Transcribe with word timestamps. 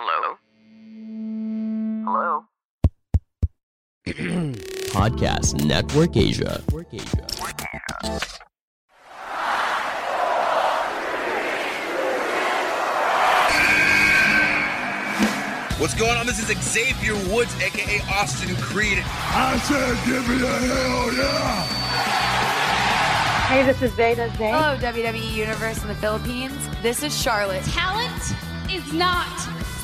Hello? 0.00 0.38
Hello? 2.06 2.44
Podcast 4.94 5.64
Network 5.64 6.16
Asia. 6.16 6.62
What's 15.80 15.94
going 15.94 16.16
on? 16.16 16.26
This 16.26 16.38
is 16.38 16.56
Xavier 16.62 17.14
Woods, 17.34 17.52
aka 17.60 18.00
Austin 18.08 18.54
Creed. 18.58 19.02
I 19.04 19.58
said, 19.64 19.96
give 20.06 20.28
me 20.28 20.36
a 20.36 20.46
hell 20.46 21.12
yeah! 21.12 21.66
Hey, 23.48 23.64
this 23.64 23.82
is 23.82 23.90
Veda 23.94 24.28
Zane. 24.36 24.54
Hello, 24.54 24.76
WWE 24.76 25.34
Universe 25.34 25.82
in 25.82 25.88
the 25.88 25.96
Philippines. 25.96 26.68
This 26.82 27.02
is 27.02 27.20
Charlotte. 27.20 27.64
Talent 27.64 28.32
is 28.70 28.92
not 28.92 29.57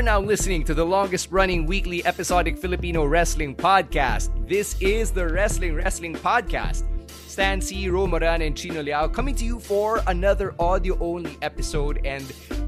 You're 0.00 0.06
now 0.06 0.18
listening 0.18 0.64
to 0.64 0.72
the 0.72 0.82
longest 0.82 1.30
running 1.30 1.66
weekly 1.66 2.02
episodic 2.06 2.56
Filipino 2.56 3.04
wrestling 3.04 3.54
podcast. 3.54 4.30
This 4.48 4.74
is 4.80 5.10
the 5.10 5.28
Wrestling 5.28 5.74
Wrestling 5.74 6.14
Podcast. 6.14 6.84
Stan 7.28 7.60
C, 7.60 7.86
Romaran, 7.88 8.46
and 8.46 8.56
Chino 8.56 8.82
Liao 8.82 9.08
coming 9.08 9.34
to 9.34 9.44
you 9.44 9.60
for 9.60 10.00
another 10.06 10.54
audio 10.58 10.98
only 11.00 11.36
episode. 11.42 12.00
And 12.06 12.24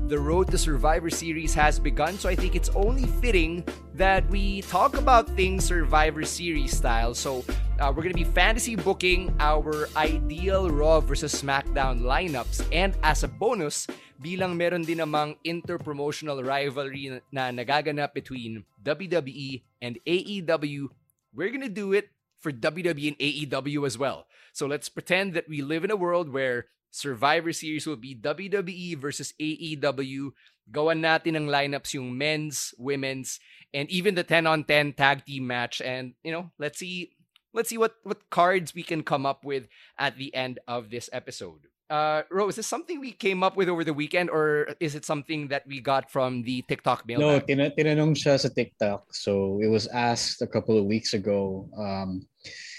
the 0.08 0.18
road 0.18 0.50
to 0.50 0.58
Survivor 0.58 1.08
Series 1.08 1.54
has 1.54 1.78
begun, 1.78 2.18
so 2.18 2.28
I 2.28 2.34
think 2.34 2.54
it's 2.54 2.68
only 2.74 3.06
fitting 3.06 3.64
that 3.94 4.28
we 4.28 4.60
talk 4.60 4.98
about 4.98 5.26
things 5.30 5.64
Survivor 5.64 6.24
Series 6.24 6.76
style. 6.76 7.14
So 7.14 7.46
uh, 7.80 7.90
we're 7.96 8.02
gonna 8.02 8.12
be 8.12 8.24
fantasy 8.24 8.76
booking 8.76 9.34
our 9.40 9.88
ideal 9.96 10.68
Raw 10.68 11.00
versus 11.00 11.40
SmackDown 11.40 12.02
lineups, 12.02 12.68
and 12.72 12.94
as 13.02 13.24
a 13.24 13.28
bonus, 13.28 13.86
bilang 14.22 14.54
meron 14.54 14.86
din 14.86 15.02
namang 15.02 15.34
interpromotional 15.42 16.38
rivalry 16.40 17.20
na 17.34 17.50
nagaganap 17.50 18.14
between 18.14 18.62
WWE 18.80 19.66
and 19.82 19.98
AEW, 20.06 20.88
we're 21.34 21.50
gonna 21.50 21.68
do 21.68 21.92
it 21.92 22.14
for 22.38 22.54
WWE 22.54 23.14
and 23.14 23.18
AEW 23.18 23.86
as 23.86 23.98
well. 23.98 24.26
So 24.52 24.66
let's 24.66 24.88
pretend 24.88 25.34
that 25.34 25.48
we 25.48 25.62
live 25.62 25.82
in 25.82 25.90
a 25.90 25.98
world 25.98 26.30
where 26.30 26.70
Survivor 26.92 27.52
Series 27.52 27.86
will 27.86 27.96
be 27.96 28.14
WWE 28.14 28.98
versus 28.98 29.32
AEW. 29.40 30.32
Gawan 30.70 31.00
natin 31.02 31.34
ng 31.34 31.48
lineups 31.48 31.94
yung 31.94 32.16
men's, 32.16 32.74
women's, 32.78 33.40
and 33.74 33.90
even 33.90 34.14
the 34.14 34.22
10 34.22 34.46
on 34.46 34.62
10 34.62 34.92
tag 34.92 35.24
team 35.24 35.46
match. 35.46 35.80
And, 35.80 36.14
you 36.22 36.30
know, 36.30 36.52
let's 36.58 36.78
see 36.78 37.16
let's 37.52 37.68
see 37.68 37.78
what, 37.78 37.96
what 38.02 38.30
cards 38.30 38.74
we 38.74 38.82
can 38.82 39.02
come 39.02 39.26
up 39.26 39.44
with 39.44 39.68
at 39.98 40.16
the 40.16 40.34
end 40.34 40.58
of 40.68 40.90
this 40.90 41.08
episode. 41.12 41.71
Uh, 41.92 42.22
Ro, 42.30 42.48
is 42.48 42.56
this 42.56 42.66
something 42.66 43.00
we 43.00 43.12
came 43.12 43.42
up 43.42 43.54
with 43.54 43.68
over 43.68 43.84
the 43.84 43.92
weekend 43.92 44.30
or 44.30 44.72
is 44.80 44.94
it 44.94 45.04
something 45.04 45.48
that 45.48 45.60
we 45.66 45.78
got 45.78 46.10
from 46.10 46.42
the 46.42 46.62
TikTok 46.62 47.06
mail? 47.06 47.20
No, 47.20 47.38
tin- 47.38 47.68
tinanong 47.76 48.16
siya 48.16 48.40
sa 48.40 48.48
TikTok. 48.48 49.12
So 49.12 49.60
it 49.60 49.68
was 49.68 49.88
asked 49.92 50.40
a 50.40 50.46
couple 50.46 50.78
of 50.78 50.86
weeks 50.86 51.12
ago. 51.12 51.68
Um, 51.76 52.24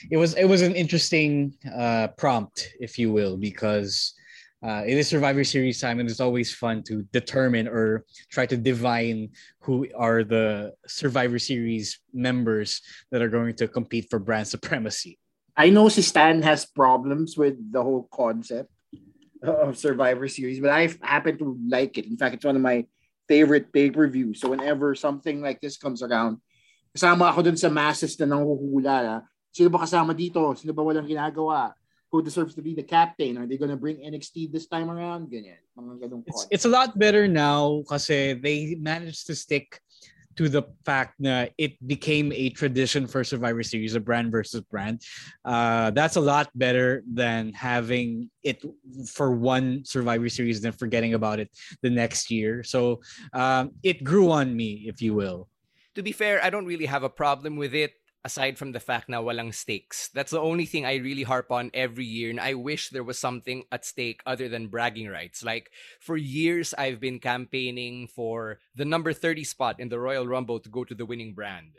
it 0.10 0.18
was 0.18 0.34
it 0.34 0.50
was 0.50 0.66
an 0.66 0.74
interesting 0.74 1.54
uh, 1.70 2.10
prompt, 2.18 2.74
if 2.82 2.98
you 2.98 3.14
will, 3.14 3.38
because 3.38 4.18
uh, 4.66 4.82
it 4.82 4.98
is 4.98 5.14
Survivor 5.14 5.46
Series 5.46 5.78
time, 5.78 6.02
and 6.02 6.10
it's 6.10 6.20
always 6.20 6.50
fun 6.50 6.82
to 6.90 7.06
determine 7.14 7.70
or 7.70 8.10
try 8.34 8.50
to 8.50 8.58
divine 8.58 9.30
who 9.62 9.86
are 9.94 10.26
the 10.26 10.74
Survivor 10.90 11.38
Series 11.38 12.02
members 12.18 12.82
that 13.14 13.22
are 13.22 13.30
going 13.30 13.54
to 13.62 13.70
compete 13.70 14.10
for 14.10 14.18
brand 14.18 14.50
supremacy. 14.50 15.22
I 15.54 15.70
know 15.70 15.86
si 15.86 16.02
Stan 16.02 16.42
has 16.42 16.66
problems 16.66 17.38
with 17.38 17.62
the 17.70 17.86
whole 17.86 18.10
concept 18.10 18.73
of 19.44 19.78
Survivor 19.78 20.28
Series, 20.28 20.60
but 20.60 20.72
I 20.72 20.88
happen 21.02 21.38
to 21.40 21.60
like 21.68 21.98
it. 21.98 22.08
In 22.08 22.18
fact, 22.18 22.36
it's 22.36 22.46
one 22.46 22.56
of 22.56 22.64
my 22.64 22.88
favorite 23.28 23.72
pay-per-views. 23.72 24.40
So 24.40 24.50
whenever 24.50 24.96
something 24.96 25.42
like 25.42 25.60
this 25.60 25.78
comes 25.78 26.02
around, 26.02 26.40
kasama 26.96 27.30
ako 27.32 27.44
dun 27.44 27.58
sa 27.60 27.70
masses 27.70 28.16
na 28.20 28.26
nanghuhula. 28.32 28.96
ah. 29.04 29.22
Sino 29.52 29.70
ba 29.70 29.84
kasama 29.84 30.16
dito? 30.16 30.40
Sino 30.56 30.74
ba 30.74 30.82
walang 30.82 31.08
ginagawa? 31.08 31.74
Who 32.14 32.22
deserves 32.22 32.54
to 32.56 32.62
be 32.62 32.78
the 32.78 32.86
captain? 32.86 33.38
Are 33.42 33.48
they 33.50 33.58
gonna 33.58 33.78
bring 33.78 33.98
NXT 33.98 34.54
this 34.54 34.70
time 34.70 34.90
around? 34.90 35.30
Ganyan. 35.34 35.58
Mga 35.74 36.08
ganung 36.08 36.24
It's, 36.30 36.46
it's 36.50 36.66
a 36.66 36.72
lot 36.72 36.94
better 36.98 37.28
now 37.28 37.82
kasi 37.90 38.38
they 38.38 38.78
managed 38.78 39.26
to 39.28 39.36
stick 39.36 39.82
to 40.36 40.50
the 40.50 40.64
fact 40.86 41.16
that 41.20 41.52
it 41.58 41.76
became 41.88 42.32
a 42.32 42.50
tradition 42.50 43.08
for 43.08 43.24
Survivor 43.24 43.64
Series, 43.64 43.96
a 43.96 44.00
brand 44.00 44.32
versus 44.32 44.62
brand. 44.62 45.02
Uh, 45.46 45.92
that's 45.92 46.16
a 46.16 46.22
lot 46.22 46.50
better 46.56 47.04
than 47.12 47.54
having 47.54 48.30
it 48.44 48.64
for 49.08 49.32
one 49.32 49.84
Survivor 49.86 50.30
Series 50.30 50.58
and 50.58 50.66
then 50.66 50.72
forgetting 50.72 51.14
about 51.14 51.40
it 51.40 51.50
the 51.82 51.90
next 51.90 52.32
year. 52.32 52.64
So 52.64 53.02
um, 53.34 53.72
it 53.84 54.04
grew 54.04 54.32
on 54.32 54.56
me, 54.56 54.86
if 54.88 55.02
you 55.02 55.14
will. 55.14 55.50
To 55.96 56.02
be 56.02 56.12
fair, 56.12 56.44
I 56.44 56.50
don't 56.50 56.66
really 56.66 56.88
have 56.88 57.04
a 57.04 57.10
problem 57.10 57.56
with 57.56 57.76
it 57.76 57.94
aside 58.26 58.58
from 58.58 58.72
the 58.72 58.80
fact 58.80 59.10
na 59.10 59.22
walang 59.22 59.54
stakes. 59.54 60.10
That's 60.14 60.32
the 60.32 60.40
only 60.40 60.66
thing 60.66 60.86
I 60.86 60.96
really 60.96 61.24
harp 61.24 61.52
on 61.52 61.72
every 61.74 62.06
year 62.06 62.30
and 62.30 62.40
I 62.40 62.54
wish 62.54 62.90
there 62.90 63.04
was 63.04 63.20
something 63.20 63.64
at 63.72 63.86
stake 63.86 64.22
other 64.26 64.48
than 64.48 64.68
bragging 64.68 65.10
rights. 65.10 65.44
Like 65.44 65.72
for 66.00 66.16
years 66.16 66.74
I've 66.78 67.00
been 67.00 67.20
campaigning 67.20 68.08
for 68.08 68.60
the 68.76 68.86
number 68.86 69.14
30 69.14 69.44
spot 69.44 69.80
in 69.80 69.90
the 69.90 70.00
Royal 70.00 70.28
Rumble 70.28 70.60
to 70.60 70.70
go 70.70 70.84
to 70.84 70.96
the 70.96 71.06
winning 71.06 71.34
brand. 71.34 71.76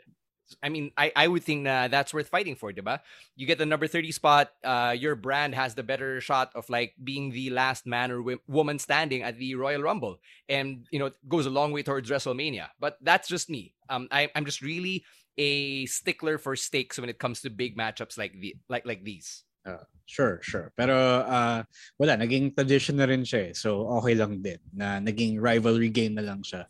I 0.61 0.69
mean, 0.69 0.91
I, 0.95 1.11
I 1.15 1.27
would 1.27 1.43
think 1.43 1.63
na 1.63 1.87
that's 1.87 2.13
worth 2.13 2.29
fighting 2.29 2.55
for, 2.55 2.71
diba? 2.71 2.99
You 3.35 3.47
get 3.47 3.57
the 3.57 3.65
number 3.65 3.87
30 3.87 4.11
spot, 4.11 4.51
uh, 4.63 4.95
your 4.97 5.15
brand 5.15 5.55
has 5.55 5.73
the 5.73 5.81
better 5.81 6.21
shot 6.21 6.51
of 6.53 6.69
like 6.69 6.93
being 7.03 7.31
the 7.31 7.49
last 7.49 7.87
man 7.87 8.11
or 8.11 8.17
wi- 8.17 8.41
woman 8.47 8.77
standing 8.77 9.23
at 9.23 9.37
the 9.37 9.55
Royal 9.55 9.81
Rumble. 9.81 10.19
And, 10.47 10.85
you 10.91 10.99
know, 10.99 11.07
it 11.07 11.15
goes 11.27 11.45
a 11.45 11.49
long 11.49 11.71
way 11.71 11.81
towards 11.81 12.09
WrestleMania. 12.09 12.69
But 12.79 12.97
that's 13.01 13.27
just 13.27 13.49
me. 13.49 13.73
Um, 13.89 14.07
I, 14.11 14.29
I'm 14.35 14.45
just 14.45 14.61
really 14.61 15.03
a 15.37 15.85
stickler 15.85 16.37
for 16.37 16.55
stakes 16.55 16.99
when 16.99 17.09
it 17.09 17.19
comes 17.19 17.41
to 17.41 17.49
big 17.49 17.77
matchups 17.77 18.17
like 18.17 18.33
the 18.39 18.55
like 18.69 18.85
like 18.85 19.03
these. 19.03 19.43
Uh, 19.65 19.83
sure, 20.05 20.39
sure. 20.41 20.71
Pero 20.77 20.95
uh, 21.25 21.63
wala, 21.97 22.13
naging 22.17 22.53
tradition 22.55 22.97
na 22.97 23.05
rin 23.05 23.25
siya 23.25 23.49
eh. 23.49 23.53
So 23.53 23.89
okay 24.01 24.15
lang 24.15 24.41
din 24.41 24.61
na 24.73 25.01
naging 25.01 25.41
rivalry 25.41 25.89
game 25.89 26.15
na 26.15 26.23
lang 26.23 26.45
siya 26.45 26.69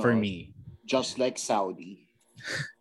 for 0.00 0.14
me. 0.14 0.52
Just 0.84 1.18
like 1.18 1.38
Saudi. 1.38 2.08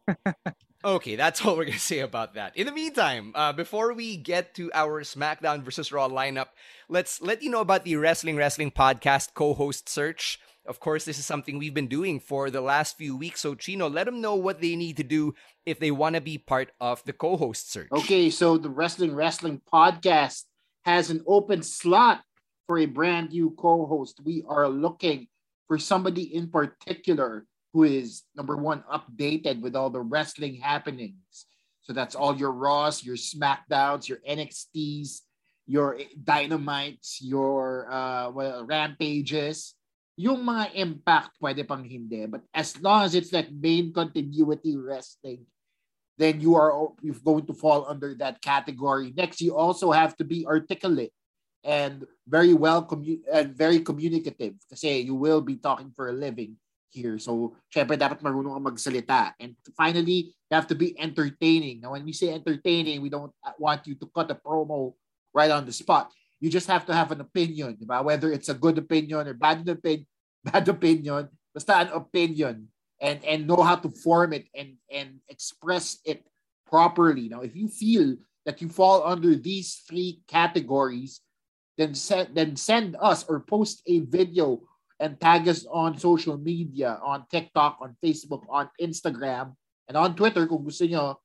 Okay, 0.86 1.18
that's 1.18 1.44
all 1.44 1.58
we're 1.58 1.66
gonna 1.66 1.80
say 1.80 2.00
about 2.00 2.36
that. 2.36 2.56
In 2.56 2.66
the 2.66 2.72
meantime, 2.72 3.34
uh, 3.36 3.52
before 3.52 3.92
we 3.92 4.16
get 4.16 4.54
to 4.56 4.72
our 4.74 5.04
SmackDown 5.04 5.64
versus 5.64 5.92
Raw 5.92 6.08
lineup, 6.08 6.56
let's 6.88 7.20
let 7.20 7.42
you 7.42 7.50
know 7.50 7.60
about 7.60 7.84
the 7.84 7.98
Wrestling 7.98 8.38
Wrestling 8.38 8.72
Podcast 8.72 9.34
co-host 9.34 9.90
search. 9.90 10.40
Of 10.68 10.80
course, 10.82 11.06
this 11.06 11.18
is 11.18 11.26
something 11.26 11.58
we've 11.58 11.74
been 11.74 11.88
doing 11.88 12.20
for 12.20 12.50
the 12.50 12.62
last 12.62 12.98
few 12.98 13.16
weeks. 13.16 13.42
So, 13.42 13.56
Chino, 13.56 13.90
let 13.90 14.06
them 14.06 14.20
know 14.20 14.36
what 14.36 14.60
they 14.60 14.76
need 14.76 14.98
to 14.98 15.04
do 15.04 15.34
if 15.66 15.80
they 15.80 15.92
want 15.92 16.16
to 16.16 16.22
be 16.22 16.38
part 16.38 16.72
of 16.82 17.04
the 17.06 17.14
co-host 17.14 17.72
search. 17.72 17.88
Okay, 17.92 18.30
so 18.30 18.58
the 18.58 18.70
Wrestling 18.70 19.16
Wrestling 19.16 19.62
Podcast 19.72 20.44
has 20.84 21.10
an 21.10 21.24
open 21.26 21.64
slot 21.64 22.22
for 22.68 22.78
a 22.80 22.86
brand 22.86 23.32
new 23.32 23.52
co-host. 23.58 24.20
We 24.24 24.44
are 24.48 24.68
looking 24.68 25.28
for 25.68 25.78
somebody 25.78 26.36
in 26.36 26.50
particular 26.50 27.46
who 27.74 27.84
is 27.84 28.24
number 28.36 28.58
one 28.58 28.84
updated 28.92 29.62
with 29.62 29.76
all 29.76 29.90
the 29.90 30.02
wrestling 30.02 30.56
happenings. 30.56 31.46
So 31.82 31.94
that's 31.94 32.16
all 32.16 32.36
your 32.36 32.52
Raws, 32.52 33.04
your 33.04 33.16
Smackdowns, 33.16 34.10
your 34.10 34.20
NXTs, 34.28 35.22
your 35.66 36.00
Dynamites, 36.22 37.18
your 37.22 37.92
uh, 37.92 38.32
well, 38.32 38.66
Rampages. 38.66 39.76
Yung 40.18 40.42
mga 40.42 40.74
impact, 40.74 41.38
pwede 41.38 41.62
pang 41.62 41.86
hindi. 41.86 42.26
But 42.26 42.42
as 42.50 42.74
long 42.82 43.06
as 43.06 43.14
it's 43.14 43.30
like 43.30 43.54
main 43.54 43.94
continuity 43.94 44.74
wrestling, 44.74 45.46
then 46.18 46.42
you 46.42 46.58
are 46.58 46.74
you're 47.06 47.22
going 47.22 47.46
to 47.46 47.54
fall 47.54 47.86
under 47.86 48.18
that 48.18 48.42
category. 48.42 49.14
Next, 49.14 49.40
you 49.40 49.54
also 49.54 49.94
have 49.94 50.18
to 50.18 50.26
be 50.26 50.50
articulate 50.50 51.14
and 51.62 52.10
very 52.26 52.58
well 52.58 52.82
commu- 52.82 53.22
and 53.30 53.54
very 53.54 53.78
communicative 53.80 54.58
kasi 54.66 55.06
you 55.06 55.14
will 55.14 55.42
be 55.46 55.62
talking 55.62 55.94
for 55.94 56.10
a 56.10 56.18
living 56.18 56.58
here. 56.90 57.22
So, 57.22 57.54
syempre 57.70 57.94
dapat 57.94 58.26
marunong 58.26 58.58
kang 58.58 58.68
magsalita. 58.74 59.38
And 59.38 59.54
finally, 59.78 60.34
you 60.34 60.54
have 60.58 60.66
to 60.74 60.78
be 60.78 60.98
entertaining. 60.98 61.86
Now, 61.86 61.94
when 61.94 62.02
we 62.02 62.18
say 62.18 62.34
entertaining, 62.34 63.06
we 63.06 63.14
don't 63.14 63.34
want 63.62 63.86
you 63.86 63.94
to 64.02 64.10
cut 64.10 64.34
a 64.34 64.38
promo 64.40 64.98
right 65.30 65.54
on 65.54 65.70
the 65.70 65.76
spot. 65.76 66.10
You 66.40 66.50
just 66.50 66.68
have 66.68 66.86
to 66.86 66.94
have 66.94 67.12
an 67.12 67.22
opinion, 67.22 67.78
diba? 67.82 68.04
whether 68.04 68.32
it's 68.32 68.50
a 68.50 68.54
good 68.54 68.78
opinion 68.78 69.28
or 69.28 69.34
bad 69.34 69.68
opinion, 69.68 70.06
bad 70.44 70.68
opinion, 70.70 71.30
basta 71.54 71.74
an 71.74 71.90
opinion 71.90 72.70
and 73.02 73.24
and 73.26 73.48
know 73.48 73.62
how 73.62 73.76
to 73.76 73.90
form 73.90 74.34
it 74.34 74.46
and 74.54 74.78
and 74.94 75.18
express 75.30 75.98
it 76.06 76.26
properly. 76.70 77.30
Now, 77.30 77.42
if 77.42 77.56
you 77.56 77.68
feel 77.68 78.18
that 78.46 78.62
you 78.62 78.70
fall 78.70 79.02
under 79.06 79.36
these 79.36 79.82
three 79.90 80.22
categories, 80.30 81.22
then 81.78 81.94
send 81.98 82.38
then 82.38 82.56
send 82.56 82.96
us 83.02 83.26
or 83.26 83.42
post 83.42 83.82
a 83.90 84.06
video 84.06 84.62
and 85.00 85.20
tag 85.22 85.48
us 85.48 85.66
on 85.70 85.98
social 85.98 86.38
media, 86.38 86.98
on 87.02 87.26
TikTok, 87.30 87.78
on 87.82 87.98
Facebook, 88.02 88.42
on 88.50 88.70
Instagram, 88.82 89.54
and 89.88 89.98
on 89.98 90.16
Twitter 90.16 90.46
kung 90.46 90.66
gusto 90.66 90.86
nyo. 90.86 91.18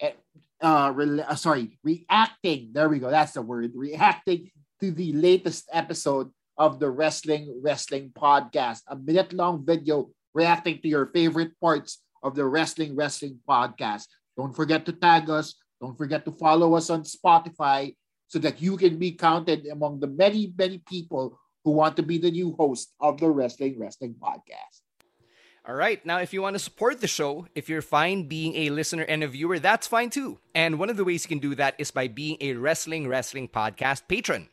Eh, 0.00 0.14
uh, 0.62 0.90
re- 0.94 1.22
uh, 1.22 1.34
sorry, 1.34 1.78
reacting. 1.84 2.70
There 2.72 2.88
we 2.88 2.98
go. 2.98 3.10
That's 3.10 3.32
the 3.32 3.42
word. 3.42 3.72
Reacting 3.74 4.50
to 4.80 4.90
the 4.90 5.12
latest 5.12 5.68
episode 5.72 6.30
of 6.56 6.80
the 6.80 6.88
Wrestling 6.88 7.60
Wrestling 7.62 8.12
Podcast. 8.16 8.80
A 8.88 8.96
minute 8.96 9.32
long 9.32 9.64
video 9.64 10.10
reacting 10.34 10.80
to 10.80 10.88
your 10.88 11.06
favorite 11.12 11.52
parts 11.60 12.02
of 12.22 12.34
the 12.34 12.44
Wrestling 12.44 12.96
Wrestling 12.96 13.38
Podcast. 13.48 14.08
Don't 14.36 14.56
forget 14.56 14.86
to 14.86 14.92
tag 14.92 15.28
us. 15.28 15.54
Don't 15.80 15.96
forget 15.96 16.24
to 16.24 16.32
follow 16.32 16.74
us 16.74 16.88
on 16.90 17.04
Spotify 17.04 17.94
so 18.28 18.38
that 18.38 18.60
you 18.60 18.76
can 18.76 18.98
be 18.98 19.12
counted 19.12 19.66
among 19.66 20.00
the 20.00 20.06
many, 20.06 20.52
many 20.56 20.78
people 20.88 21.38
who 21.64 21.72
want 21.72 21.96
to 21.96 22.02
be 22.02 22.16
the 22.16 22.30
new 22.30 22.54
host 22.58 22.92
of 23.00 23.20
the 23.20 23.28
Wrestling 23.28 23.78
Wrestling 23.78 24.14
Podcast. 24.20 24.80
All 25.68 25.74
right. 25.74 26.04
Now, 26.06 26.18
if 26.18 26.32
you 26.32 26.40
want 26.40 26.54
to 26.54 26.58
support 26.58 27.00
the 27.00 27.06
show, 27.06 27.46
if 27.54 27.68
you're 27.68 27.82
fine 27.82 28.28
being 28.28 28.56
a 28.56 28.70
listener 28.70 29.02
and 29.02 29.22
a 29.22 29.28
viewer, 29.28 29.58
that's 29.58 29.86
fine 29.86 30.08
too. 30.08 30.38
And 30.54 30.78
one 30.78 30.88
of 30.88 30.96
the 30.96 31.04
ways 31.04 31.24
you 31.24 31.28
can 31.28 31.38
do 31.38 31.54
that 31.56 31.74
is 31.76 31.90
by 31.90 32.08
being 32.08 32.38
a 32.40 32.54
Wrestling 32.54 33.08
Wrestling 33.08 33.48
Podcast 33.48 34.08
patron. 34.08 34.48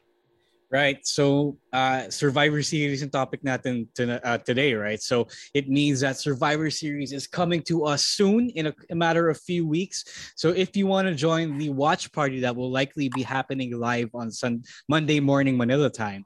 Right. 0.70 1.00
So 1.08 1.58
uh, 1.72 2.10
Survivor 2.10 2.62
Series 2.62 3.02
and 3.02 3.10
topic 3.10 3.42
natin 3.42 3.88
to, 3.96 4.20
uh, 4.28 4.38
today, 4.40 4.74
right? 4.74 5.02
So 5.02 5.28
it 5.54 5.70
means 5.70 6.02
that 6.02 6.18
Survivor 6.18 6.70
Series 6.70 7.14
is 7.14 7.26
coming 7.26 7.62
to 7.72 7.86
us 7.86 8.06
soon 8.08 8.50
in 8.50 8.68
a, 8.68 8.74
a 8.90 8.96
matter 8.96 9.30
of 9.30 9.40
few 9.40 9.66
weeks. 9.66 10.34
So 10.36 10.50
if 10.50 10.76
you 10.76 10.86
want 10.86 11.08
to 11.08 11.16
join 11.16 11.58
the 11.58 11.70
watch 11.70 12.12
party 12.12 12.42
that 12.42 12.54
will 12.54 12.70
likely 12.70 13.08
be 13.08 13.24
happening 13.24 13.80
live 13.80 14.10
on 14.14 14.30
Sun- 14.30 14.64
Monday 14.90 15.22
morning 15.22 15.56
Manila 15.56 15.90
time, 15.90 16.26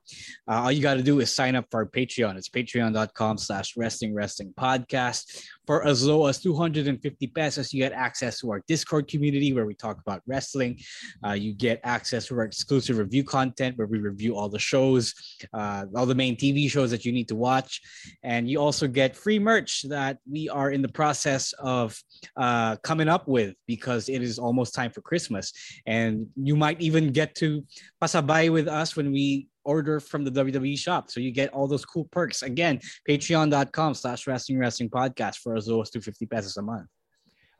uh, 0.49 0.63
all 0.63 0.71
you 0.71 0.81
got 0.81 0.95
to 0.95 1.03
do 1.03 1.19
is 1.19 1.31
sign 1.31 1.55
up 1.55 1.65
for 1.69 1.81
our 1.81 1.85
Patreon. 1.85 2.35
It's 2.35 2.49
patreon.com 2.49 3.37
slash 3.37 3.77
wrestling 3.77 4.15
wrestling 4.15 4.55
podcast. 4.57 5.45
For 5.67 5.85
as 5.85 6.03
low 6.03 6.25
as 6.25 6.39
250 6.39 7.27
pesos, 7.27 7.73
you 7.73 7.83
get 7.83 7.93
access 7.93 8.39
to 8.39 8.51
our 8.51 8.63
Discord 8.67 9.07
community 9.07 9.53
where 9.53 9.65
we 9.65 9.75
talk 9.75 9.99
about 9.99 10.21
wrestling. 10.25 10.79
Uh, 11.25 11.33
you 11.33 11.53
get 11.53 11.79
access 11.83 12.25
to 12.27 12.35
our 12.35 12.43
exclusive 12.43 12.97
review 12.97 13.23
content 13.23 13.77
where 13.77 13.87
we 13.87 13.99
review 13.99 14.35
all 14.35 14.49
the 14.49 14.59
shows, 14.59 15.13
uh, 15.53 15.85
all 15.95 16.05
the 16.05 16.15
main 16.15 16.35
TV 16.35 16.69
shows 16.69 16.89
that 16.91 17.05
you 17.05 17.11
need 17.11 17.27
to 17.27 17.35
watch. 17.35 17.81
And 18.23 18.49
you 18.49 18.59
also 18.59 18.87
get 18.87 19.15
free 19.15 19.39
merch 19.39 19.83
that 19.83 20.17
we 20.29 20.49
are 20.49 20.71
in 20.71 20.81
the 20.81 20.89
process 20.89 21.53
of 21.59 21.97
uh, 22.37 22.77
coming 22.77 23.07
up 23.07 23.27
with 23.27 23.53
because 23.67 24.09
it 24.09 24.21
is 24.21 24.39
almost 24.39 24.73
time 24.73 24.91
for 24.91 25.01
Christmas. 25.01 25.53
And 25.85 26.27
you 26.35 26.55
might 26.55 26.81
even 26.81 27.11
get 27.11 27.35
to 27.35 27.63
pasabay 28.01 28.51
with 28.51 28.67
us 28.67 28.95
when 28.95 29.11
we 29.11 29.47
order 29.63 29.99
from 29.99 30.23
the 30.23 30.31
WWE 30.31 30.77
shop. 30.77 31.11
So 31.11 31.19
you 31.19 31.31
get 31.31 31.53
all 31.53 31.67
those 31.67 31.85
cool 31.85 32.05
perks. 32.11 32.41
Again, 32.43 32.79
patreon.com 33.07 33.93
slash 33.93 34.27
wrestling 34.27 34.59
wrestling 34.59 34.89
podcast 34.89 35.37
for 35.37 35.55
as 35.55 35.67
low 35.67 35.81
as 35.81 35.89
250 35.89 36.25
pesos 36.25 36.57
a 36.57 36.61
month. 36.61 36.87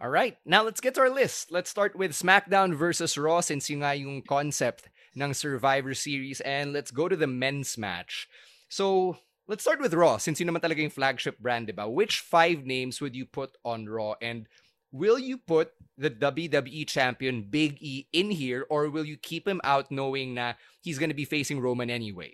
All 0.01 0.09
right, 0.09 0.35
now 0.45 0.63
let's 0.63 0.81
get 0.81 0.95
to 0.95 1.01
our 1.01 1.11
list. 1.11 1.51
Let's 1.51 1.69
start 1.69 1.95
with 1.95 2.13
SmackDown 2.13 2.73
versus 2.73 3.17
Raw 3.19 3.39
since 3.41 3.69
yun 3.69 3.85
nga 3.85 3.93
yung 3.93 4.23
concept 4.23 4.89
ng 5.13 5.33
Survivor 5.33 5.93
Series 5.93 6.41
and 6.41 6.73
let's 6.73 6.89
go 6.89 7.07
to 7.07 7.15
the 7.15 7.27
men's 7.29 7.77
match. 7.77 8.27
So, 8.67 9.17
let's 9.47 9.61
start 9.61 9.79
with 9.79 9.93
Raw 9.93 10.17
since 10.17 10.39
yun 10.39 10.49
naman 10.49 10.65
talaga 10.65 10.81
yung 10.81 10.89
flagship 10.89 11.37
brand, 11.37 11.69
diba? 11.69 11.85
Which 11.85 12.25
five 12.25 12.65
names 12.65 12.97
would 12.97 13.15
you 13.15 13.27
put 13.29 13.53
on 13.63 13.85
Raw 13.85 14.15
and 14.21 14.49
will 14.91 15.19
you 15.19 15.37
put 15.37 15.71
the 15.97 16.09
WWE 16.09 16.87
champion 16.87 17.43
Big 17.43 17.77
E 17.79 18.07
in 18.13 18.31
here 18.31 18.65
or 18.69 18.89
will 18.89 19.05
you 19.05 19.17
keep 19.17 19.47
him 19.47 19.61
out 19.63 19.91
knowing 19.91 20.33
na 20.33 20.53
he's 20.81 20.97
gonna 20.97 21.13
be 21.13 21.25
facing 21.25 21.59
Roman 21.59 21.89
anyway? 21.89 22.33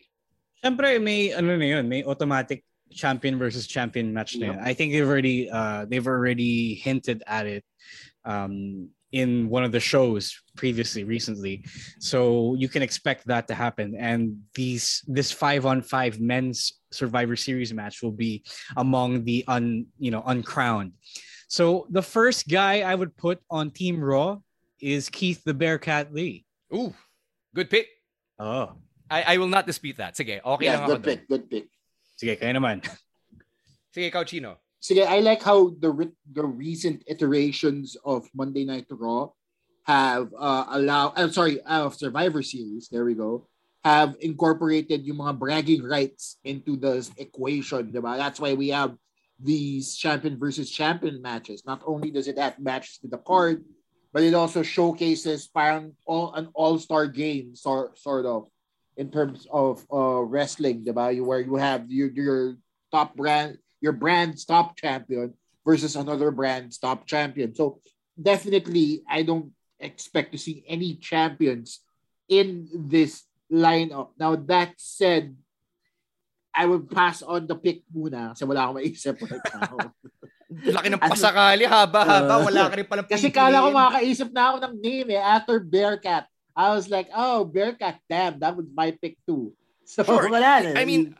Siyempre, 0.64 1.02
may 1.02 1.34
ano 1.34 1.56
na 1.56 1.66
yun, 1.66 1.88
may 1.88 2.04
automatic 2.04 2.64
champion 2.92 3.38
versus 3.38 3.68
champion 3.68 4.14
match 4.14 4.36
na 4.36 4.48
yun. 4.48 4.60
I 4.60 4.74
think 4.74 4.94
they've 4.94 5.08
already 5.08 5.50
uh, 5.50 5.86
they've 5.86 6.08
already 6.08 6.76
hinted 6.76 7.24
at 7.28 7.46
it 7.46 7.64
um, 8.26 8.90
in 9.12 9.50
one 9.50 9.64
of 9.64 9.72
the 9.72 9.80
shows 9.80 10.36
previously 10.56 11.04
recently 11.04 11.64
so 12.00 12.56
you 12.56 12.68
can 12.68 12.82
expect 12.82 13.26
that 13.26 13.48
to 13.48 13.56
happen 13.56 13.96
and 13.96 14.36
these 14.54 15.02
this 15.08 15.32
five 15.32 15.66
on 15.66 15.82
five 15.82 16.20
men's 16.20 16.74
survivor 16.92 17.36
series 17.36 17.74
match 17.74 18.04
will 18.04 18.12
be 18.12 18.44
among 18.76 19.24
the 19.24 19.46
un 19.48 19.86
you 19.98 20.12
know 20.12 20.22
uncrowned 20.28 20.92
so 21.48 21.88
the 21.90 22.04
first 22.04 22.48
guy 22.48 22.82
i 22.82 22.94
would 22.94 23.16
put 23.16 23.40
on 23.50 23.72
team 23.72 24.04
raw 24.04 24.38
is 24.80 25.10
keith 25.10 25.44
the 25.44 25.54
bearcat 25.54 26.14
lee. 26.14 26.46
Ooh 26.74 26.94
good 27.56 27.70
pick. 27.70 27.88
Oh. 28.38 28.78
I 29.10 29.34
i 29.34 29.38
will 29.38 29.50
not 29.50 29.66
dispute 29.66 29.98
that. 29.98 30.16
Sige 30.16 30.44
okay 30.44 30.70
yeah, 30.70 30.84
lang 30.84 30.88
good 30.88 31.02
ako 31.02 31.10
pick 31.10 31.22
good 31.28 31.46
pick. 31.50 31.66
Sige 32.20 32.38
kaya 32.38 32.54
naman. 32.54 32.84
Sige 33.98 34.14
ikaw 34.14 34.22
chino. 34.22 34.62
Sige, 34.78 35.02
I 35.02 35.20
like 35.20 35.42
how 35.42 35.74
the 35.82 35.90
re- 35.90 36.20
the 36.32 36.46
recent 36.46 37.02
iterations 37.08 37.98
of 38.06 38.30
Monday 38.34 38.64
Night 38.64 38.86
Raw 38.94 39.34
have 39.84 40.30
uh, 40.38 40.66
allow 40.70 41.14
I'm 41.18 41.32
sorry, 41.32 41.60
uh, 41.66 41.90
of 41.90 41.96
Survivor 41.96 42.44
Series, 42.44 42.88
there 42.88 43.04
we 43.04 43.16
go, 43.16 43.50
have 43.84 44.16
incorporated 44.22 45.02
yung 45.02 45.18
mga 45.18 45.40
bragging 45.40 45.84
rights 45.84 46.38
into 46.44 46.78
the 46.78 47.02
equation, 47.18 47.90
diba? 47.92 48.18
That's 48.22 48.40
why 48.40 48.54
we 48.54 48.70
have 48.70 48.94
these 49.40 49.96
champion 49.96 50.38
versus 50.38 50.70
champion 50.70 51.22
matches. 51.22 51.64
Not 51.66 51.82
only 51.86 52.12
does 52.12 52.28
it 52.28 52.38
have 52.38 52.60
matches 52.60 53.00
with 53.02 53.12
the 53.12 53.18
card, 53.20 53.64
but 54.14 54.24
it 54.24 54.34
also 54.34 54.64
showcases 54.64 55.50
all 56.06 56.34
an 56.34 56.50
all-star 56.54 57.08
game 57.08 57.56
sort 57.56 57.98
sort 58.00 58.26
of 58.26 58.50
in 58.96 59.12
terms 59.12 59.46
of 59.52 59.86
uh, 59.94 60.22
wrestling? 60.22 60.86
You 60.86 61.24
where 61.24 61.42
you 61.42 61.56
have 61.56 61.92
your 61.92 62.10
your 62.10 62.58
top 62.92 63.16
brand 63.16 63.60
your 63.82 63.94
brand's 63.94 64.46
top 64.46 64.76
champion 64.76 65.34
versus 65.66 65.96
another 65.96 66.32
brand's 66.32 66.78
top 66.78 67.06
champion. 67.06 67.54
So 67.54 67.80
definitely, 68.20 69.04
I 69.08 69.22
don't 69.22 69.52
expect 69.80 70.32
to 70.32 70.38
see 70.38 70.64
any 70.68 70.96
champions 70.96 71.82
in 72.30 72.68
this 72.74 73.24
lineup. 73.52 74.10
Now 74.20 74.36
that 74.36 74.74
said, 74.78 75.36
I 76.58 76.66
would 76.66 76.90
pass 76.90 77.22
on 77.22 77.46
the 77.46 77.54
pick 77.54 77.86
muna 77.94 78.34
kasi 78.34 78.42
wala 78.50 78.66
akong 78.66 78.82
maisip 78.82 79.22
right 79.30 79.46
now. 79.54 79.94
Laki 80.50 80.90
ng 80.90 80.98
pasakali, 80.98 81.70
haba-haba, 81.70 82.42
wala 82.42 82.72
ka 82.72 82.76
rin 82.82 82.88
Kasi 83.14 83.30
kala 83.30 83.62
ko 83.62 83.70
makakaisip 83.70 84.34
na 84.34 84.44
ako 84.50 84.58
ng 84.66 84.74
name 84.82 85.08
eh, 85.14 85.22
after 85.22 85.62
Bearcat. 85.62 86.26
I 86.58 86.74
was 86.74 86.90
like, 86.90 87.14
oh, 87.14 87.46
Bearcat, 87.46 88.02
damn, 88.10 88.42
that 88.42 88.58
was 88.58 88.66
my 88.74 88.90
pick 88.90 89.22
too. 89.30 89.54
So, 89.88 90.04
sure. 90.04 90.28
wala 90.28 90.68
na. 90.68 90.76
I 90.76 90.84
mean, 90.84 91.16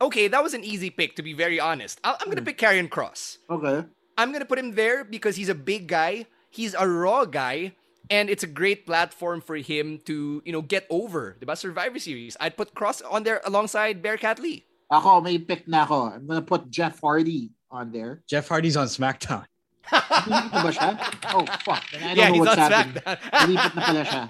okay, 0.00 0.24
that 0.32 0.40
was 0.40 0.56
an 0.56 0.64
easy 0.64 0.88
pick, 0.88 1.20
to 1.20 1.22
be 1.22 1.36
very 1.36 1.60
honest. 1.60 2.00
i 2.00 2.16
am 2.16 2.32
going 2.32 2.40
to 2.40 2.46
pick 2.46 2.56
Karrion 2.56 2.88
Kross. 2.88 3.36
Okay. 3.50 3.84
I'm 4.16 4.32
going 4.32 4.40
to 4.40 4.48
put 4.48 4.56
him 4.56 4.72
there 4.72 5.04
because 5.04 5.36
he's 5.36 5.52
a 5.52 5.54
big 5.54 5.84
guy. 5.84 6.24
He's 6.48 6.72
a 6.72 6.88
raw 6.88 7.26
guy. 7.28 7.76
And 8.08 8.30
it's 8.30 8.40
a 8.40 8.48
great 8.48 8.86
platform 8.86 9.44
for 9.44 9.56
him 9.56 10.00
to, 10.06 10.40
you 10.46 10.52
know, 10.52 10.62
get 10.62 10.86
over 10.88 11.36
the 11.36 11.54
Survivor 11.56 11.98
Series. 11.98 12.38
I'd 12.40 12.56
put 12.56 12.72
Kross 12.72 13.02
on 13.04 13.24
there 13.24 13.42
alongside 13.44 14.00
Bearcat 14.00 14.38
Lee. 14.38 14.64
Ako, 14.90 15.20
may 15.20 15.38
pick 15.38 15.66
na 15.66 15.82
ako. 15.82 16.14
I'm 16.14 16.26
gonna 16.26 16.42
put 16.42 16.70
Jeff 16.70 17.00
Hardy 17.00 17.50
on 17.70 17.90
there. 17.90 18.22
Jeff 18.28 18.46
Hardy's 18.48 18.76
on 18.76 18.86
SmackDown. 18.86 19.44
Nilipit 19.86 20.50
na 20.50 20.62
ba 20.62 20.70
siya? 20.74 20.90
Oh, 21.34 21.46
fuck. 21.62 21.84
I 21.94 21.98
don't 21.98 22.16
yeah, 22.16 22.28
know 22.28 22.34
he's 22.34 22.40
what's 22.42 22.58
happening. 22.58 23.02
SmackDown. 23.02 23.54
Na 23.54 23.82
pala 23.82 24.02
siya. 24.04 24.22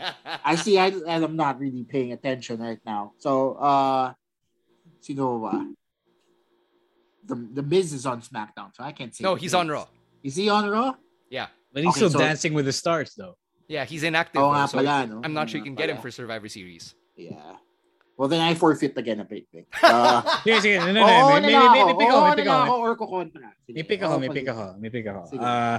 I 0.44 0.54
see, 0.56 0.76
I, 0.78 0.92
I'm 1.08 1.36
not 1.36 1.58
really 1.60 1.84
paying 1.84 2.12
attention 2.12 2.60
right 2.60 2.80
now. 2.84 3.12
So, 3.18 3.56
uh, 3.56 4.12
sino 5.00 5.40
ba? 5.40 5.64
The, 7.25 7.36
the 7.60 7.62
Miz 7.62 7.92
is 7.92 8.04
on 8.04 8.20
SmackDown, 8.20 8.76
so 8.76 8.84
I 8.84 8.92
can't 8.92 9.14
say. 9.14 9.25
No, 9.25 9.34
he's 9.34 9.52
name. 9.52 9.60
on 9.60 9.68
Raw. 9.68 9.86
Is 10.22 10.36
he 10.36 10.48
on 10.48 10.68
Raw? 10.68 10.94
Yeah. 11.30 11.48
But 11.72 11.84
he's 11.84 11.90
Okay, 11.96 11.98
still 12.04 12.10
so- 12.10 12.18
dancing 12.18 12.52
with 12.52 12.64
the 12.66 12.72
stars, 12.72 13.14
though. 13.16 13.36
Yeah, 13.68 13.84
he's 13.84 14.04
inactive. 14.04 14.40
Oo 14.40 14.52
though, 14.52 14.62
nga 14.62 14.68
so 14.68 14.78
pala, 14.78 15.06
no? 15.10 15.20
I'm 15.25 15.34
not 15.34 15.50
sure 15.50 15.58
you 15.58 15.66
nga 15.66 15.75
can 15.75 15.75
get 15.75 15.90
him 15.90 15.98
for 15.98 16.10
Survivor 16.10 16.46
Series. 16.48 16.94
Yeah. 17.16 17.58
Well, 18.16 18.28
then 18.28 18.40
I 18.40 18.54
forfeit 18.54 18.96
again 18.96 19.20
a 19.20 19.25
pick. 19.28 19.44
pick. 19.52 19.66
Uh, 19.82 20.23
Sige, 20.40 20.61
sige. 20.64 20.78
No, 20.80 20.88
no, 20.92 21.04
no. 21.04 21.04
Oo, 21.04 21.37
May, 21.37 21.52
may, 21.52 21.68
may, 21.68 21.85
may 21.85 21.94
pick 22.00 22.08
ako, 22.08 22.16
Oo, 22.16 22.25
may 22.25 22.37
pick 22.37 22.46
lang 22.49 22.61
ako. 22.64 22.73
ako 22.73 22.80
or 22.80 22.92
kukontra. 22.96 23.49
May 23.68 23.82
pick 23.85 24.00
ako, 24.02 24.14
Oo, 24.16 24.20
may 24.20 24.28
pick 24.32 24.49
ako, 24.49 24.64
may 24.80 24.90
pick 24.90 25.06
ako. 25.06 25.20
Sige. 25.28 25.40
Uh, 25.44 25.78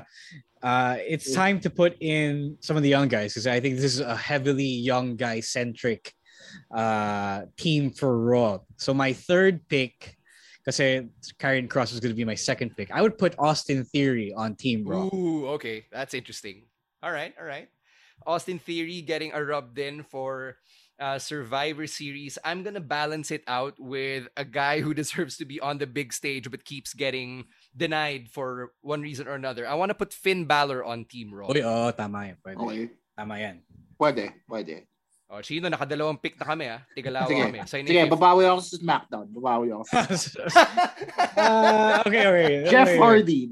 uh, 0.61 0.95
it's 1.01 1.33
time 1.33 1.57
to 1.59 1.69
put 1.73 1.97
in 1.99 2.55
some 2.61 2.77
of 2.77 2.83
the 2.85 2.89
young 2.93 3.07
guys 3.09 3.33
because 3.33 3.47
I 3.49 3.57
think 3.59 3.75
this 3.81 3.97
is 3.97 4.05
a 4.05 4.15
heavily 4.15 4.69
young 4.69 5.17
guy 5.17 5.41
centric 5.41 6.13
uh, 6.69 7.49
team 7.57 7.89
for 7.89 8.13
Raw. 8.21 8.59
So 8.77 8.93
my 8.93 9.13
third 9.13 9.65
pick, 9.67 10.13
kasi 10.61 11.09
Karrion 11.41 11.65
Kross 11.67 11.89
was 11.89 11.99
going 11.99 12.13
to 12.13 12.17
be 12.17 12.25
my 12.27 12.37
second 12.37 12.77
pick. 12.77 12.91
I 12.93 13.01
would 13.01 13.17
put 13.17 13.33
Austin 13.39 13.81
Theory 13.83 14.29
on 14.35 14.53
Team 14.55 14.85
Raw. 14.85 15.09
Ooh, 15.09 15.47
okay. 15.57 15.85
That's 15.91 16.13
interesting. 16.13 16.69
All 17.01 17.11
right, 17.11 17.33
all 17.39 17.45
right. 17.49 17.69
Austin 18.25 18.59
Theory 18.59 19.01
getting 19.01 19.31
a 19.33 19.41
rub 19.41 19.73
then 19.73 20.03
for 20.03 20.57
uh, 20.99 21.19
Survivor 21.19 21.87
Series. 21.87 22.37
I'm 22.43 22.63
gonna 22.63 22.83
balance 22.83 23.31
it 23.31 23.43
out 23.47 23.75
with 23.79 24.27
a 24.35 24.45
guy 24.45 24.81
who 24.81 24.93
deserves 24.97 25.37
to 25.37 25.45
be 25.45 25.59
on 25.59 25.77
the 25.77 25.87
big 25.87 26.13
stage 26.13 26.49
but 26.49 26.65
keeps 26.65 26.93
getting 26.93 27.45
denied 27.75 28.29
for 28.29 28.73
one 28.81 29.01
reason 29.01 29.27
or 29.27 29.33
another. 29.33 29.67
I 29.67 29.75
want 29.75 29.89
to 29.89 29.97
put 29.97 30.13
Finn 30.13 30.45
Balor 30.45 30.83
on 30.83 31.05
Team 31.05 31.33
Raw. 31.33 31.47
Uy, 31.47 31.61
oo, 31.63 31.91
tama 31.91 32.33
yan. 32.33 32.37
Pwede. 32.41 32.57
Okay. 32.61 32.89
Tama 33.17 33.35
yan. 33.39 33.55
Pwede, 33.97 34.33
pwede. 34.49 34.85
Oh, 35.27 35.43
Chino, 35.43 35.67
nakadalawang 35.67 36.23
pick 36.23 36.39
na 36.39 36.45
kami 36.47 36.71
ah. 36.71 36.79
Tigalawa 36.95 37.27
Sige, 37.27 37.43
kami. 37.43 37.59
Sa'yo 37.67 37.83
na 37.83 37.87
sige 37.91 37.99
yung 37.99 38.07
fifth. 38.07 38.15
babawi 38.15 38.43
ako 38.47 38.59
sa 38.63 38.75
SmackDown. 38.79 39.27
Babawi 39.27 39.67
ako. 39.75 39.83
Uh, 41.35 41.93
okay, 42.07 42.23
okay. 42.31 42.53
Jeff 42.71 42.87
okay. 42.87 42.95
Hardy. 42.95 43.41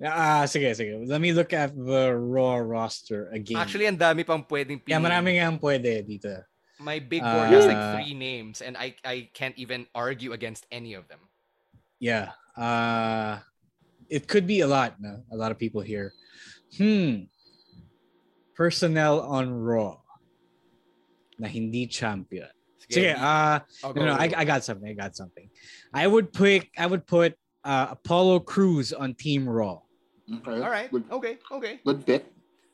Ah, 0.00 0.48
sige, 0.48 0.72
sige. 0.72 0.96
Let 1.04 1.20
me 1.20 1.32
look 1.32 1.52
at 1.52 1.76
the 1.76 2.16
Raw 2.16 2.56
roster 2.56 3.28
again. 3.36 3.60
Actually, 3.60 3.84
ang 3.84 4.00
dami 4.00 4.24
pang 4.24 4.40
pwedeng 4.48 4.80
yeah, 4.88 4.96
piliin. 4.96 5.04
maraming 5.04 5.36
ang 5.36 5.60
pwede 5.60 6.00
dito. 6.08 6.40
My 6.80 6.96
big 6.96 7.20
board 7.20 7.52
has 7.52 7.68
like 7.68 7.76
Uh, 7.76 8.00
three 8.00 8.16
names 8.16 8.64
and 8.64 8.72
I 8.80 8.96
I 9.04 9.28
can't 9.36 9.52
even 9.60 9.84
argue 9.92 10.32
against 10.32 10.64
any 10.72 10.96
of 10.96 11.04
them. 11.12 11.20
Yeah. 12.00 12.32
Uh 12.56 13.44
it 14.08 14.24
could 14.24 14.48
be 14.48 14.64
a 14.64 14.66
lot, 14.66 14.96
no? 14.96 15.20
A 15.28 15.36
lot 15.36 15.52
of 15.52 15.60
people 15.60 15.84
here. 15.84 16.16
Hmm. 16.80 17.28
Personnel 18.56 19.20
on 19.20 19.52
Raw 19.52 20.00
na 21.36 21.52
hindi 21.52 21.84
champion. 21.84 22.48
Sige, 22.88 23.12
uh 23.12 23.60
Oh, 23.84 23.92
no, 23.92 24.08
no, 24.08 24.14
I. 24.16 24.32
I 24.32 24.44
got 24.48 24.64
something. 24.64 24.88
I 24.88 24.96
got 24.96 25.12
something. 25.12 25.52
I 25.92 26.08
would 26.08 26.32
pick 26.32 26.72
I 26.80 26.88
would 26.88 27.04
put 27.04 27.36
uh 27.60 27.92
Apollo 27.92 28.48
Crews 28.48 28.96
on 28.96 29.12
Team 29.12 29.44
Raw. 29.44 29.84
Okay. 30.30 30.62
All 30.62 30.70
right. 30.70 30.90
Okay. 30.92 31.38
Okay. 31.50 31.80
Good 31.84 32.06
pick. 32.06 32.24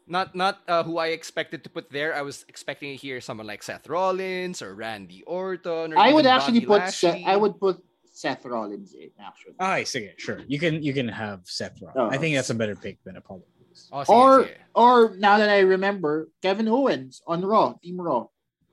Not 0.07 0.35
not 0.35 0.61
uh, 0.69 0.85
who 0.85 0.99
I 0.99 1.09
expected 1.17 1.65
to 1.65 1.71
put 1.71 1.91
there. 1.91 2.15
I 2.15 2.23
was 2.23 2.45
expecting 2.49 2.91
to 2.95 2.99
hear 3.01 3.21
someone 3.21 3.47
like 3.47 3.63
Seth 3.63 3.89
Rollins 3.89 4.63
or 4.63 4.75
Randy 4.75 5.25
Orton. 5.27 5.93
Or 5.95 5.99
I 5.99 6.13
would 6.13 6.27
actually 6.27 6.61
Bobby 6.63 6.87
put 6.87 6.95
Seth, 6.95 7.19
I 7.27 7.35
would 7.35 7.59
put 7.59 7.83
Seth 8.07 8.45
Rollins 8.47 8.95
in 8.95 9.11
actually. 9.19 9.55
Okay, 9.59 9.83
sige, 9.83 10.15
sure. 10.17 10.41
You 10.47 10.59
can 10.63 10.79
you 10.83 10.95
can 10.95 11.09
have 11.11 11.43
Seth 11.45 11.83
Rollins. 11.83 11.99
Oh. 11.99 12.15
I 12.15 12.19
think 12.23 12.37
that's 12.39 12.51
a 12.51 12.55
better 12.55 12.77
pick 12.77 13.03
than 13.03 13.17
Apollo 13.17 13.43
Oh, 13.93 14.01
sige, 14.01 14.09
or 14.09 14.31
sige. 14.47 14.57
or 14.75 14.95
now 15.19 15.37
that 15.37 15.51
I 15.51 15.61
remember, 15.61 16.29
Kevin 16.41 16.69
Owens 16.69 17.21
on 17.27 17.45
Raw, 17.45 17.75
Team 17.83 18.01
Raw. 18.01 18.29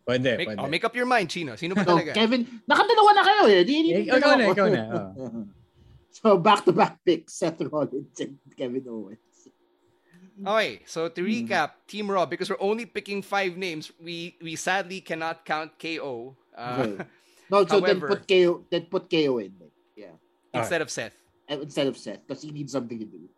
Pwede, 0.08 0.38
Make, 0.38 0.48
pwede. 0.50 0.60
oh, 0.64 0.68
make 0.68 0.84
up 0.86 0.96
your 0.96 1.06
mind, 1.08 1.30
Chino. 1.32 1.56
Sino 1.56 1.76
ba 1.76 1.84
So? 1.84 1.98
Kevin, 2.14 2.44
nakadalawa 2.70 3.12
na 3.16 3.24
kayo 3.24 3.44
eh. 3.52 3.64
Di, 3.64 3.74
di, 3.84 3.90
Eh, 3.96 4.04
di, 4.04 4.12
ikaw 4.12 4.20
na, 4.20 4.28
dalawa. 4.36 4.52
ikaw 4.54 4.68
na, 4.72 4.82
so 6.14 6.38
back 6.38 6.64
to 6.66 6.72
back 6.72 7.02
picks, 7.04 7.34
Seth 7.34 7.60
Rollins 7.68 8.14
and 8.22 8.38
Kevin 8.56 8.86
Owens. 8.88 9.50
Okay, 10.46 10.82
so 10.86 11.08
Hmm. 11.10 11.14
to 11.14 11.22
recap, 11.22 11.72
Team 11.88 12.10
Raw, 12.10 12.26
because 12.26 12.50
we're 12.50 12.62
only 12.62 12.86
picking 12.86 13.22
five 13.22 13.58
names, 13.58 13.92
we 14.02 14.38
we 14.42 14.56
sadly 14.56 15.02
cannot 15.02 15.46
count 15.46 15.78
KO 15.78 16.36
uh, 16.58 16.86
Okay. 16.86 17.06
No, 17.50 17.66
so 17.68 17.80
then 17.82 18.00
put 18.02 18.26
KO, 18.28 18.66
then 18.72 18.86
put 18.90 19.10
KO 19.10 19.38
in. 19.38 19.54
then. 19.60 19.70
Yeah, 19.96 20.16
instead 20.54 20.82
of 20.82 20.90
Seth. 20.90 21.14
Instead 21.50 21.86
of 21.88 21.98
Seth, 21.98 22.26
because 22.26 22.42
he 22.42 22.50
needs 22.50 22.72
something 22.72 22.98
to 22.98 23.06
do. 23.06 23.30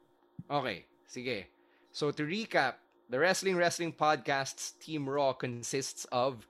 Okay, 0.49 0.85
sige. 1.09 1.45
So 1.91 2.11
to 2.11 2.23
recap, 2.23 2.75
the 3.09 3.19
Wrestling 3.19 3.57
Wrestling 3.57 3.91
Podcast's 3.91 4.71
Team 4.79 5.07
Raw 5.09 5.33
consists 5.33 6.05
of 6.11 6.47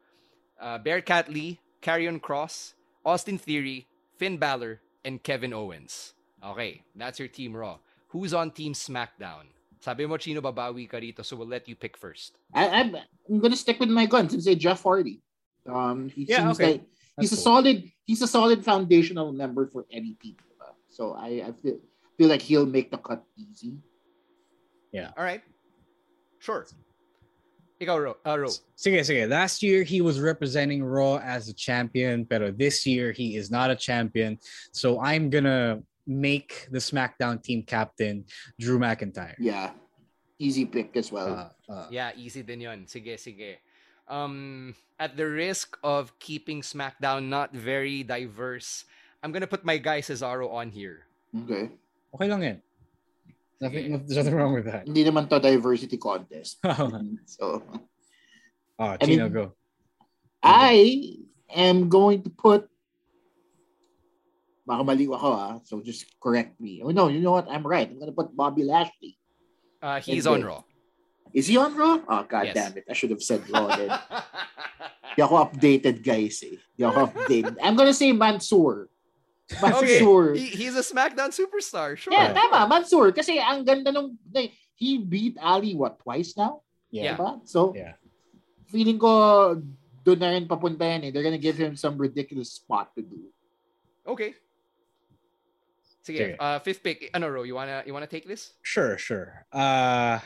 uh, 0.59 0.77
Bearcat 0.77 1.29
Lee, 1.29 1.59
Karrion 1.81 2.19
Kross, 2.21 2.73
Austin 3.05 3.37
Theory, 3.39 3.87
Finn 4.17 4.37
Balor, 4.37 4.81
and 5.03 5.21
Kevin 5.23 5.53
Owens. 5.53 6.13
Okay, 6.43 6.81
that's 6.95 7.19
your 7.19 7.27
Team 7.27 7.55
Raw. 7.55 7.77
Who's 8.09 8.33
on 8.33 8.51
Team 8.51 8.73
SmackDown? 8.73 9.47
Sabi 9.79 10.05
mo, 10.05 10.17
Chino, 10.17 10.41
babawi 10.41 10.89
ka 10.89 10.97
rito, 10.97 11.21
so 11.21 11.35
we'll 11.35 11.47
let 11.47 11.67
you 11.69 11.75
pick 11.75 11.97
first. 11.97 12.39
I, 12.53 12.67
I'm 12.69 12.95
I'm 13.29 13.39
gonna 13.39 13.55
stick 13.55 13.79
with 13.79 13.89
my 13.89 14.05
guns 14.05 14.33
and 14.33 14.41
say 14.41 14.55
Jeff 14.55 14.81
Hardy. 14.83 15.21
Um, 15.69 16.09
he 16.09 16.25
Yeah, 16.27 16.45
seems 16.45 16.59
okay. 16.59 16.71
like 16.73 16.81
he's 17.21 17.29
That's 17.29 17.33
a 17.33 17.35
cool. 17.35 17.43
solid 17.43 17.77
he's 18.05 18.21
a 18.21 18.27
solid 18.27 18.63
foundational 18.65 19.31
member 19.31 19.67
for 19.67 19.85
any 19.91 20.13
team. 20.21 20.37
So 20.89 21.13
I 21.13 21.43
I 21.45 21.51
feel 21.61 21.77
feel 22.17 22.29
like 22.29 22.41
he'll 22.41 22.65
make 22.65 22.89
the 22.89 22.97
cut 22.97 23.23
easy. 23.37 23.77
Yeah. 24.91 25.11
All 25.17 25.23
right. 25.23 25.43
Sure. 26.39 26.65
Ikaw, 27.81 27.97
Ro. 28.01 28.15
Uh, 28.25 28.37
Ro. 28.39 28.47
Sige, 28.77 29.03
sige. 29.03 29.27
Last 29.27 29.61
year 29.61 29.83
he 29.83 29.99
was 29.99 30.21
representing 30.21 30.81
Raw 30.81 31.17
as 31.19 31.49
a 31.49 31.53
champion, 31.53 32.25
pero 32.25 32.49
this 32.49 32.87
year 32.87 33.11
he 33.11 33.35
is 33.35 33.51
not 33.51 33.69
a 33.69 33.75
champion. 33.75 34.39
So 34.71 35.01
I'm 35.01 35.29
gonna 35.29 35.83
make 36.07 36.67
the 36.71 36.79
SmackDown 36.79 37.41
team 37.41 37.63
captain 37.63 38.25
Drew 38.59 38.77
McIntyre. 38.79 39.35
Yeah, 39.39 39.71
easy 40.39 40.65
pick 40.65 40.95
as 40.95 41.11
well. 41.11 41.51
Uh, 41.67 41.87
Yeah, 41.89 42.11
easy 42.15 42.41
din 42.45 42.61
yun. 42.61 42.85
Sige, 42.85 43.17
sige. 43.17 43.57
Um, 44.07 44.75
at 45.01 45.17
the 45.17 45.25
risk 45.25 45.77
of 45.83 46.13
keeping 46.21 46.61
SmackDown 46.61 47.25
not 47.27 47.51
very 47.53 48.03
diverse, 48.05 48.85
I'm 49.23 49.31
gonna 49.33 49.49
put 49.49 49.65
my 49.65 49.77
guy 49.81 50.01
Cesaro 50.01 50.53
on 50.53 50.69
here. 50.69 51.09
Okay. 51.45 51.73
Okay 52.13 52.27
lang 52.29 52.41
yan. 52.43 52.57
Nothing, 53.59 54.03
there's 54.05 54.19
nothing 54.19 54.35
wrong 54.35 54.53
with 54.53 54.65
that. 54.69 54.85
Hindi 54.85 55.03
naman 55.03 55.25
to 55.31 55.39
diversity 55.39 55.97
contest. 55.97 56.59
so 57.25 57.63
Oh, 58.77 58.93
I 58.93 58.97
Chino, 58.99 59.25
mean- 59.25 59.33
go. 59.33 59.45
I 60.43 61.17
am 61.49 61.89
going 61.89 62.21
to 62.21 62.29
put 62.29 62.69
baka 64.65 64.81
mali 64.83 65.05
ako 65.05 65.29
ah, 65.31 65.61
so 65.63 65.79
just 65.79 66.09
correct 66.19 66.57
me. 66.59 66.81
Oh 66.81 66.89
no, 66.89 67.07
you 67.07 67.21
know 67.21 67.37
what? 67.37 67.45
I'm 67.47 67.65
right. 67.65 67.85
I'm 67.87 68.01
gonna 68.01 68.11
put 68.17 68.33
Bobby 68.35 68.65
Lashley. 68.65 69.15
Uh, 69.81 70.01
he's 70.01 70.25
on 70.25 70.41
Raw. 70.43 70.65
Is 71.33 71.45
he 71.47 71.57
on 71.57 71.77
Raw? 71.77 72.01
Oh, 72.09 72.23
god 72.25 72.49
Yes. 72.49 72.55
damn 72.55 72.73
it. 72.79 72.85
I 72.89 72.93
should 72.97 73.11
have 73.11 73.21
said 73.21 73.45
Raw 73.51 73.69
then. 73.75 73.91
Di 75.15 75.21
ako 75.21 75.35
updated, 75.47 76.01
guys. 76.01 76.41
Eh. 76.41 76.57
Di 76.75 76.81
ako 76.83 77.11
updated. 77.11 77.55
I'm 77.63 77.75
gonna 77.77 77.93
say 77.93 78.09
Mansoor. 78.11 78.89
Okay, 79.45 80.01
Mansoor. 80.01 80.33
he, 80.33 80.49
he's 80.49 80.73
a 80.73 80.81
SmackDown 80.81 81.29
superstar. 81.29 81.93
Sure. 81.99 82.11
Yeah, 82.11 82.33
tama. 82.33 82.65
Mansoor. 82.65 83.13
Kasi 83.13 83.37
ang 83.37 83.61
ganda 83.61 83.93
nung... 83.93 84.17
He 84.75 84.97
beat 84.97 85.37
Ali, 85.39 85.75
what, 85.77 85.99
twice 86.01 86.33
now? 86.35 86.65
Yeah. 86.89 87.13
Diba? 87.15 87.45
So, 87.45 87.71
Yeah. 87.77 87.93
feeling 88.67 88.97
ko 88.97 89.55
doon 90.03 90.19
na 90.19 90.33
rin 90.35 90.49
papunta 90.49 90.83
yan 90.83 91.07
eh. 91.07 91.09
They're 91.13 91.23
gonna 91.23 91.39
give 91.39 91.55
him 91.55 91.77
some 91.77 91.95
ridiculous 91.95 92.57
spot 92.57 92.91
to 92.97 93.03
do. 93.05 93.29
Okay. 94.07 94.33
Sige, 96.05 96.17
Sige. 96.17 96.35
uh, 96.39 96.59
fifth 96.59 96.83
pick. 96.83 97.09
Ano, 97.13 97.27
Ro? 97.29 97.43
You 97.43 97.55
wanna, 97.55 97.83
you 97.85 97.93
wanna 97.93 98.07
take 98.07 98.27
this? 98.27 98.53
Sure, 98.61 98.97
sure. 98.97 99.45
Uh, 99.51 100.19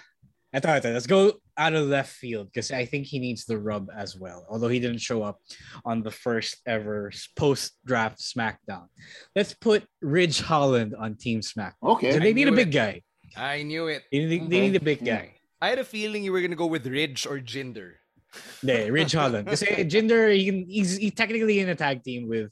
ito, 0.52 0.68
ito. 0.68 0.92
Let's 0.92 1.08
go 1.08 1.40
out 1.56 1.74
of 1.74 1.88
left 1.88 2.12
field 2.12 2.48
because 2.52 2.72
I 2.72 2.84
think 2.86 3.06
he 3.06 3.20
needs 3.20 3.46
the 3.46 3.58
rub 3.58 3.88
as 3.96 4.18
well. 4.18 4.46
Although 4.50 4.68
he 4.68 4.80
didn't 4.80 5.00
show 5.00 5.24
up 5.24 5.40
on 5.86 6.02
the 6.02 6.12
first 6.12 6.58
ever 6.66 7.12
post 7.36 7.78
draft 7.86 8.20
SmackDown. 8.20 8.90
Let's 9.36 9.54
put 9.54 9.86
Ridge 10.02 10.42
Holland 10.42 10.96
on 10.98 11.16
Team 11.16 11.42
SmackDown. 11.42 11.96
Okay. 11.96 12.12
So 12.12 12.20
they 12.20 12.30
I 12.30 12.34
need 12.34 12.48
a 12.50 12.52
big 12.52 12.76
it. 12.76 12.78
guy. 12.78 12.94
I 13.38 13.64
knew 13.64 13.88
it. 13.88 14.04
They 14.12 14.26
need, 14.26 14.50
they 14.50 14.62
need 14.62 14.76
a 14.76 14.82
big 14.84 15.06
guy. 15.06 15.36
I 15.62 15.70
had 15.70 15.80
a 15.80 15.84
feeling 15.86 16.24
you 16.24 16.32
were 16.32 16.42
gonna 16.42 16.56
go 16.60 16.66
with 16.68 16.88
Ridge 16.88 17.28
or 17.28 17.40
Jinder. 17.40 17.94
Yeah, 18.62 18.86
Ridge 18.94 19.14
Holland. 19.14 19.48
Kasi 19.48 19.66
Jinder, 19.90 20.30
he 20.30 20.46
can, 20.46 20.66
he's, 20.70 20.98
he's 20.98 21.14
technically 21.14 21.60
in 21.60 21.70
a 21.70 21.74
tag 21.74 22.04
team 22.04 22.30
with 22.30 22.52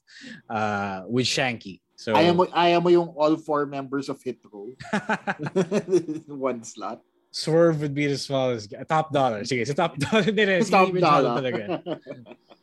uh 0.49 1.01
with 1.05 1.25
Shanky. 1.25 1.81
So 1.97 2.13
Ayaw 2.13 2.33
mo, 2.37 2.43
ayaw 2.53 2.79
mo 2.79 2.89
yung 2.93 3.09
all 3.17 3.33
four 3.41 3.65
members 3.65 4.05
of 4.05 4.21
Hit 4.21 4.37
Row. 4.53 4.69
One 6.29 6.61
slot. 6.61 7.01
Swerve 7.33 7.81
would 7.81 7.97
be 7.97 8.05
the 8.05 8.17
smallest. 8.17 8.73
Top 8.87 9.11
dollar. 9.11 9.41
Sige, 9.41 9.65
sa 9.65 9.73
top 9.73 9.97
dollar. 9.97 10.23
Hindi, 10.23 10.61
si 10.61 10.71
Top 10.71 10.93
dollar. 10.93 11.41
talaga. 11.41 11.65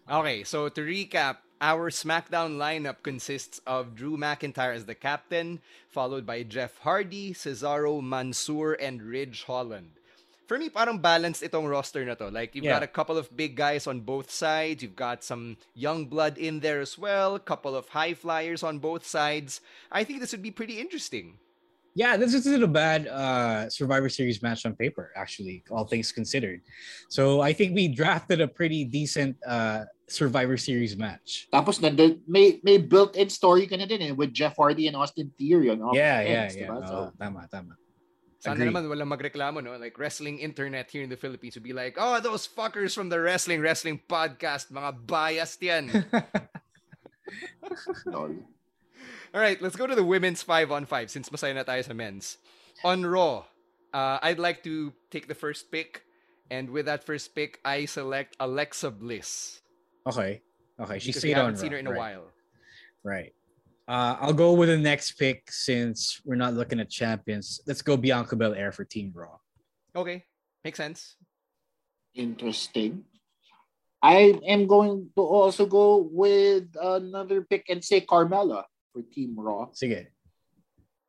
Okay, 0.04 0.44
so 0.44 0.68
to 0.68 0.84
recap, 0.84 1.40
our 1.64 1.88
SmackDown 1.88 2.60
lineup 2.60 3.00
consists 3.00 3.56
of 3.64 3.96
Drew 3.96 4.20
McIntyre 4.20 4.76
as 4.76 4.84
the 4.84 4.94
captain, 4.94 5.64
followed 5.88 6.28
by 6.28 6.44
Jeff 6.44 6.76
Hardy, 6.84 7.32
Cesaro, 7.32 8.04
Mansoor, 8.04 8.76
and 8.76 9.00
Ridge 9.00 9.48
Holland. 9.48 9.96
For 10.46 10.58
me, 10.58 10.68
parang 10.68 11.00
balanced 11.00 11.40
itong 11.42 11.64
roster 11.70 12.04
na 12.04 12.14
to. 12.20 12.28
Like, 12.28 12.52
you've 12.54 12.68
Yeah. 12.68 12.76
got 12.76 12.84
a 12.84 12.90
couple 12.90 13.16
of 13.16 13.32
big 13.32 13.56
guys 13.56 13.86
on 13.88 14.04
both 14.04 14.28
sides. 14.28 14.82
You've 14.84 14.96
got 14.96 15.24
some 15.24 15.56
young 15.72 16.04
blood 16.04 16.36
in 16.36 16.60
there 16.60 16.80
as 16.84 16.98
well. 17.00 17.38
Couple 17.40 17.72
of 17.72 17.88
high 17.88 18.12
flyers 18.12 18.60
on 18.62 18.76
both 18.78 19.06
sides. 19.08 19.60
I 19.88 20.04
think 20.04 20.20
this 20.20 20.32
would 20.36 20.44
be 20.44 20.52
pretty 20.52 20.76
interesting. 20.80 21.40
Yeah, 21.94 22.18
this 22.18 22.34
isn't 22.34 22.60
a 22.62 22.66
bad 22.66 23.06
uh, 23.06 23.70
Survivor 23.70 24.10
Series 24.10 24.42
match 24.42 24.66
on 24.66 24.74
paper, 24.74 25.14
actually, 25.14 25.62
all 25.70 25.86
things 25.86 26.10
considered. 26.10 26.60
So 27.08 27.40
I 27.40 27.54
think 27.54 27.72
we 27.72 27.86
drafted 27.86 28.42
a 28.42 28.48
pretty 28.50 28.82
decent 28.84 29.38
uh, 29.46 29.86
Survivor 30.10 30.58
Series 30.58 30.98
match. 30.98 31.46
Tapos 31.54 31.78
nandun, 31.78 32.18
may, 32.26 32.58
may 32.66 32.82
built-in 32.82 33.30
story 33.30 33.70
ka 33.70 33.78
na 33.78 33.86
din 33.86 34.02
eh, 34.02 34.10
with 34.10 34.34
Jeff 34.34 34.58
Hardy 34.58 34.90
and 34.90 34.96
Austin 34.98 35.30
Theory 35.38 35.70
on 35.70 35.78
Yeah, 35.94 36.18
yeah, 36.20 36.50
offense, 36.50 36.56
yeah. 36.58 36.66
diba? 36.66 36.78
So, 36.82 36.94
Oo, 36.98 37.10
tama, 37.14 37.46
tama. 37.46 37.78
Sana 38.44 38.60
Agree. 38.60 38.68
naman 38.68 38.92
walang 38.92 39.08
magreklamo, 39.08 39.64
no? 39.64 39.72
Like, 39.80 39.96
wrestling 39.96 40.36
internet 40.36 40.92
here 40.92 41.00
in 41.00 41.08
the 41.08 41.16
Philippines 41.16 41.56
would 41.56 41.64
be 41.64 41.72
like, 41.72 41.96
oh, 41.96 42.20
those 42.20 42.44
fuckers 42.44 42.92
from 42.92 43.08
the 43.08 43.16
Wrestling 43.16 43.64
Wrestling 43.64 44.04
Podcast, 44.04 44.68
mga 44.68 45.08
biased 45.08 45.64
yan. 45.64 45.88
All 48.12 49.40
right, 49.40 49.56
let's 49.64 49.80
go 49.80 49.88
to 49.88 49.96
the 49.96 50.04
women's 50.04 50.44
5 50.44 50.70
on 50.76 50.84
5 50.84 51.08
since 51.08 51.32
masaya 51.32 51.56
na 51.56 51.64
tayo 51.64 51.80
sa 51.80 51.96
men's. 51.96 52.36
On 52.84 53.00
Raw, 53.00 53.48
uh, 53.96 54.20
I'd 54.20 54.38
like 54.38 54.60
to 54.68 54.92
take 55.08 55.24
the 55.24 55.34
first 55.34 55.72
pick. 55.72 56.04
And 56.52 56.68
with 56.68 56.84
that 56.84 57.00
first 57.00 57.32
pick, 57.34 57.64
I 57.64 57.88
select 57.88 58.36
Alexa 58.36 58.92
Bliss. 58.92 59.64
Okay. 60.04 60.44
Okay. 60.76 60.98
She 61.00 61.16
because 61.16 61.24
stayed 61.24 61.32
we 61.32 61.40
on 61.40 61.56
haven't 61.56 61.64
seen 61.64 61.72
Raw, 61.72 61.80
her 61.80 61.80
in 61.80 61.86
a 61.88 61.96
right. 61.96 61.98
while. 61.98 62.28
Right. 63.00 63.32
Uh, 63.86 64.16
I'll 64.20 64.32
go 64.32 64.52
with 64.52 64.68
the 64.68 64.78
next 64.78 65.12
pick 65.12 65.50
since 65.52 66.20
we're 66.24 66.40
not 66.40 66.54
looking 66.54 66.80
at 66.80 66.88
champions. 66.88 67.60
Let's 67.66 67.82
go 67.82 67.96
Bianca 67.96 68.34
Belair 68.34 68.72
for 68.72 68.84
Team 68.84 69.12
Raw. 69.14 69.36
Okay, 69.94 70.24
makes 70.64 70.78
sense. 70.78 71.16
Interesting. 72.14 73.04
I 74.02 74.40
am 74.46 74.66
going 74.66 75.10
to 75.16 75.22
also 75.22 75.66
go 75.66 76.08
with 76.12 76.68
another 76.80 77.42
pick 77.42 77.68
and 77.68 77.84
say 77.84 78.00
Carmella 78.00 78.64
for 78.92 79.02
Team 79.02 79.34
Raw. 79.36 79.68
Sige. 79.72 80.08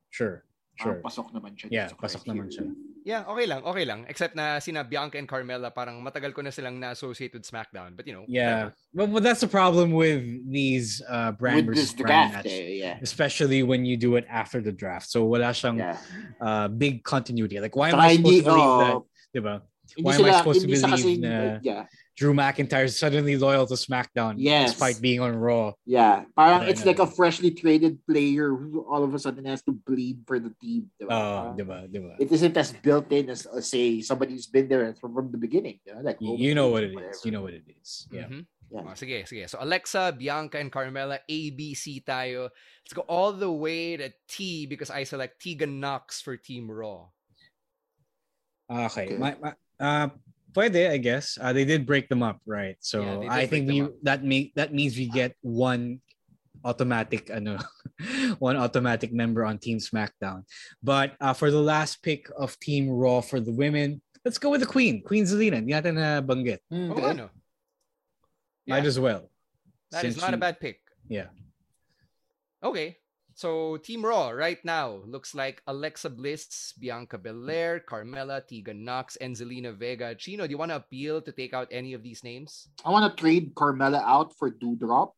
Sure. 0.10 0.44
Sure. 0.76 1.00
Ah, 1.00 1.08
pasok 1.08 1.32
naman 1.32 1.56
siya. 1.56 1.68
Yeah, 1.72 1.88
pasok 1.96 2.28
naman 2.28 2.52
siya. 2.52 2.68
Yeah, 3.06 3.22
okay 3.30 3.46
lang, 3.46 3.62
okay 3.62 3.86
lang. 3.86 4.10
Except 4.10 4.34
na 4.34 4.58
sina 4.58 4.82
Bianca 4.82 5.22
and 5.22 5.30
Carmella, 5.30 5.70
parang 5.70 6.02
matagal 6.02 6.34
ko 6.34 6.42
na 6.42 6.50
silang 6.50 6.82
na-associate 6.82 7.38
with 7.38 7.46
SmackDown. 7.46 7.94
But 7.94 8.10
you 8.10 8.18
know, 8.18 8.26
Yeah. 8.26 8.74
Well, 8.98 9.06
well, 9.14 9.22
that's 9.22 9.46
the 9.46 9.48
problem 9.48 9.94
with 9.94 10.26
these 10.50 11.06
uh, 11.06 11.38
brand 11.38 11.70
With 11.70 11.78
versus 11.78 11.94
this 11.94 12.02
brand 12.02 12.34
draft, 12.34 12.50
match. 12.50 12.54
eh, 12.58 12.82
yeah. 12.82 12.98
Especially 13.06 13.62
when 13.62 13.86
you 13.86 13.94
do 13.96 14.18
it 14.18 14.26
after 14.26 14.58
the 14.58 14.74
draft. 14.74 15.06
So 15.14 15.22
wala 15.30 15.54
siyang 15.54 15.78
Yeah. 15.78 16.02
uh, 16.42 16.66
big 16.68 17.06
continuity. 17.06 17.62
Like, 17.62 17.78
why 17.78 17.94
am 17.94 18.02
I 18.02 18.18
supposed 18.18 18.26
hindi, 18.26 18.42
to 18.42 18.50
believe 18.50 18.74
that? 18.82 18.96
oh, 18.98 19.06
Diba? 19.38 19.56
Hindi 19.94 20.02
Why 20.02 20.14
am 20.18 20.26
I 20.26 20.32
supposed 20.42 20.62
to 20.62 20.68
believe 20.68 20.82
kasing- 20.90 21.22
na 21.22 21.60
yeah. 21.62 21.86
Drew 22.16 22.32
McIntyre 22.34 22.86
is 22.88 22.96
suddenly 22.98 23.36
loyal 23.36 23.68
to 23.68 23.76
SmackDown 23.76 24.36
Yes. 24.40 24.72
despite 24.72 25.02
being 25.04 25.20
on 25.20 25.36
Raw? 25.36 25.76
Yeah, 25.84 26.24
parang 26.32 26.64
Wala 26.64 26.72
it's 26.72 26.88
na. 26.88 26.96
like 26.96 27.00
a 27.04 27.08
freshly 27.08 27.52
traded 27.52 28.00
player 28.08 28.56
who 28.56 28.88
all 28.88 29.04
of 29.04 29.12
a 29.14 29.20
sudden 29.20 29.44
has 29.46 29.60
to 29.68 29.76
bleed 29.76 30.24
for 30.24 30.40
the 30.40 30.56
team. 30.64 30.88
Diba? 30.96 31.12
Oh, 31.12 31.52
diba, 31.60 31.92
diba. 31.92 32.16
It 32.20 32.32
isn't 32.32 32.56
as 32.56 32.72
built 32.72 33.12
in 33.12 33.30
as, 33.30 33.44
uh, 33.46 33.60
say 33.60 34.00
somebody 34.00 34.32
who's 34.32 34.48
been 34.48 34.72
there 34.72 34.96
from, 34.96 35.14
from 35.14 35.28
the 35.32 35.38
beginning. 35.38 35.80
You 35.84 35.96
know, 35.96 36.02
like 36.08 36.18
You, 36.24 36.36
you 36.40 36.56
know 36.56 36.72
what 36.72 36.84
or 36.84 36.88
it 36.88 36.90
is. 36.90 36.96
whatever. 36.96 37.20
You 37.28 37.32
know 37.36 37.44
what 37.44 37.54
it 37.54 37.68
is. 37.68 38.08
Yeah. 38.12 38.32
Mhm. 38.32 38.46
Yeah. 38.72 38.82
Oh, 38.88 38.96
sige, 38.96 39.28
sige. 39.28 39.46
So 39.52 39.60
Alexa, 39.62 40.16
Bianca, 40.18 40.58
and 40.58 40.72
Carmella, 40.72 41.20
ABC 41.30 42.00
tayo. 42.04 42.50
Let's 42.82 42.96
go 42.96 43.04
all 43.12 43.32
the 43.36 43.52
way 43.52 43.96
to 44.00 44.10
T 44.28 44.66
because 44.66 44.90
I 44.90 45.04
select 45.04 45.44
Tegan 45.44 45.80
Nox 45.84 46.22
for 46.24 46.36
Team 46.40 46.72
Raw. 46.72 47.12
Okay. 48.72 49.06
Okay. 49.06 49.18
My, 49.20 49.36
my, 49.38 49.54
uh, 49.80 50.10
pwede, 50.56 50.90
I 50.90 50.98
guess. 50.98 51.38
Uh, 51.40 51.52
they 51.52 51.68
did 51.68 51.86
break 51.86 52.08
them 52.08 52.24
up, 52.24 52.40
right? 52.48 52.80
So 52.80 53.04
Yeah, 53.04 53.28
I 53.30 53.46
think 53.46 53.68
we 53.68 53.84
that 54.08 54.24
make 54.24 54.56
that 54.56 54.72
means 54.74 54.96
we 54.96 55.12
get 55.12 55.36
one 55.44 56.00
automatic 56.64 57.30
ano 57.30 57.60
one 58.40 58.58
automatic 58.58 59.14
member 59.14 59.44
on 59.46 59.60
Team 59.60 59.78
SmackDown. 59.78 60.48
But 60.82 61.14
uh, 61.22 61.36
for 61.36 61.52
the 61.52 61.62
last 61.62 62.02
pick 62.02 62.32
of 62.34 62.58
Team 62.64 62.90
Raw 62.90 63.20
for 63.22 63.38
the 63.44 63.52
women, 63.54 64.02
let's 64.24 64.40
go 64.40 64.50
with 64.50 64.64
the 64.64 64.72
Queen, 64.72 65.04
Queen 65.04 65.28
Zelina. 65.28 65.60
Hindi 65.62 65.76
natin 65.76 66.00
na 66.00 66.24
banggit. 66.24 66.64
Mm, 66.72 66.90
Oh, 66.90 66.98
okay. 66.98 67.12
ano? 67.12 67.26
Might 68.66 68.82
Yeah. 68.82 68.90
as 68.90 68.98
well. 68.98 69.30
That 69.94 70.02
is 70.10 70.18
Since 70.18 70.26
not 70.26 70.34
a 70.34 70.42
bad 70.42 70.58
pick. 70.58 70.82
Yeah. 71.06 71.30
Okay. 72.66 72.98
So 73.36 73.76
Team 73.84 74.00
Raw 74.08 74.32
right 74.32 74.64
now 74.64 75.04
looks 75.04 75.36
like 75.36 75.60
Alexa 75.68 76.10
Bliss, 76.10 76.72
Bianca 76.80 77.18
Belair, 77.20 77.84
Carmella, 77.84 78.40
Tegan 78.48 78.86
Nox, 78.88 79.18
and 79.20 79.36
Zelina 79.36 79.76
Vega. 79.76 80.16
Chino, 80.16 80.48
do 80.48 80.52
you 80.52 80.58
want 80.58 80.72
to 80.72 80.80
appeal 80.80 81.20
to 81.20 81.32
take 81.36 81.52
out 81.54 81.68
any 81.70 81.92
of 81.92 82.00
these 82.02 82.24
names? 82.24 82.72
I 82.88 82.92
want 82.96 83.04
to 83.12 83.12
trade 83.20 83.52
Carmella 83.54 84.00
out 84.08 84.32
for 84.40 84.50
Doudrop. 84.50 85.12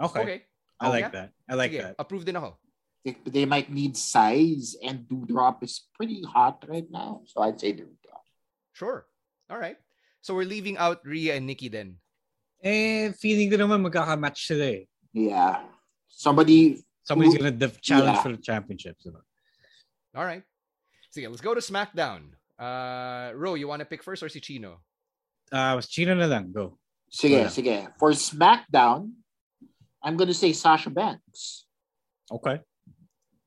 Okay. 0.00 0.22
Okay. 0.22 0.38
I 0.78 0.88
like 0.94 1.10
Yeah. 1.10 1.26
that. 1.26 1.30
I 1.50 1.54
like 1.58 1.72
Sige, 1.74 1.82
that. 1.82 1.94
approve 1.98 2.22
din 2.24 2.38
ako. 2.38 2.54
They, 3.02 3.18
they 3.26 3.46
might 3.50 3.66
need 3.66 3.98
size, 3.98 4.78
and 4.78 5.02
Doudrop 5.10 5.58
is 5.66 5.90
pretty 5.98 6.22
hot 6.22 6.62
right 6.70 6.86
now. 6.86 7.26
So 7.26 7.42
I'd 7.42 7.58
say 7.58 7.74
Doudrop. 7.74 8.22
Sure. 8.78 9.10
All 9.50 9.58
right. 9.58 9.74
So 10.22 10.38
we're 10.38 10.46
leaving 10.46 10.78
out 10.78 11.02
Rhea 11.02 11.34
and 11.34 11.50
Nikki 11.50 11.66
then. 11.66 11.98
Eh, 12.62 13.10
feeling 13.18 13.50
ko 13.50 13.58
naman 13.58 13.82
magkakamatch 13.82 14.38
sila 14.38 14.70
eh. 14.70 14.86
Yeah. 15.10 15.66
Somebody. 16.06 16.78
Somebody's 17.08 17.36
gonna 17.40 17.50
def- 17.56 17.80
challenge 17.80 18.16
Yeah. 18.20 18.22
for 18.22 18.30
the 18.36 18.42
championships. 18.42 19.06
diba? 19.08 19.24
All 20.14 20.24
right. 20.28 20.42
Sige, 21.08 21.24
let's 21.32 21.40
go 21.40 21.54
to 21.56 21.60
SmackDown. 21.64 22.36
Uh, 22.60 23.32
Ro, 23.34 23.54
you 23.56 23.66
want 23.66 23.80
to 23.80 23.86
pick 23.88 24.02
first 24.04 24.20
or 24.22 24.28
si 24.28 24.40
Chino? 24.44 24.84
Uh, 25.50 25.80
Chino 25.80 26.12
na 26.14 26.26
lang. 26.28 26.52
Go. 26.52 26.76
Sige, 27.08 27.48
Wala. 27.48 27.48
sige. 27.48 27.88
For 27.98 28.12
SmackDown, 28.12 29.16
I'm 30.04 30.16
gonna 30.20 30.36
say 30.36 30.52
Sasha 30.52 30.90
Banks. 30.92 31.64
Okay. 32.30 32.60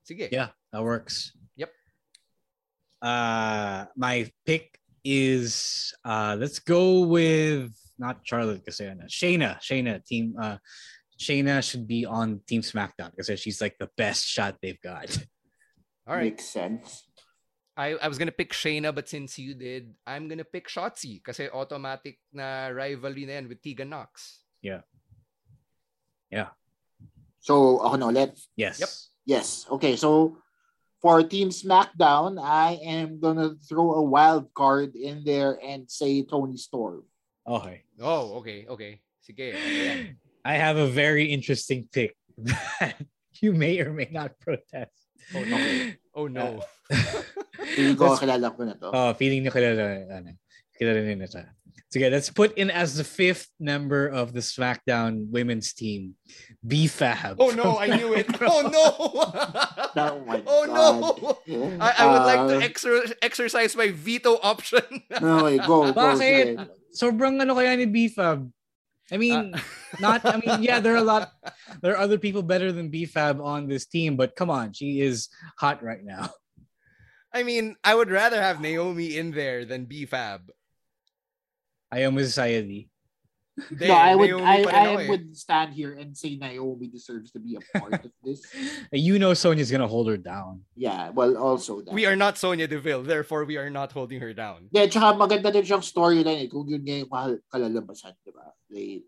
Sige. 0.10 0.30
Yeah, 0.34 0.50
that 0.74 0.82
works. 0.82 1.38
Yep. 1.56 1.70
Uh 3.02 3.86
my 3.96 4.26
pick 4.46 4.78
is 5.06 5.94
uh 6.06 6.36
let's 6.40 6.58
go 6.60 7.02
with 7.06 7.70
not 8.02 8.22
Charlotte 8.26 8.66
kasi 8.66 8.86
ano, 8.90 9.06
Shayna. 9.06 9.62
Shayna 9.62 10.02
team 10.06 10.34
uh 10.42 10.58
Shayna 11.22 11.62
should 11.62 11.86
be 11.86 12.02
on 12.10 12.42
Team 12.50 12.66
SmackDown 12.66 13.14
because 13.14 13.30
she's 13.38 13.62
like 13.62 13.78
the 13.78 13.94
best 13.94 14.26
shot 14.26 14.58
they've 14.58 14.82
got. 14.82 15.14
All 16.10 16.18
right. 16.18 16.34
Makes 16.34 16.50
sense. 16.50 17.06
I, 17.78 17.94
I 18.02 18.10
was 18.10 18.18
gonna 18.18 18.34
pick 18.34 18.52
Shayna, 18.58 18.90
but 18.94 19.08
since 19.08 19.38
you 19.38 19.54
did, 19.54 19.94
I'm 20.06 20.28
gonna 20.28 20.44
pick 20.44 20.68
Shotzi 20.68 21.22
kasi 21.24 21.48
automatic 21.48 22.18
na 22.34 22.74
rivalry 22.74 23.30
na 23.30 23.38
yan 23.38 23.48
with 23.48 23.62
Tegan 23.62 23.94
Nox. 23.94 24.42
Yeah. 24.66 24.82
Yeah. 26.34 26.58
So, 27.40 27.80
ako 27.86 27.96
na 28.02 28.08
ulit. 28.10 28.34
Yes. 28.58 28.82
Yep. 28.82 28.92
Yes. 29.30 29.48
Okay. 29.70 29.96
So 29.96 30.42
for 31.06 31.22
Team 31.22 31.54
SmackDown, 31.54 32.42
I 32.42 32.82
am 32.82 33.22
gonna 33.22 33.54
throw 33.62 33.94
a 33.94 34.04
wild 34.04 34.50
card 34.58 34.98
in 34.98 35.22
there 35.22 35.62
and 35.62 35.86
say 35.86 36.26
Toni 36.26 36.58
Storm. 36.58 37.06
Okay. 37.46 37.86
Oh, 38.02 38.42
okay, 38.42 38.66
okay. 38.66 39.02
Sige. 39.22 39.54
okay 40.46 40.54
yan. 40.54 40.62
I 40.62 40.64
have 40.66 40.78
a 40.78 40.88
very 40.88 41.26
interesting 41.32 41.88
pick 41.92 42.16
that 42.38 42.96
you 43.42 43.54
may 43.54 43.80
or 43.80 43.94
may 43.94 44.10
not 44.12 44.40
protest. 44.40 44.92
Oh 45.36 45.44
no. 45.46 45.58
Oh 46.14 46.28
no. 46.28 46.64
Feeling 47.76 47.96
ko 47.96 48.12
Let's- 48.12 48.20
kilala 48.22 48.48
ko 48.56 48.62
na 48.66 48.74
to. 48.76 48.88
Oh, 48.92 49.14
feeling 49.14 49.44
nyo 49.46 49.52
kilala, 49.54 50.04
ano, 50.12 50.34
kilala 50.76 51.00
nyo 51.06 51.16
na 51.24 51.28
siya. 51.30 51.46
Sige, 51.92 52.08
let's 52.08 52.32
put 52.32 52.56
in 52.56 52.72
as 52.72 52.96
the 52.96 53.04
fifth 53.04 53.52
member 53.60 54.08
of 54.08 54.32
the 54.32 54.40
SmackDown 54.40 55.28
women's 55.28 55.76
team, 55.76 56.16
B-Fab. 56.64 57.36
Oh 57.36 57.52
no, 57.52 57.76
I 57.84 57.92
knew 57.92 58.16
it. 58.16 58.32
Oh 58.40 58.64
no. 58.64 58.84
Oh 60.00 60.24
my 60.24 60.40
oh 60.48 60.64
no. 60.72 60.88
I, 61.84 61.92
I 62.00 62.04
would 62.08 62.24
like 62.24 62.44
to 62.48 62.58
Uh, 62.64 62.68
exer- 62.68 63.12
exercise 63.20 63.76
my 63.76 63.92
veto 63.92 64.40
option. 64.40 64.88
Okay, 65.12 65.58
go, 65.68 65.92
go. 65.92 66.16
Bakit? 66.16 66.56
sige. 66.56 66.64
Sobrang 66.96 67.36
ano 67.44 67.60
kaya 67.60 67.76
ni 67.76 67.92
B-Fab? 67.92 68.48
I 69.12 69.16
uh, 69.16 69.18
mean, 69.18 69.56
not, 70.00 70.24
I 70.26 70.38
mean, 70.38 70.64
yeah, 70.64 70.80
there 70.80 70.94
are 70.94 71.04
a 71.04 71.04
lot, 71.04 71.32
there 71.82 71.94
are 71.94 71.98
other 71.98 72.18
people 72.18 72.44
better 72.44 72.72
than 72.72 72.90
B-Fab 72.90 73.42
on 73.42 73.68
this 73.68 73.86
team, 73.86 74.16
but 74.16 74.36
come 74.36 74.50
on, 74.50 74.72
she 74.72 75.02
is 75.02 75.28
hot 75.58 75.84
right 75.84 76.04
now. 76.04 76.30
I 77.34 77.44
mean, 77.44 77.76
I 77.84 77.96
would 77.96 78.10
rather 78.10 78.42
have 78.42 78.62
Naomi 78.62 79.18
in 79.18 79.32
there 79.32 79.66
than 79.66 79.86
B-Fab. 79.86 80.52
Ayaw 81.94 82.12
mo 82.14 82.24
si 83.68 83.76
Sayadi. 83.76 83.88
No, 83.88 83.96
I 83.96 84.16
would 84.16 84.30
Naomi 84.30 84.46
I, 84.46 84.64
pa 84.64 84.84
rin 84.84 84.98
I 84.98 85.10
would 85.10 85.38
stand 85.38 85.74
here 85.74 85.94
and 85.94 86.16
say 86.18 86.36
Naomi 86.36 86.88
deserves 86.88 87.32
to 87.32 87.40
be 87.40 87.58
a 87.58 87.80
part 87.80 88.06
of 88.06 88.12
this. 88.24 88.46
You 88.92 89.20
know 89.20 89.34
Sonya's 89.34 89.72
gonna 89.72 89.88
hold 89.88 90.10
her 90.10 90.18
down. 90.18 90.62
Yeah, 90.76 91.10
well 91.12 91.38
also 91.38 91.82
that. 91.82 91.94
We 91.94 92.06
are 92.06 92.16
not 92.16 92.38
Sonya 92.38 92.68
Deville, 92.68 93.04
therefore 93.04 93.46
we 93.46 93.58
are 93.58 93.70
not 93.70 93.92
holding 93.92 94.20
her 94.22 94.34
down. 94.34 94.68
Yeah, 94.72 94.88
tsaka 94.88 95.18
maganda 95.18 95.52
din 95.54 95.64
siyang 95.64 95.86
storyline 95.86 96.46
eh. 96.46 96.50
Kung 96.50 96.68
yun 96.68 96.82
nga 96.84 96.96
yung 97.06 97.12
mahal- 97.12 97.44
kalalabasan, 97.54 98.14
di 98.26 98.32
ba? 98.34 98.52
Like, 98.70 99.04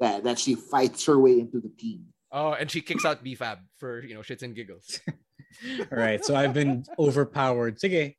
that, 0.00 0.24
that 0.24 0.38
she 0.38 0.54
fights 0.54 1.06
her 1.06 1.18
way 1.18 1.40
into 1.40 1.60
the 1.60 1.70
team. 1.70 2.06
Oh, 2.32 2.52
and 2.52 2.70
she 2.70 2.80
kicks 2.80 3.04
out 3.04 3.22
B-Fab 3.22 3.58
for, 3.78 4.02
you 4.02 4.14
know, 4.14 4.20
shits 4.20 4.42
and 4.42 4.54
giggles. 4.54 4.98
All 5.92 5.98
right, 5.98 6.24
so 6.24 6.34
I've 6.34 6.52
been 6.52 6.84
overpowered. 6.98 7.78
Sige, 7.78 8.16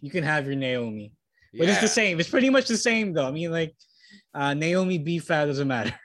you 0.00 0.10
can 0.10 0.24
have 0.24 0.46
your 0.46 0.56
Naomi. 0.56 1.14
But 1.54 1.68
it's 1.68 1.80
the 1.80 1.88
same. 1.88 2.18
It's 2.18 2.28
pretty 2.28 2.50
much 2.50 2.66
the 2.66 2.76
same 2.76 3.12
though. 3.12 3.26
I 3.26 3.30
mean, 3.30 3.52
like 3.52 3.76
uh, 4.34 4.54
Naomi 4.54 4.98
B-Fab 4.98 5.48
doesn't 5.48 5.68
matter. 5.68 5.94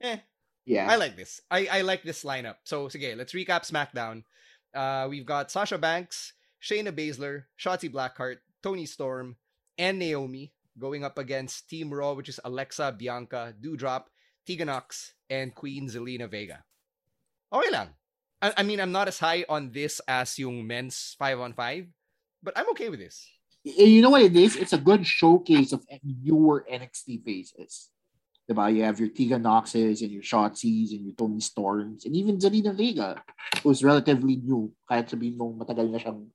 Eh, 0.00 0.18
Yeah. 0.66 0.88
I 0.90 0.96
like 0.96 1.16
this. 1.16 1.40
I, 1.50 1.66
I 1.70 1.80
like 1.80 2.02
this 2.02 2.24
lineup. 2.24 2.56
So, 2.64 2.88
sige, 2.88 3.16
let's 3.16 3.32
recap 3.32 3.64
SmackDown. 3.64 4.24
uh, 4.74 5.06
we've 5.08 5.24
got 5.24 5.50
Sasha 5.50 5.78
Banks, 5.78 6.32
Shayna 6.60 6.92
Baszler, 6.92 7.44
Shotzi 7.58 7.88
Blackheart, 7.90 8.38
Toni 8.62 8.84
Storm, 8.86 9.36
and 9.78 9.98
Naomi 9.98 10.52
going 10.78 11.04
up 11.04 11.16
against 11.18 11.68
Team 11.70 11.92
Raw, 11.92 12.12
which 12.12 12.28
is 12.28 12.40
Alexa, 12.44 12.96
Bianca, 12.98 13.54
Doudrop, 13.60 14.04
Tegan 14.46 14.66
Nox, 14.66 15.14
and 15.30 15.54
Queen 15.54 15.88
Zelina 15.88 16.28
Vega. 16.28 16.64
Okay 17.52 17.70
lang. 17.70 17.94
I, 18.42 18.52
I 18.58 18.62
mean, 18.62 18.80
I'm 18.80 18.92
not 18.92 19.08
as 19.08 19.18
high 19.20 19.44
on 19.48 19.70
this 19.70 20.00
as 20.08 20.36
yung 20.38 20.66
men's 20.66 21.14
5 21.18 21.40
on 21.40 21.52
5, 21.54 21.86
but 22.42 22.52
I'm 22.58 22.68
okay 22.70 22.88
with 22.90 23.00
this. 23.00 23.24
You 23.64 24.02
know 24.02 24.10
what 24.10 24.22
it 24.22 24.36
is? 24.36 24.56
It's 24.56 24.76
a 24.76 24.78
good 24.78 25.06
showcase 25.06 25.72
of 25.72 25.84
newer 26.04 26.66
NXT 26.70 27.24
faces. 27.24 27.88
Diba? 28.44 28.68
You 28.74 28.84
have 28.84 29.00
your 29.00 29.08
Tegan 29.08 29.42
Noxes 29.42 30.02
and 30.02 30.12
your 30.12 30.22
Shotzi's 30.22 30.92
and 30.92 31.04
your 31.04 31.14
Toni 31.16 31.40
Storms 31.40 32.04
and 32.04 32.14
even 32.14 32.36
Zelina 32.36 32.76
Vega, 32.76 33.24
who's 33.62 33.82
relatively 33.82 34.36
new. 34.36 34.68
Kahit 34.84 35.08
sabihin 35.08 35.40
mong 35.40 35.56
matagal 35.56 35.88
na 35.88 35.96
siyang 35.96 36.28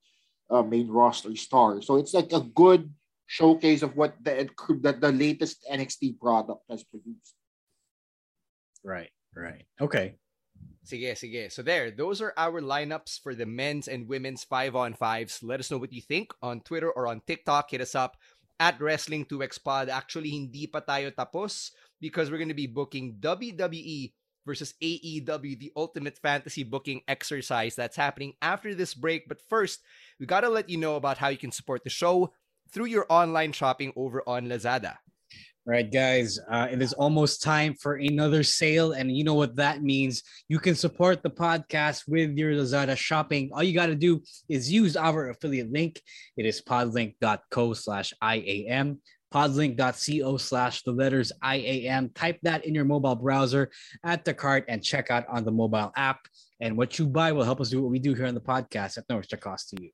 uh, 0.49 0.65
main 0.65 0.89
roster 0.89 1.35
star. 1.37 1.81
So 1.85 1.97
it's 1.97 2.17
like 2.17 2.33
a 2.33 2.41
good 2.41 2.89
showcase 3.29 3.85
of 3.85 3.95
what 3.95 4.17
the, 4.25 4.49
the, 4.81 4.93
the 4.97 5.11
latest 5.13 5.61
NXT 5.69 6.17
product 6.19 6.65
has 6.65 6.83
produced. 6.83 7.37
Right, 8.83 9.13
right. 9.37 9.69
Okay. 9.79 10.17
Sige, 10.89 11.13
sige. 11.13 11.51
So 11.51 11.61
there, 11.61 11.91
those 11.91 12.19
are 12.19 12.33
our 12.35 12.61
lineups 12.61 13.21
for 13.21 13.35
the 13.35 13.45
men's 13.45 13.87
and 13.87 14.09
women's 14.09 14.43
5 14.43 14.75
on 14.75 14.93
5s. 14.95 15.43
Let 15.43 15.59
us 15.59 15.69
know 15.69 15.77
what 15.77 15.93
you 15.93 16.01
think 16.01 16.33
on 16.41 16.61
Twitter 16.61 16.89
or 16.89 17.05
on 17.05 17.21
TikTok. 17.27 17.69
Hit 17.69 17.81
us 17.81 17.93
up 17.93 18.17
at 18.59 18.79
Wrestling2XPod. 18.79 19.89
Actually, 19.89 20.33
hindi 20.33 20.65
pa 20.65 20.81
tayo 20.81 21.13
tapos 21.13 21.77
because 22.01 22.31
we're 22.31 22.41
going 22.41 22.49
to 22.49 22.57
be 22.57 22.65
booking 22.65 23.21
WWE 23.21 24.13
versus 24.49 24.73
AEW, 24.81 25.59
the 25.59 25.71
ultimate 25.77 26.17
fantasy 26.17 26.63
booking 26.63 27.01
exercise 27.07 27.75
that's 27.75 27.95
happening 27.95 28.33
after 28.41 28.73
this 28.73 28.95
break. 28.97 29.29
But 29.29 29.45
first, 29.45 29.85
we 30.19 30.25
got 30.25 30.41
to 30.41 30.49
let 30.49 30.73
you 30.73 30.77
know 30.81 30.95
about 30.95 31.21
how 31.21 31.29
you 31.29 31.37
can 31.37 31.51
support 31.51 31.83
the 31.83 31.93
show 31.93 32.33
through 32.73 32.89
your 32.89 33.05
online 33.09 33.51
shopping 33.51 33.93
over 33.95 34.23
on 34.25 34.49
Lazada. 34.49 34.97
All 35.69 35.73
right, 35.73 35.91
guys, 35.91 36.39
uh, 36.49 36.67
it 36.71 36.81
is 36.81 36.93
almost 36.93 37.43
time 37.43 37.75
for 37.75 37.97
another 37.97 38.41
sale. 38.41 38.93
And 38.93 39.15
you 39.15 39.23
know 39.23 39.35
what 39.35 39.55
that 39.57 39.83
means. 39.83 40.23
You 40.47 40.57
can 40.57 40.73
support 40.73 41.21
the 41.21 41.29
podcast 41.29 42.07
with 42.07 42.35
your 42.35 42.53
Lazada 42.53 42.97
shopping. 42.97 43.51
All 43.53 43.61
you 43.61 43.75
got 43.75 43.85
to 43.85 43.95
do 43.95 44.23
is 44.49 44.71
use 44.71 44.97
our 44.97 45.29
affiliate 45.29 45.71
link. 45.71 46.01
It 46.37 46.47
is 46.47 46.59
podlink.co 46.59 47.73
slash 47.73 48.13
IAM 48.19 48.97
podlink.co 49.31 50.37
slash 50.37 50.81
the 50.81 50.91
letters 50.91 51.31
IAM. 51.43 52.09
Type 52.15 52.39
that 52.41 52.65
in 52.65 52.73
your 52.73 52.83
mobile 52.83 53.15
browser 53.15 53.69
at 54.03 54.25
the 54.25 54.33
cart 54.33 54.65
and 54.67 54.83
check 54.83 55.11
out 55.11 55.27
on 55.29 55.45
the 55.45 55.51
mobile 55.51 55.91
app. 55.95 56.21
And 56.59 56.77
what 56.77 56.97
you 56.97 57.05
buy 57.05 57.31
will 57.31 57.43
help 57.43 57.61
us 57.61 57.69
do 57.69 57.79
what 57.79 57.91
we 57.91 57.99
do 57.99 58.15
here 58.15 58.25
on 58.25 58.33
the 58.33 58.41
podcast 58.41 58.97
at 58.97 59.03
no 59.07 59.19
extra 59.19 59.37
cost 59.37 59.69
to 59.69 59.83
you. 59.83 59.91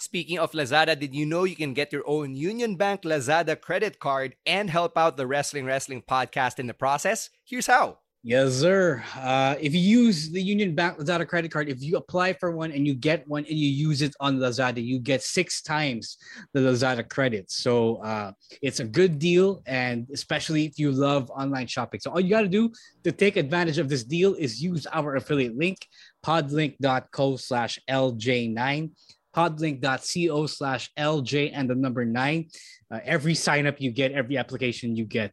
Speaking 0.00 0.38
of 0.38 0.52
Lazada, 0.52 0.98
did 0.98 1.14
you 1.14 1.26
know 1.26 1.44
you 1.44 1.54
can 1.54 1.74
get 1.74 1.92
your 1.92 2.04
own 2.06 2.34
Union 2.34 2.74
Bank 2.74 3.02
Lazada 3.02 3.60
credit 3.60 3.98
card 3.98 4.34
and 4.46 4.70
help 4.70 4.96
out 4.96 5.18
the 5.18 5.26
Wrestling 5.26 5.66
Wrestling 5.66 6.02
podcast 6.08 6.58
in 6.58 6.66
the 6.66 6.72
process? 6.72 7.28
Here's 7.44 7.66
how. 7.66 7.98
Yes, 8.22 8.54
sir. 8.54 9.04
Uh, 9.14 9.56
if 9.60 9.74
you 9.74 9.80
use 9.80 10.30
the 10.30 10.40
Union 10.40 10.74
Bank 10.74 10.96
Lazada 10.96 11.28
credit 11.28 11.50
card, 11.50 11.68
if 11.68 11.82
you 11.82 11.98
apply 11.98 12.32
for 12.32 12.50
one 12.50 12.72
and 12.72 12.86
you 12.86 12.94
get 12.94 13.28
one 13.28 13.44
and 13.44 13.58
you 13.58 13.68
use 13.68 14.00
it 14.00 14.14
on 14.20 14.38
Lazada, 14.38 14.82
you 14.82 14.98
get 14.98 15.22
six 15.22 15.60
times 15.60 16.16
the 16.54 16.60
Lazada 16.60 17.06
credits. 17.06 17.56
So 17.56 17.96
uh, 17.96 18.32
it's 18.62 18.80
a 18.80 18.84
good 18.84 19.18
deal, 19.18 19.62
and 19.66 20.06
especially 20.14 20.64
if 20.64 20.78
you 20.78 20.92
love 20.92 21.30
online 21.30 21.66
shopping. 21.66 22.00
So 22.00 22.10
all 22.10 22.20
you 22.20 22.30
got 22.30 22.42
to 22.42 22.48
do 22.48 22.72
to 23.04 23.12
take 23.12 23.36
advantage 23.36 23.76
of 23.76 23.90
this 23.90 24.04
deal 24.04 24.32
is 24.34 24.62
use 24.62 24.86
our 24.94 25.16
affiliate 25.16 25.58
link, 25.58 25.86
podlink.co 26.24 27.36
slash 27.36 27.78
LJ9 27.88 28.90
podlink.co 29.34 30.46
slash 30.46 30.90
LJ 30.98 31.52
and 31.54 31.68
the 31.68 31.74
number 31.74 32.04
nine. 32.04 32.48
Uh, 32.90 33.00
every 33.04 33.34
sign 33.34 33.66
up 33.66 33.80
you 33.80 33.90
get, 33.90 34.12
every 34.12 34.36
application 34.36 34.96
you 34.96 35.04
get 35.04 35.32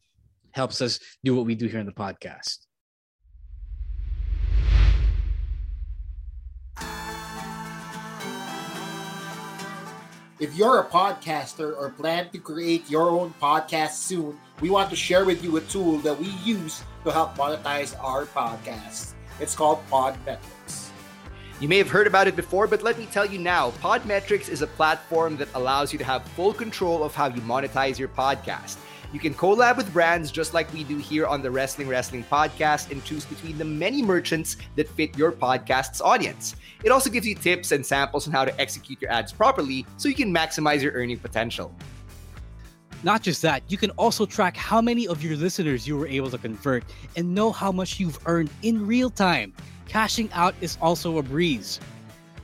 helps 0.52 0.82
us 0.82 1.00
do 1.24 1.36
what 1.36 1.46
we 1.46 1.56
do 1.56 1.68
here 1.68 1.80
in 1.80 1.86
the 1.86 1.92
podcast. 1.92 2.68
If 10.40 10.56
you're 10.56 10.82
a 10.82 10.86
podcaster 10.86 11.76
or 11.76 11.90
plan 11.90 12.30
to 12.30 12.38
create 12.38 12.88
your 12.88 13.10
own 13.10 13.34
podcast 13.42 13.94
soon, 13.94 14.38
we 14.62 14.70
want 14.70 14.92
to 14.92 14.96
share 14.96 15.26
with 15.26 15.44
you 15.44 15.58
a 15.58 15.62
tool 15.62 15.98
that 16.00 16.20
we 16.20 16.28
use 16.46 16.84
to 17.06 17.12
help 17.12 17.36
monetize 17.36 17.98
our 18.04 18.26
podcasts. 18.28 19.14
It's 19.40 19.56
called 19.56 19.80
Podmetrics. 19.90 20.87
You 21.60 21.68
may 21.68 21.80
have 21.80 21.90
heard 21.90 22.06
about 22.06 22.28
it 22.28 22.36
before, 22.36 22.68
but 22.68 22.84
let 22.84 23.00
me 23.00 23.08
tell 23.08 23.26
you 23.26 23.40
now 23.40 23.72
Podmetrics 23.82 24.48
is 24.48 24.62
a 24.62 24.68
platform 24.68 25.38
that 25.38 25.48
allows 25.56 25.92
you 25.92 25.98
to 25.98 26.06
have 26.06 26.24
full 26.24 26.54
control 26.54 27.04
of 27.04 27.16
how 27.16 27.30
you 27.30 27.42
monetize 27.42 27.98
your 27.98 28.10
podcast. 28.10 28.78
You 29.12 29.20
can 29.20 29.34
collab 29.34 29.76
with 29.76 29.92
brands 29.92 30.30
just 30.30 30.54
like 30.54 30.72
we 30.72 30.84
do 30.84 30.98
here 30.98 31.26
on 31.26 31.42
the 31.42 31.50
Wrestling 31.50 31.88
Wrestling 31.88 32.24
podcast 32.26 32.92
and 32.92 33.04
choose 33.04 33.26
between 33.26 33.58
the 33.58 33.66
many 33.66 34.04
merchants 34.04 34.58
that 34.76 34.88
fit 34.90 35.18
your 35.18 35.32
podcast's 35.32 36.00
audience. 36.00 36.56
It 36.84 36.92
also 36.92 37.10
gives 37.10 37.26
you 37.26 37.34
tips 37.34 37.72
and 37.72 37.84
samples 37.84 38.28
on 38.28 38.34
how 38.34 38.46
to 38.46 38.62
execute 38.62 39.02
your 39.02 39.10
ads 39.10 39.34
properly 39.34 39.84
so 39.98 40.10
you 40.10 40.16
can 40.16 40.32
maximize 40.32 40.84
your 40.84 40.92
earning 40.92 41.18
potential. 41.18 41.74
Not 43.02 43.24
just 43.24 43.42
that, 43.42 43.64
you 43.68 43.78
can 43.78 43.90
also 43.92 44.28
track 44.28 44.56
how 44.56 44.80
many 44.80 45.08
of 45.08 45.24
your 45.24 45.36
listeners 45.36 45.88
you 45.88 45.98
were 45.98 46.08
able 46.08 46.30
to 46.30 46.38
convert 46.38 46.84
and 47.16 47.34
know 47.34 47.52
how 47.52 47.72
much 47.72 48.00
you've 48.00 48.20
earned 48.28 48.52
in 48.62 48.86
real 48.86 49.10
time. 49.10 49.56
Cashing 49.88 50.30
out 50.34 50.56
is 50.62 50.78
also 50.82 51.18
a 51.18 51.24
breeze. 51.24 51.80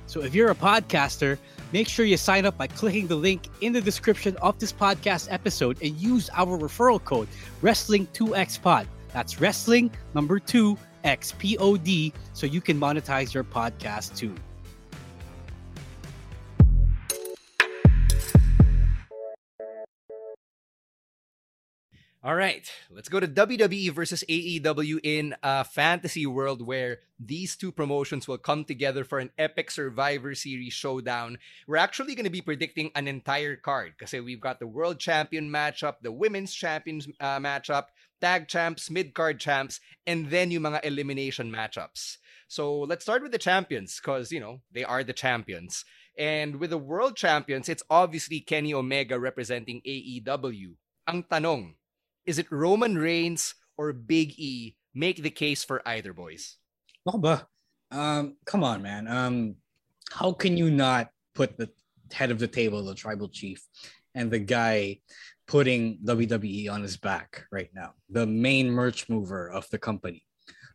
So 0.05 0.21
if 0.21 0.35
you're 0.35 0.51
a 0.51 0.55
podcaster, 0.55 1.37
make 1.71 1.87
sure 1.87 2.05
you 2.05 2.17
sign 2.17 2.45
up 2.45 2.57
by 2.57 2.67
clicking 2.67 3.07
the 3.07 3.15
link 3.15 3.49
in 3.61 3.73
the 3.73 3.81
description 3.81 4.35
of 4.37 4.59
this 4.59 4.71
podcast 4.71 5.27
episode 5.31 5.81
and 5.81 5.95
use 5.97 6.29
our 6.33 6.57
referral 6.57 7.03
code 7.03 7.27
Wrestling2XPod. 7.61 8.85
That's 9.11 9.41
Wrestling 9.41 9.91
number 10.13 10.39
2 10.39 10.77
XPOD 11.03 12.13
so 12.33 12.45
you 12.45 12.61
can 12.61 12.79
monetize 12.79 13.33
your 13.33 13.43
podcast 13.43 14.15
too. 14.15 14.35
All 22.25 22.35
right, 22.35 22.71
let's 22.89 23.09
go 23.09 23.19
to 23.19 23.27
WWE 23.27 23.91
versus 23.91 24.23
AEW 24.29 25.01
in 25.03 25.35
a 25.43 25.65
fantasy 25.65 26.25
world 26.25 26.65
where 26.65 26.99
these 27.19 27.57
two 27.57 27.69
promotions 27.69 28.29
will 28.29 28.37
come 28.37 28.63
together 28.63 29.03
for 29.03 29.19
an 29.19 29.31
epic 29.37 29.69
Survivor 29.69 30.33
Series 30.33 30.71
showdown. 30.71 31.37
We're 31.67 31.83
actually 31.83 32.15
going 32.15 32.23
to 32.23 32.31
be 32.31 32.39
predicting 32.39 32.91
an 32.95 33.09
entire 33.09 33.57
card 33.57 33.95
because 33.99 34.13
we've 34.13 34.39
got 34.39 34.59
the 34.61 34.67
World 34.67 34.99
Champion 34.99 35.49
matchup, 35.49 35.95
the 36.01 36.13
Women's 36.13 36.53
Champions 36.53 37.09
uh, 37.19 37.39
matchup, 37.39 37.87
Tag 38.21 38.47
Champs, 38.47 38.89
Mid 38.89 39.13
Card 39.13 39.37
Champs, 39.37 39.81
and 40.07 40.29
then 40.29 40.49
yung 40.49 40.63
mga 40.63 40.85
elimination 40.85 41.51
matchups. 41.51 42.19
So 42.47 42.79
let's 42.79 43.03
start 43.03 43.21
with 43.21 43.33
the 43.33 43.37
champions 43.37 43.99
because, 43.99 44.31
you 44.31 44.39
know, 44.39 44.61
they 44.71 44.85
are 44.85 45.03
the 45.03 45.11
champions. 45.11 45.83
And 46.17 46.55
with 46.55 46.69
the 46.69 46.77
World 46.77 47.17
Champions, 47.17 47.67
it's 47.67 47.83
obviously 47.89 48.39
Kenny 48.39 48.73
Omega 48.73 49.19
representing 49.19 49.81
AEW. 49.85 50.75
Ang 51.05 51.23
tanong, 51.23 51.73
is 52.25 52.39
it 52.39 52.51
Roman 52.51 52.97
Reigns 52.97 53.55
or 53.77 53.93
Big 53.93 54.33
E? 54.37 54.75
Make 54.93 55.21
the 55.21 55.29
case 55.29 55.63
for 55.63 55.81
either 55.87 56.13
boys. 56.13 56.57
Oh, 57.05 57.17
but 57.17 57.47
um, 57.91 58.37
come 58.45 58.63
on, 58.63 58.81
man. 58.81 59.07
Um, 59.07 59.55
how 60.11 60.31
can 60.31 60.57
you 60.57 60.69
not 60.69 61.09
put 61.33 61.57
the 61.57 61.69
head 62.11 62.31
of 62.31 62.39
the 62.39 62.47
table, 62.47 62.83
the 62.83 62.95
tribal 62.95 63.29
chief, 63.29 63.65
and 64.13 64.29
the 64.29 64.39
guy 64.39 64.99
putting 65.47 65.99
WWE 66.05 66.71
on 66.71 66.81
his 66.81 66.97
back 66.97 67.45
right 67.51 67.69
now, 67.73 67.93
the 68.09 68.25
main 68.25 68.69
merch 68.69 69.09
mover 69.09 69.49
of 69.49 69.67
the 69.71 69.79
company? 69.79 70.23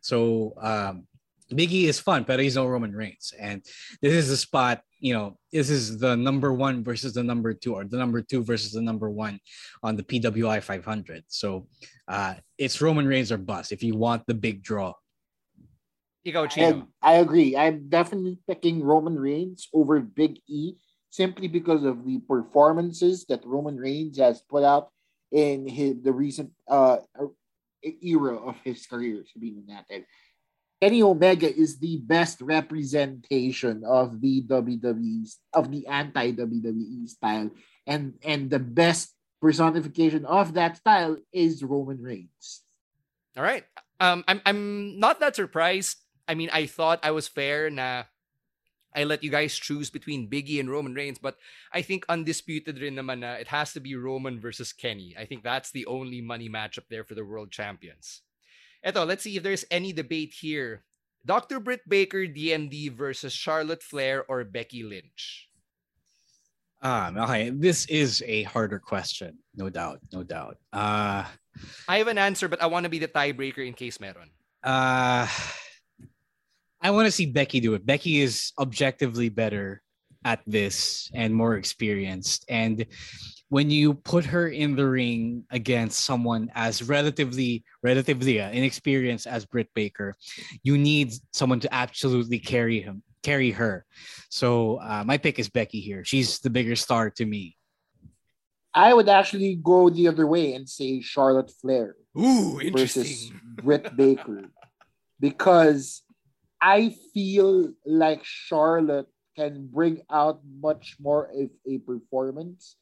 So 0.01 0.53
um, 0.61 1.07
Biggie 1.51 1.85
is 1.85 1.99
fun, 1.99 2.23
but 2.23 2.39
he's 2.39 2.55
no 2.55 2.67
Roman 2.67 2.93
Reigns, 2.93 3.33
and 3.39 3.63
this 4.01 4.13
is 4.13 4.29
a 4.29 4.37
spot 4.37 4.81
you 4.99 5.13
know, 5.13 5.37
this 5.51 5.69
is 5.69 5.97
the 5.97 6.15
number 6.15 6.53
one 6.53 6.83
versus 6.83 7.13
the 7.13 7.23
number 7.23 7.53
two, 7.53 7.75
or 7.75 7.85
the 7.85 7.97
number 7.97 8.21
two 8.21 8.43
versus 8.43 8.71
the 8.71 8.81
number 8.81 9.09
one 9.09 9.39
on 9.81 9.95
the 9.95 10.03
PWI 10.03 10.61
500. 10.61 11.23
So 11.27 11.67
uh, 12.07 12.35
it's 12.57 12.81
Roman 12.81 13.07
Reigns 13.07 13.31
or 13.31 13.37
bust 13.37 13.71
if 13.71 13.81
you 13.81 13.95
want 13.95 14.27
the 14.27 14.33
big 14.33 14.61
draw. 14.61 14.93
You 16.23 16.33
go, 16.33 16.47
I, 16.51 16.83
I 17.01 17.13
agree. 17.15 17.55
I'm 17.55 17.87
definitely 17.87 18.37
picking 18.47 18.83
Roman 18.83 19.17
Reigns 19.17 19.69
over 19.73 19.99
Big 20.01 20.39
E 20.47 20.73
simply 21.09 21.47
because 21.47 21.83
of 21.85 22.05
the 22.05 22.19
performances 22.19 23.25
that 23.29 23.45
Roman 23.45 23.77
Reigns 23.77 24.19
has 24.19 24.41
put 24.41 24.63
out 24.63 24.89
in 25.31 25.67
his, 25.67 25.95
the 26.03 26.11
recent 26.11 26.51
uh, 26.67 26.97
era 28.03 28.35
of 28.35 28.55
his 28.63 28.85
career. 28.85 29.23
Sabihin 29.23 29.65
natin. 29.65 30.03
Kenny 30.81 31.03
Omega 31.03 31.51
is 31.51 31.77
the 31.79 31.97
best 31.97 32.39
representation 32.39 33.83
of 33.83 34.21
the 34.21 34.43
WWE 34.47 35.27
of 35.53 35.71
the 35.71 35.85
anti 35.87 36.31
WWE 36.31 37.09
style, 37.09 37.51
and 37.85 38.15
and 38.23 38.49
the 38.49 38.59
best 38.63 39.11
personification 39.41 40.23
of 40.23 40.53
that 40.55 40.77
style 40.77 41.17
is 41.33 41.63
Roman 41.63 42.01
Reigns. 42.01 42.63
All 43.35 43.43
right, 43.43 43.65
um, 43.99 44.23
I'm 44.27 44.41
I'm 44.45 44.99
not 44.99 45.19
that 45.19 45.35
surprised. 45.35 45.99
I 46.27 46.35
mean, 46.35 46.49
I 46.53 46.65
thought 46.65 47.03
I 47.03 47.11
was 47.11 47.27
fair 47.27 47.69
na 47.69 48.07
I 48.95 49.03
let 49.03 49.23
you 49.23 49.29
guys 49.29 49.59
choose 49.59 49.89
between 49.89 50.29
Biggie 50.29 50.59
and 50.59 50.69
Roman 50.69 50.93
Reigns, 50.93 51.19
but 51.19 51.37
I 51.73 51.81
think 51.81 52.05
undisputed 52.07 52.79
rin 52.79 52.95
naman 52.95 53.19
na 53.19 53.33
it 53.33 53.49
has 53.49 53.73
to 53.73 53.79
be 53.79 53.95
Roman 53.95 54.39
versus 54.39 54.71
Kenny. 54.71 55.13
I 55.19 55.25
think 55.25 55.43
that's 55.43 55.71
the 55.71 55.85
only 55.85 56.21
money 56.21 56.47
matchup 56.47 56.87
there 56.89 57.03
for 57.03 57.15
the 57.15 57.25
world 57.25 57.51
champions. 57.51 58.21
Eto, 58.85 59.05
let's 59.05 59.23
see 59.23 59.35
if 59.37 59.43
there's 59.43 59.65
any 59.71 59.93
debate 59.93 60.33
here. 60.33 60.83
Dr. 61.25 61.59
Britt 61.59 61.81
Baker, 61.87 62.25
DMD 62.25 62.91
versus 62.91 63.33
Charlotte 63.33 63.83
Flair 63.83 64.23
or 64.27 64.43
Becky 64.43 64.83
Lynch. 64.83 65.49
Um, 66.81 67.17
okay, 67.17 67.49
this 67.49 67.85
is 67.87 68.23
a 68.25 68.43
harder 68.43 68.79
question, 68.79 69.37
no 69.55 69.69
doubt, 69.69 69.99
no 70.13 70.23
doubt. 70.23 70.57
Uh, 70.71 71.25
I 71.89 71.97
have 71.97 72.07
an 72.07 72.17
answer, 72.17 72.47
but 72.47 72.61
I 72.61 72.67
want 72.67 72.85
to 72.85 72.89
be 72.89 72.99
the 72.99 73.07
tiebreaker 73.09 73.67
in 73.67 73.73
case 73.73 73.99
meron. 73.99 74.29
Uh, 74.63 75.27
I 76.81 76.91
want 76.91 77.05
to 77.07 77.11
see 77.11 77.25
Becky 77.25 77.59
do 77.59 77.73
it. 77.73 77.85
Becky 77.85 78.21
is 78.21 78.53
objectively 78.57 79.27
better 79.27 79.81
at 80.23 80.39
this 80.47 81.11
and 81.13 81.35
more 81.35 81.55
experienced. 81.55 82.45
And 82.47 82.85
when 83.49 83.69
you 83.69 83.95
put 83.95 84.25
her 84.25 84.47
in 84.47 84.75
the 84.75 84.87
ring 84.87 85.43
against 85.49 86.05
someone 86.05 86.51
as 86.53 86.83
relatively 86.83 87.63
relatively 87.83 88.39
uh, 88.39 88.49
inexperienced 88.49 89.27
as 89.27 89.45
Britt 89.45 89.69
Baker, 89.73 90.15
you 90.63 90.77
need 90.77 91.13
someone 91.33 91.59
to 91.59 91.73
absolutely 91.73 92.39
carry 92.39 92.81
him, 92.81 93.03
carry 93.23 93.51
her. 93.51 93.85
So 94.29 94.77
uh, 94.77 95.03
my 95.05 95.17
pick 95.17 95.39
is 95.39 95.49
Becky 95.49 95.81
here. 95.81 96.05
She's 96.05 96.39
the 96.39 96.49
bigger 96.49 96.75
star 96.75 97.09
to 97.11 97.25
me. 97.25 97.57
I 98.73 98.93
would 98.93 99.09
actually 99.09 99.55
go 99.55 99.89
the 99.89 100.07
other 100.07 100.27
way 100.27 100.53
and 100.53 100.69
say 100.69 101.01
Charlotte 101.01 101.51
Flair 101.59 101.95
Ooh, 102.17 102.61
versus 102.71 103.31
Britt 103.63 103.97
Baker 103.97 104.51
because 105.19 106.03
I 106.61 106.95
feel 107.13 107.73
like 107.83 108.23
Charlotte 108.23 109.07
can 109.35 109.69
bring 109.71 110.01
out 110.11 110.41
much 110.61 110.97
more 110.99 111.31
of 111.31 111.49
a 111.65 111.79
performance 111.79 112.75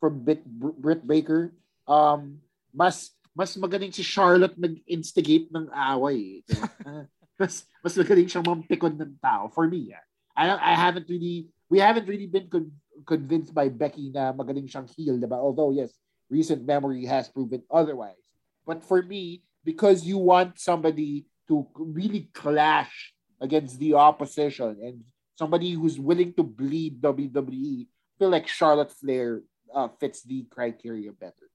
from 0.00 0.24
Britt, 0.24 0.42
Britt 0.48 1.06
Baker. 1.06 1.52
Um, 1.86 2.40
mas 2.72 3.12
mas 3.36 3.54
magaling 3.54 3.92
si 3.92 4.02
Charlotte 4.02 4.58
mag-instigate 4.58 5.52
ng 5.52 5.70
away. 5.70 6.42
mas 7.40 7.64
mas 7.84 7.94
magaling 7.94 8.26
siyang 8.26 8.44
mampikon 8.48 8.96
ng 8.96 9.14
tao 9.20 9.52
for 9.52 9.68
me. 9.68 9.94
Yeah. 9.94 10.04
I 10.34 10.50
I 10.56 10.74
haven't 10.74 11.06
really 11.06 11.52
we 11.70 11.78
haven't 11.78 12.08
really 12.08 12.26
been 12.26 12.48
con- 12.50 12.74
convinced 13.06 13.54
by 13.54 13.68
Becky 13.70 14.10
na 14.10 14.32
magaling 14.32 14.66
siyang 14.66 14.88
heel, 14.90 15.20
diba? 15.20 15.38
Although 15.38 15.70
yes, 15.70 15.94
recent 16.28 16.64
memory 16.64 17.04
has 17.06 17.28
proven 17.28 17.62
otherwise. 17.70 18.18
But 18.64 18.82
for 18.84 19.02
me, 19.02 19.44
because 19.64 20.04
you 20.04 20.18
want 20.18 20.60
somebody 20.60 21.26
to 21.48 21.66
really 21.74 22.30
clash 22.32 23.12
against 23.40 23.80
the 23.80 23.94
opposition 23.94 24.78
and 24.84 25.02
somebody 25.34 25.72
who's 25.72 25.98
willing 25.98 26.32
to 26.36 26.44
bleed 26.44 27.00
WWE, 27.00 27.88
I 27.88 28.14
feel 28.20 28.30
like 28.30 28.46
Charlotte 28.46 28.92
Flair 28.92 29.42
uh, 29.74 29.88
fits 29.98 30.22
the 30.22 30.44
criteria 30.50 31.12
better. 31.12 31.50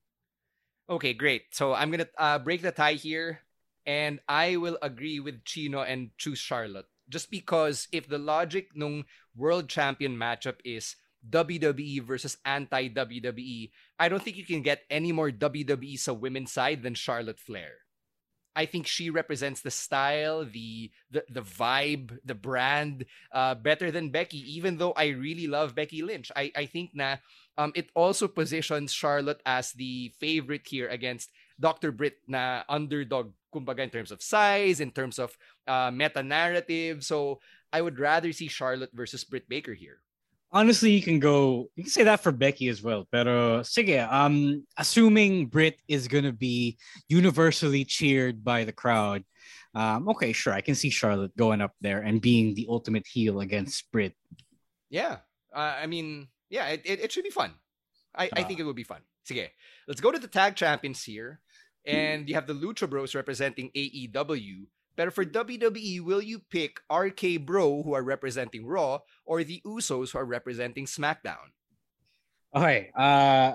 Okay, 0.90 1.14
great. 1.14 1.50
So 1.52 1.74
I'm 1.74 1.92
gonna 1.92 2.08
uh, 2.18 2.40
break 2.40 2.62
the 2.62 2.72
tie 2.72 2.94
here, 2.94 3.42
and 3.86 4.20
I 4.28 4.58
will 4.58 4.78
agree 4.82 5.20
with 5.20 5.46
Chino 5.46 5.82
and 5.82 6.12
choose 6.18 6.40
Charlotte. 6.40 6.86
Just 7.10 7.30
because 7.30 7.88
if 7.92 8.08
the 8.08 8.18
logic 8.18 8.70
nung 8.74 9.06
world 9.36 9.70
champion 9.70 10.18
matchup 10.18 10.58
is 10.66 10.96
WWE 11.30 12.02
versus 12.02 12.38
anti 12.46 12.90
WWE, 12.90 13.72
I 13.98 14.10
don't 14.10 14.22
think 14.22 14.38
you 14.38 14.46
can 14.46 14.62
get 14.62 14.86
any 14.90 15.12
more 15.12 15.32
WWE 15.32 15.98
sa 15.98 16.14
women's 16.14 16.52
side 16.52 16.84
than 16.84 16.94
Charlotte 16.94 17.40
Flair. 17.40 17.85
I 18.56 18.66
think 18.66 18.88
she 18.88 19.10
represents 19.10 19.62
the 19.62 19.72
style, 19.72 20.46
the 20.46 20.92
the, 21.12 21.24
the 21.30 21.42
vibe, 21.42 22.18
the 22.24 22.36
brand 22.36 23.06
uh, 23.32 23.56
better 23.56 23.92
than 23.92 24.10
Becky. 24.10 24.40
Even 24.56 24.78
though 24.78 24.94
I 24.94 25.10
really 25.12 25.48
love 25.48 25.76
Becky 25.76 26.02
Lynch, 26.02 26.32
I 26.36 26.52
I 26.56 26.66
think 26.66 26.92
na 26.94 27.18
um, 27.58 27.72
it 27.76 27.92
also 27.96 28.28
positions 28.28 28.94
Charlotte 28.94 29.42
as 29.46 29.74
the 29.74 30.14
favorite 30.20 30.68
here 30.68 30.88
against 30.88 31.32
Dr. 31.60 31.92
Britt 31.92 32.20
na 32.28 32.64
underdog 32.68 33.32
kumbaga 33.54 33.84
in 33.84 33.90
terms 33.90 34.12
of 34.12 34.24
size, 34.24 34.80
in 34.80 34.92
terms 34.92 35.20
of 35.20 35.38
uh, 35.68 35.92
meta 35.92 36.24
narrative. 36.24 37.04
So 37.04 37.40
I 37.72 37.82
would 37.82 38.00
rather 38.00 38.32
see 38.32 38.48
Charlotte 38.48 38.92
versus 38.94 39.24
Britt 39.24 39.48
Baker 39.48 39.74
here. 39.74 40.05
Honestly, 40.56 40.92
you 40.92 41.02
can 41.02 41.20
go. 41.20 41.70
You 41.76 41.84
can 41.84 41.92
say 41.92 42.04
that 42.04 42.24
for 42.24 42.32
Becky 42.32 42.70
as 42.70 42.82
well. 42.82 43.06
Pero 43.12 43.60
sige, 43.60 44.00
um, 44.10 44.66
assuming 44.78 45.48
Britt 45.48 45.82
is 45.90 46.08
gonna 46.08 46.32
be 46.32 46.78
universally 47.10 47.84
cheered 47.84 48.42
by 48.42 48.64
the 48.64 48.72
crowd, 48.72 49.26
um, 49.76 50.08
okay, 50.08 50.32
sure, 50.32 50.54
I 50.54 50.62
can 50.62 50.74
see 50.74 50.90
Charlotte 50.90 51.36
going 51.36 51.60
up 51.60 51.74
there 51.82 52.00
and 52.00 52.22
being 52.22 52.56
the 52.56 52.68
ultimate 52.70 53.06
heel 53.06 53.42
against 53.42 53.92
Britt. 53.92 54.16
Yeah, 54.90 55.18
uh, 55.54 55.76
I 55.76 55.88
mean, 55.88 56.30
yeah, 56.50 56.68
it, 56.68 56.82
it, 56.86 57.00
it 57.02 57.12
should 57.12 57.26
be 57.26 57.36
fun. 57.36 57.52
I, 58.16 58.28
uh. 58.28 58.40
I 58.40 58.44
think 58.44 58.62
it 58.62 58.64
would 58.64 58.78
be 58.80 58.88
fun. 58.88 59.02
Sige, 59.28 59.50
let's 59.90 60.00
go 60.00 60.10
to 60.10 60.20
the 60.20 60.30
tag 60.32 60.56
champions 60.56 61.04
here. 61.04 61.42
And 61.86 62.28
you 62.28 62.34
have 62.34 62.48
the 62.48 62.54
Lucha 62.54 62.90
Bros 62.90 63.14
representing 63.14 63.70
AEW. 63.76 64.66
But 64.96 65.14
for 65.14 65.26
WWE, 65.26 66.02
will 66.02 66.22
you 66.22 66.40
pick 66.40 66.80
RK 66.92 67.46
Bro, 67.46 67.84
who 67.84 67.94
are 67.94 68.04
representing 68.04 68.66
Raw, 68.66 69.00
or 69.26 69.44
the 69.44 69.62
Usos, 69.66 70.12
who 70.12 70.20
are 70.20 70.26
representing 70.26 70.86
SmackDown? 70.86 71.52
Okay, 72.56 72.90
uh, 72.96 73.54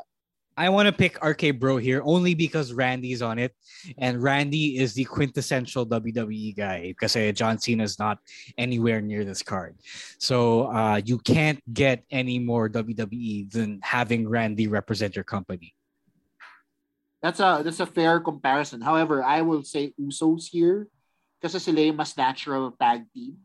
I 0.56 0.68
want 0.68 0.86
to 0.86 0.92
pick 0.92 1.24
RK 1.24 1.58
Bro 1.58 1.78
here 1.78 2.02
only 2.04 2.34
because 2.34 2.74
Randy's 2.74 3.22
on 3.22 3.38
it, 3.38 3.54
and 3.96 4.22
Randy 4.22 4.76
is 4.76 4.92
the 4.92 5.04
quintessential 5.04 5.86
WWE 5.86 6.54
guy 6.54 6.88
because 6.88 7.16
uh, 7.16 7.32
John 7.32 7.58
Cena 7.58 7.82
is 7.82 7.98
not 7.98 8.18
anywhere 8.58 9.00
near 9.00 9.24
this 9.24 9.42
card. 9.42 9.76
So 10.18 10.70
uh, 10.70 11.00
you 11.02 11.18
can't 11.18 11.62
get 11.72 12.04
any 12.10 12.38
more 12.38 12.68
WWE 12.68 13.50
than 13.50 13.80
having 13.82 14.28
Randy 14.28 14.66
represent 14.66 15.16
your 15.16 15.24
company. 15.24 15.74
That's 17.22 17.40
a 17.40 17.62
that's 17.64 17.80
a 17.80 17.86
fair 17.86 18.20
comparison. 18.20 18.82
However, 18.82 19.22
I 19.22 19.40
will 19.40 19.62
say 19.62 19.94
Usos 19.98 20.48
here 20.48 20.88
kasi 21.40 21.58
sila 21.58 21.80
yung 21.80 21.96
mas 21.96 22.12
natural 22.14 22.70
tag 22.76 23.08
team. 23.10 23.40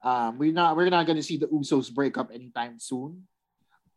Um, 0.00 0.38
we're 0.38 0.54
not 0.54 0.74
we're 0.74 0.90
not 0.90 1.06
gonna 1.06 1.22
see 1.22 1.36
the 1.36 1.50
Usos 1.52 1.92
break 1.92 2.16
up 2.16 2.32
anytime 2.32 2.80
soon. 2.80 3.28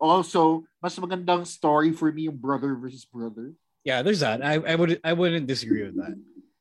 Also, 0.01 0.65
mas 0.81 0.97
magandang 0.97 1.45
story 1.45 1.93
for 1.93 2.11
me 2.11 2.25
yung 2.27 2.37
brother 2.37 2.73
versus 2.75 3.05
brother. 3.05 3.53
Yeah, 3.85 4.01
there's 4.01 4.21
that. 4.21 4.43
I, 4.43 4.57
I 4.61 4.75
would 4.75 4.99
I 5.03 5.13
wouldn't 5.13 5.47
disagree 5.47 5.85
with 5.85 5.97
that. 5.97 6.17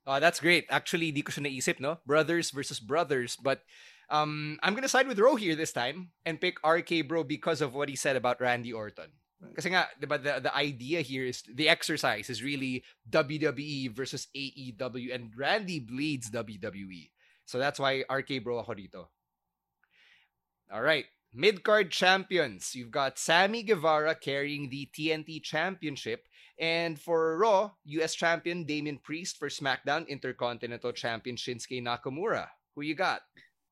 Uh, 0.06 0.20
that's 0.20 0.40
great. 0.40 0.66
Actually, 0.68 1.12
di 1.12 1.22
ko 1.22 1.32
siya 1.32 1.48
naisip, 1.48 1.80
no? 1.80 2.00
Brothers 2.04 2.50
versus 2.50 2.80
brothers. 2.80 3.36
But 3.36 3.60
um, 4.08 4.58
I'm 4.62 4.74
gonna 4.74 4.92
side 4.92 5.08
with 5.08 5.18
Ro 5.18 5.36
here 5.36 5.56
this 5.56 5.72
time 5.72 6.12
and 6.24 6.40
pick 6.40 6.60
RK 6.64 7.08
Bro 7.08 7.24
because 7.24 7.60
of 7.60 7.74
what 7.74 7.88
he 7.88 7.96
said 7.96 8.16
about 8.16 8.40
Randy 8.40 8.72
Orton. 8.72 9.08
Kasi 9.40 9.72
nga, 9.72 9.88
diba, 9.96 10.20
the, 10.20 10.40
the 10.40 10.54
idea 10.54 11.00
here 11.00 11.24
is 11.24 11.42
the 11.48 11.68
exercise 11.68 12.28
is 12.28 12.42
really 12.44 12.84
WWE 13.08 13.88
versus 13.90 14.28
AEW 14.36 15.14
and 15.14 15.32
Randy 15.36 15.80
bleeds 15.80 16.30
WWE. 16.30 17.10
So 17.46 17.58
that's 17.58 17.80
why 17.80 18.04
RK 18.10 18.44
Bro 18.44 18.60
ako 18.60 18.74
dito. 18.76 19.08
All 20.70 20.82
right. 20.82 21.06
Mid-card 21.32 21.90
champions. 21.90 22.74
You've 22.74 22.90
got 22.90 23.18
Sammy 23.18 23.62
Guevara 23.62 24.14
carrying 24.14 24.68
the 24.68 24.90
TNT 24.92 25.42
Championship. 25.42 26.26
And 26.58 27.00
for 27.00 27.38
Raw, 27.38 27.72
US 27.84 28.14
champion 28.14 28.64
Damian 28.64 28.98
Priest 28.98 29.38
for 29.38 29.48
SmackDown 29.48 30.06
Intercontinental 30.06 30.92
Champion 30.92 31.36
Shinsuke 31.36 31.82
Nakamura. 31.82 32.48
Who 32.74 32.82
you 32.82 32.94
got? 32.94 33.22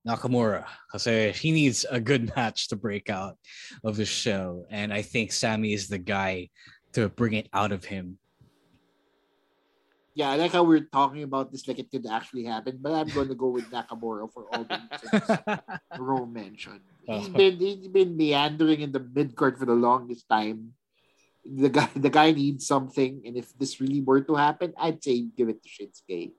Nakamura 0.09 0.65
because 0.87 1.05
he 1.37 1.53
needs 1.53 1.85
a 1.91 2.01
good 2.01 2.33
match 2.37 2.69
to 2.69 2.77
break 2.77 3.11
out 3.11 3.37
of 3.85 3.97
the 3.97 4.07
show, 4.07 4.65
and 4.71 4.93
I 4.93 5.03
think 5.03 5.33
Sammy 5.33 5.73
is 5.75 5.89
the 5.89 5.99
guy 5.99 6.49
to 6.93 7.09
bring 7.09 7.35
it 7.35 7.49
out 7.53 7.73
of 7.73 7.85
him. 7.85 8.19
Yeah, 10.15 10.31
I 10.31 10.37
like 10.37 10.51
how 10.51 10.65
we're 10.65 10.89
talking 10.91 11.23
about 11.23 11.53
this 11.53 11.69
like 11.69 11.79
it 11.79 11.93
could 11.93 12.07
actually 12.07 12.43
happen, 12.43 12.79
but 12.81 12.91
I'm 12.91 13.07
going 13.07 13.29
to 13.29 13.37
go 13.37 13.55
with 13.55 13.71
Nakamura 13.71 14.27
for 14.33 14.51
all 14.51 14.65
the 14.65 14.81
reasons 14.83 15.61
Ro 15.99 16.27
mentioned. 16.27 16.81
He's 17.07 17.29
uh-huh. 17.29 17.39
been 17.39 17.57
he's 17.59 17.87
been 17.87 18.17
meandering 18.17 18.81
in 18.81 18.91
the 18.91 18.99
mid 18.99 19.37
card 19.37 19.59
for 19.59 19.67
the 19.67 19.79
longest 19.79 20.29
time. 20.29 20.75
The 21.47 21.69
guy 21.69 21.89
the 21.95 22.11
guy 22.11 22.33
needs 22.33 22.67
something, 22.67 23.23
and 23.25 23.37
if 23.37 23.55
this 23.55 23.81
really 23.81 24.03
were 24.03 24.21
to 24.23 24.35
happen, 24.35 24.75
I'd 24.77 25.05
say 25.05 25.23
give 25.37 25.49
it 25.49 25.63
to 25.63 25.69
Shinsuke. 25.71 26.33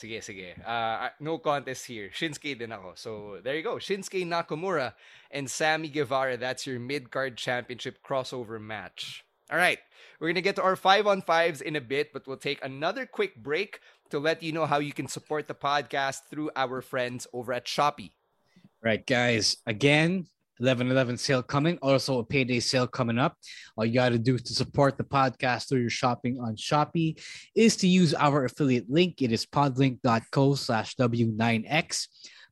Sige, 0.00 0.24
sige. 0.24 0.56
Uh, 0.66 1.10
no 1.20 1.36
contest 1.36 1.84
here. 1.84 2.08
Shinsuke 2.08 2.58
din 2.58 2.72
ako. 2.72 2.92
So, 2.94 3.38
there 3.44 3.54
you 3.54 3.62
go. 3.62 3.76
Shinsuke 3.76 4.24
Nakamura 4.24 4.94
and 5.30 5.50
Sammy 5.50 5.88
Guevara. 5.88 6.38
That's 6.38 6.66
your 6.66 6.80
mid-card 6.80 7.36
championship 7.36 7.98
crossover 8.02 8.58
match. 8.58 9.24
All 9.52 9.58
right. 9.58 9.78
We're 10.18 10.28
going 10.28 10.40
to 10.40 10.42
get 10.42 10.56
to 10.56 10.62
our 10.62 10.76
5 10.76 11.06
on 11.06 11.20
5s 11.20 11.60
in 11.60 11.76
a 11.76 11.80
bit, 11.80 12.14
but 12.14 12.26
we'll 12.26 12.38
take 12.38 12.64
another 12.64 13.04
quick 13.04 13.36
break 13.36 13.80
to 14.08 14.18
let 14.18 14.42
you 14.42 14.52
know 14.52 14.64
how 14.64 14.78
you 14.78 14.92
can 14.92 15.06
support 15.06 15.48
the 15.48 15.54
podcast 15.54 16.22
through 16.30 16.50
our 16.56 16.80
friends 16.80 17.26
over 17.32 17.52
at 17.52 17.66
Shopee. 17.66 18.12
Right, 18.82 19.06
guys. 19.06 19.58
Again, 19.66 20.26
11 20.60 20.90
11 20.90 21.16
sale 21.16 21.42
coming. 21.42 21.78
Also, 21.82 22.18
a 22.18 22.24
payday 22.24 22.60
sale 22.60 22.86
coming 22.86 23.18
up. 23.18 23.36
All 23.76 23.84
you 23.84 23.94
got 23.94 24.10
to 24.10 24.18
do 24.18 24.38
to 24.38 24.54
support 24.54 24.98
the 24.98 25.04
podcast 25.04 25.68
through 25.68 25.80
your 25.80 25.90
shopping 25.90 26.38
on 26.40 26.56
Shopee 26.56 27.20
is 27.54 27.76
to 27.78 27.88
use 27.88 28.14
our 28.14 28.44
affiliate 28.44 28.90
link. 28.90 29.22
It 29.22 29.32
is 29.32 29.46
podlink.co 29.46 30.54
slash 30.54 30.96
W9X. 30.96 32.06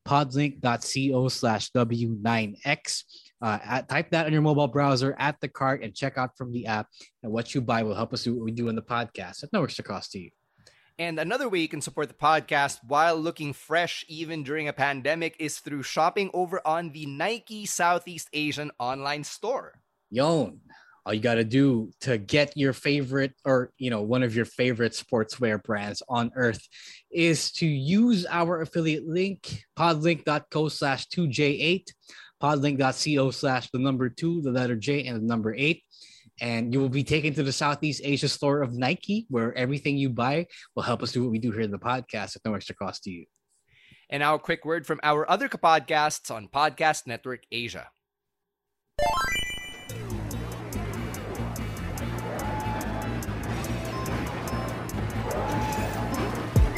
podlink.co 0.06 1.28
slash 1.28 1.70
W9X. 1.72 3.04
Uh, 3.40 3.58
at, 3.64 3.88
type 3.88 4.10
that 4.10 4.26
on 4.26 4.32
your 4.32 4.42
mobile 4.42 4.66
browser 4.66 5.14
at 5.18 5.40
the 5.40 5.48
cart 5.48 5.82
and 5.82 5.94
check 5.94 6.18
out 6.18 6.36
from 6.36 6.52
the 6.52 6.66
app. 6.66 6.88
And 7.22 7.30
what 7.30 7.54
you 7.54 7.60
buy 7.60 7.82
will 7.82 7.94
help 7.94 8.12
us 8.12 8.24
do 8.24 8.34
what 8.34 8.44
we 8.44 8.50
do 8.50 8.68
in 8.68 8.74
the 8.74 8.82
podcast 8.82 9.44
at 9.44 9.52
no 9.52 9.62
extra 9.62 9.84
cost 9.84 10.12
to 10.12 10.18
you. 10.18 10.30
And 10.98 11.20
another 11.20 11.48
way 11.48 11.60
you 11.60 11.68
can 11.68 11.80
support 11.80 12.08
the 12.08 12.14
podcast 12.14 12.80
while 12.86 13.16
looking 13.16 13.52
fresh 13.52 14.04
even 14.08 14.42
during 14.42 14.66
a 14.66 14.72
pandemic 14.72 15.36
is 15.38 15.60
through 15.60 15.84
shopping 15.84 16.28
over 16.34 16.60
on 16.66 16.90
the 16.90 17.06
Nike 17.06 17.66
Southeast 17.66 18.28
Asian 18.32 18.72
online 18.80 19.22
store. 19.22 19.80
Yon, 20.10 20.60
all 21.06 21.14
you 21.14 21.20
got 21.20 21.36
to 21.36 21.44
do 21.44 21.92
to 22.00 22.18
get 22.18 22.56
your 22.56 22.72
favorite 22.72 23.32
or 23.44 23.72
you 23.78 23.90
know 23.90 24.02
one 24.02 24.24
of 24.24 24.34
your 24.34 24.44
favorite 24.44 24.92
sportswear 24.92 25.62
brands 25.62 26.02
on 26.08 26.32
earth 26.34 26.66
is 27.12 27.52
to 27.52 27.66
use 27.66 28.26
our 28.28 28.60
affiliate 28.60 29.06
link 29.06 29.64
podlink.co 29.78 30.68
slash 30.68 31.06
2j8 31.08 31.84
podlink.co 32.42 33.30
slash 33.30 33.70
the 33.70 33.78
number 33.78 34.08
two 34.08 34.42
the 34.42 34.50
letter 34.50 34.76
j 34.76 35.06
and 35.06 35.16
the 35.16 35.26
number 35.26 35.54
eight 35.54 35.82
and 36.40 36.72
you 36.72 36.80
will 36.80 36.88
be 36.88 37.04
taken 37.04 37.34
to 37.34 37.42
the 37.42 37.52
Southeast 37.52 38.00
Asia 38.04 38.28
store 38.28 38.62
of 38.62 38.74
Nike, 38.74 39.26
where 39.28 39.56
everything 39.56 39.96
you 39.96 40.10
buy 40.10 40.46
will 40.74 40.82
help 40.82 41.02
us 41.02 41.12
do 41.12 41.22
what 41.22 41.30
we 41.30 41.38
do 41.38 41.50
here 41.52 41.62
in 41.62 41.70
the 41.70 41.78
podcast 41.78 42.36
at 42.36 42.42
no 42.44 42.54
extra 42.54 42.74
cost 42.74 43.04
to 43.04 43.10
you. 43.10 43.26
And 44.10 44.20
now, 44.20 44.34
a 44.34 44.38
quick 44.38 44.64
word 44.64 44.86
from 44.86 45.00
our 45.02 45.30
other 45.30 45.48
podcasts 45.48 46.30
on 46.30 46.48
Podcast 46.48 47.06
Network 47.06 47.42
Asia. 47.52 47.88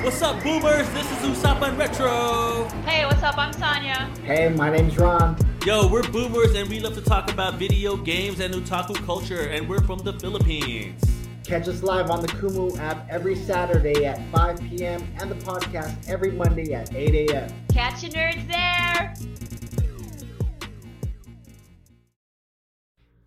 What's 0.02 0.22
up, 0.22 0.42
boomers? 0.42 0.88
This 0.90 1.04
is 1.12 1.38
Usapan 1.38 1.78
Retro. 1.78 2.64
Hey, 2.86 3.04
what's 3.04 3.22
up? 3.22 3.38
I'm 3.38 3.52
Sanya. 3.52 4.16
Hey, 4.24 4.48
my 4.48 4.70
name's 4.70 4.96
Ron. 4.96 5.36
Yo, 5.66 5.86
we're 5.86 6.02
boomers 6.04 6.54
and 6.54 6.70
we 6.70 6.80
love 6.80 6.94
to 6.94 7.02
talk 7.02 7.30
about 7.30 7.56
video 7.56 7.94
games 7.94 8.40
and 8.40 8.54
otaku 8.54 8.94
culture, 9.04 9.48
and 9.48 9.68
we're 9.68 9.82
from 9.82 9.98
the 9.98 10.12
Philippines. 10.14 11.04
Catch 11.44 11.68
us 11.68 11.82
live 11.82 12.08
on 12.08 12.22
the 12.22 12.28
Kumu 12.28 12.78
app 12.78 13.06
every 13.10 13.36
Saturday 13.36 14.06
at 14.06 14.18
5 14.32 14.58
p.m. 14.70 15.06
and 15.20 15.30
the 15.30 15.34
podcast 15.34 16.08
every 16.08 16.32
Monday 16.32 16.72
at 16.72 16.94
8 16.94 17.28
a.m. 17.28 17.52
Catch 17.70 18.04
you 18.04 18.08
nerds 18.08 18.48
there! 18.48 19.14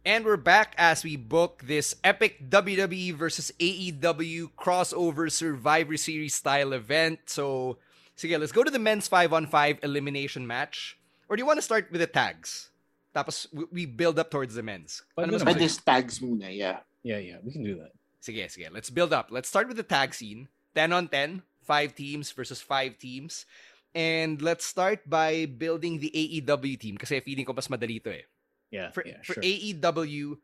And 0.04 0.26
we're 0.26 0.36
back 0.36 0.74
as 0.80 1.04
we 1.04 1.15
book 1.15 1.62
this 1.67 1.98
epic 2.04 2.50
WWE 2.50 3.13
versus 3.13 3.52
AEW 3.60 4.50
crossover 4.58 5.32
Survivor 5.32 5.98
Series 5.98 6.34
style 6.34 6.74
event. 6.74 7.19
So, 7.28 7.78
so 8.15 8.28
yeah, 8.28 8.38
let's 8.38 8.52
go 8.52 8.63
to 8.63 8.72
the 8.72 8.80
men's 8.80 9.08
5 9.08 9.34
on 9.34 9.46
5 9.46 9.82
elimination 9.84 10.48
match. 10.48 10.98
Or 11.30 11.36
do 11.36 11.42
you 11.42 11.48
want 11.48 11.58
to 11.58 11.66
start 11.66 11.92
with 11.92 12.02
the 12.02 12.08
tags? 12.08 12.70
Tapos 13.16 13.48
we 13.72 13.86
build 13.86 14.18
up 14.18 14.32
towards 14.32 14.56
the 14.56 14.64
men's. 14.64 15.04
Ano 15.18 15.38
mas 15.40 15.56
this 15.56 15.78
tags 15.78 16.20
muna, 16.20 16.50
yeah. 16.50 16.80
Yeah, 17.04 17.20
yeah, 17.20 17.38
we 17.44 17.52
can 17.52 17.64
do 17.64 17.78
that. 17.78 17.92
Sige, 18.24 18.50
sige. 18.50 18.72
Let's 18.72 18.90
build 18.90 19.14
up. 19.14 19.28
Let's 19.30 19.50
start 19.50 19.68
with 19.68 19.78
the 19.78 19.84
tag 19.84 20.14
scene. 20.14 20.48
10 20.76 20.94
on 20.94 21.08
10, 21.08 21.44
5 21.62 21.96
teams 21.96 22.32
versus 22.32 22.62
5 22.62 22.98
teams. 22.98 23.46
And 23.94 24.42
let's 24.42 24.66
start 24.66 25.08
by 25.08 25.46
building 25.46 26.00
the 26.00 26.10
AEW 26.10 26.80
team 26.80 26.98
kasi 26.98 27.20
feeling 27.20 27.46
ko 27.46 27.54
mas 27.54 27.68
madali 27.68 28.02
to 28.04 28.10
eh. 28.10 28.26
Yeah. 28.72 28.90
For, 28.90 29.04
yeah, 29.06 29.22
for 29.22 29.38
sure. 29.38 29.44
AEW, 29.44 30.38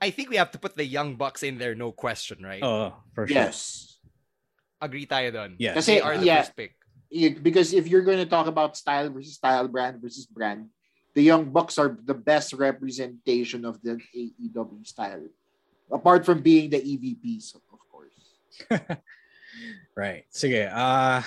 I 0.00 0.08
think 0.08 0.30
we 0.30 0.36
have 0.36 0.50
to 0.52 0.58
put 0.58 0.76
the 0.76 0.86
Young 0.86 1.16
Bucks 1.16 1.42
in 1.42 1.58
there, 1.58 1.74
no 1.74 1.92
question, 1.92 2.40
right? 2.40 2.62
Oh, 2.62 2.94
for 3.12 3.28
sure. 3.28 3.36
Yes. 3.36 3.98
Agree 4.80 5.04
tayo 5.04 5.32
dun. 5.32 5.56
Yeah. 5.58 5.74
Kasi, 5.74 5.96
They 5.96 6.00
are 6.00 6.16
the 6.16 6.24
yeah, 6.24 6.40
first 6.40 6.56
pick. 6.56 6.76
It- 7.14 7.42
because 7.42 7.70
if 7.72 7.86
you're 7.86 8.02
going 8.02 8.18
to 8.18 8.26
talk 8.26 8.46
about 8.50 8.76
style 8.76 9.08
versus 9.10 9.38
style, 9.38 9.68
brand 9.70 10.02
versus 10.02 10.26
brand, 10.26 10.66
the 11.14 11.22
Young 11.22 11.46
Bucks 11.54 11.78
are 11.78 11.94
the 12.02 12.14
best 12.14 12.52
representation 12.58 13.62
of 13.64 13.78
the 13.82 14.02
AEW 14.10 14.82
style. 14.82 15.22
Apart 15.90 16.26
from 16.26 16.42
being 16.42 16.70
the 16.70 16.82
EVPs, 16.82 17.54
of 17.54 17.62
course. 17.88 18.18
Right. 19.94 20.26
Sige. 20.34 20.66
Uh, 20.66 21.22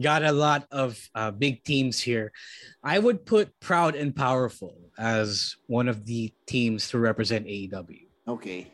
got 0.00 0.24
a 0.24 0.32
lot 0.32 0.64
of 0.72 0.96
uh, 1.14 1.30
big 1.30 1.62
teams 1.64 2.00
here. 2.00 2.32
I 2.82 2.98
would 2.98 3.26
put 3.28 3.52
Proud 3.60 3.94
and 3.94 4.16
Powerful 4.16 4.72
as 4.96 5.56
one 5.68 5.88
of 5.88 6.06
the 6.08 6.32
teams 6.48 6.88
to 6.90 6.98
represent 6.98 7.44
AEW. 7.44 8.08
Okay. 8.26 8.72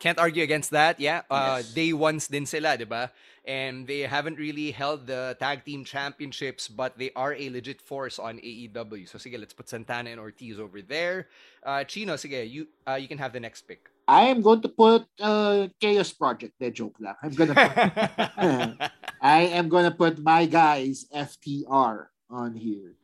Can't 0.00 0.18
argue 0.18 0.42
against 0.42 0.74
that. 0.74 0.98
Yeah. 0.98 1.22
Uh, 1.30 1.62
Yes. 1.62 1.70
Day 1.72 1.92
ones 1.94 2.26
din 2.26 2.46
sila, 2.46 2.74
di 2.74 2.82
ba? 2.84 3.12
And 3.44 3.86
they 3.86 4.06
haven't 4.06 4.38
really 4.38 4.70
held 4.70 5.06
the 5.06 5.36
tag 5.40 5.64
team 5.64 5.84
championships, 5.84 6.68
but 6.68 6.96
they 6.96 7.10
are 7.16 7.34
a 7.34 7.50
legit 7.50 7.82
force 7.82 8.18
on 8.18 8.38
AEW. 8.38 9.08
So 9.08 9.18
sige, 9.18 9.38
let's 9.38 9.52
put 9.52 9.68
Santana 9.68 10.10
and 10.10 10.20
Ortiz 10.20 10.60
over 10.60 10.80
there. 10.80 11.26
Uh, 11.66 11.82
Chino, 11.82 12.14
sige, 12.14 12.48
you 12.48 12.68
uh, 12.86 12.94
you 12.94 13.08
can 13.08 13.18
have 13.18 13.32
the 13.32 13.40
next 13.40 13.62
pick. 13.66 13.90
I 14.06 14.30
am 14.30 14.42
going 14.42 14.62
to 14.62 14.68
put 14.68 15.06
uh, 15.20 15.68
Chaos 15.80 16.12
Project. 16.12 16.54
De 16.58 16.70
joke 16.70 16.96
lang. 17.00 17.14
I'm 17.22 17.34
gonna 17.34 17.54
put, 17.54 18.90
I 19.20 19.40
am 19.54 19.68
gonna 19.68 19.90
put 19.90 20.22
my 20.22 20.46
guys 20.46 21.06
FTR 21.10 22.06
on 22.30 22.54
here. 22.54 22.94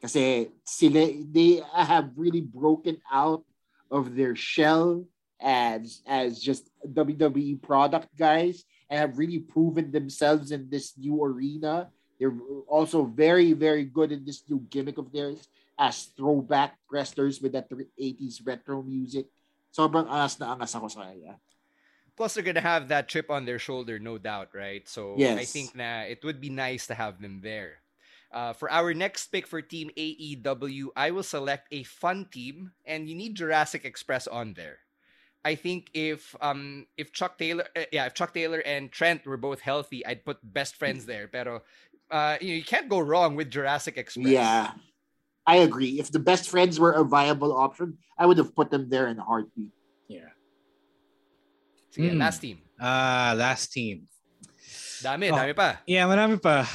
Kasi 0.00 0.48
sila, 0.64 1.12
they 1.30 1.62
have 1.76 2.10
really 2.16 2.40
broken 2.40 2.98
out 3.12 3.44
of 3.90 4.16
their 4.16 4.34
shell 4.34 5.04
as 5.42 6.00
as 6.06 6.38
just 6.38 6.70
WWE 6.86 7.60
product 7.60 8.08
guys 8.16 8.64
and 8.92 9.00
have 9.00 9.16
really 9.16 9.40
proven 9.40 9.88
themselves 9.88 10.52
in 10.52 10.68
this 10.68 10.92
new 11.00 11.24
arena. 11.24 11.88
They're 12.20 12.36
also 12.68 13.08
very, 13.08 13.56
very 13.56 13.88
good 13.88 14.12
in 14.12 14.22
this 14.28 14.44
new 14.44 14.60
gimmick 14.68 15.00
of 15.00 15.10
theirs 15.10 15.48
as 15.80 16.12
throwback 16.12 16.76
wrestlers 16.92 17.40
with 17.40 17.56
that 17.56 17.72
80s 17.72 18.44
retro 18.44 18.84
music. 18.84 19.32
Sobrang 19.72 20.04
angas 20.04 20.36
na 20.36 20.52
angas 20.52 20.76
ako 20.76 20.92
sa 20.92 21.08
kanya. 21.08 21.40
Plus, 22.12 22.36
they're 22.36 22.44
gonna 22.44 22.60
have 22.60 22.92
that 22.92 23.08
chip 23.08 23.32
on 23.32 23.48
their 23.48 23.58
shoulder, 23.58 23.96
no 23.96 24.20
doubt, 24.20 24.52
right? 24.52 24.84
So 24.84 25.16
I 25.40 25.48
think 25.48 25.72
na 25.72 26.04
it 26.04 26.20
would 26.20 26.44
be 26.44 26.52
nice 26.52 26.84
to 26.92 26.94
have 26.94 27.16
them 27.24 27.40
there. 27.40 27.80
Uh, 28.28 28.52
for 28.52 28.68
our 28.68 28.92
next 28.92 29.32
pick 29.32 29.48
for 29.48 29.64
Team 29.64 29.88
AEW, 29.96 30.92
I 30.92 31.16
will 31.16 31.24
select 31.24 31.72
a 31.72 31.82
fun 31.88 32.28
team, 32.28 32.76
and 32.84 33.08
you 33.08 33.16
need 33.16 33.40
Jurassic 33.40 33.88
Express 33.88 34.28
on 34.28 34.52
there. 34.52 34.84
I 35.44 35.54
think 35.56 35.90
if 35.94 36.36
um 36.40 36.86
if 36.96 37.12
Chuck 37.12 37.36
Taylor, 37.38 37.66
uh, 37.74 37.84
yeah, 37.90 38.06
if 38.06 38.14
Chuck 38.14 38.32
Taylor 38.32 38.60
and 38.60 38.90
Trent 38.92 39.26
were 39.26 39.36
both 39.36 39.60
healthy, 39.60 40.06
I'd 40.06 40.24
put 40.24 40.38
best 40.42 40.76
friends 40.76 41.04
there. 41.04 41.26
Pero 41.26 41.62
uh, 42.10 42.36
you, 42.40 42.48
know, 42.48 42.54
you 42.54 42.64
can't 42.64 42.88
go 42.88 43.00
wrong 43.00 43.34
with 43.34 43.50
Jurassic 43.50 43.96
Express. 43.98 44.28
Yeah. 44.28 44.72
I 45.46 45.56
agree. 45.66 45.98
If 45.98 46.12
the 46.12 46.20
best 46.20 46.48
friends 46.48 46.78
were 46.78 46.92
a 46.92 47.02
viable 47.02 47.56
option, 47.56 47.98
I 48.16 48.26
would 48.26 48.38
have 48.38 48.54
put 48.54 48.70
them 48.70 48.88
there 48.88 49.08
in 49.08 49.18
a 49.18 49.24
heartbeat. 49.24 49.72
Yeah. 50.06 50.30
Sige, 51.90 52.12
Hmm. 52.12 52.18
last 52.18 52.38
team. 52.38 52.58
Uh, 52.78 53.34
last 53.36 53.72
team. 53.72 54.06
Dami, 55.02 55.32
Oh. 55.32 55.36
dami 55.36 55.56
pa. 55.56 55.80
Yeah, 55.86 56.06
marami 56.06 56.40
pa. 56.40 56.68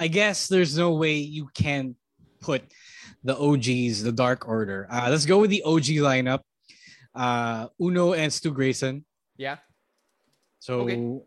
I 0.00 0.08
guess 0.08 0.48
there's 0.48 0.76
no 0.76 0.94
way 0.94 1.18
you 1.18 1.48
can 1.54 1.94
put 2.40 2.62
the 3.22 3.36
OGs, 3.38 4.02
the 4.02 4.12
Dark 4.12 4.46
Order. 4.48 4.86
Uh, 4.90 5.10
let's 5.10 5.26
go 5.26 5.38
with 5.38 5.50
the 5.50 5.62
OG 5.62 5.98
lineup. 6.02 6.42
Uh, 7.18 7.66
Uno 7.82 8.12
and 8.14 8.32
Stu 8.32 8.52
Grayson. 8.52 9.04
Yeah. 9.36 9.58
So 10.60 10.80
Okay. 10.82 11.18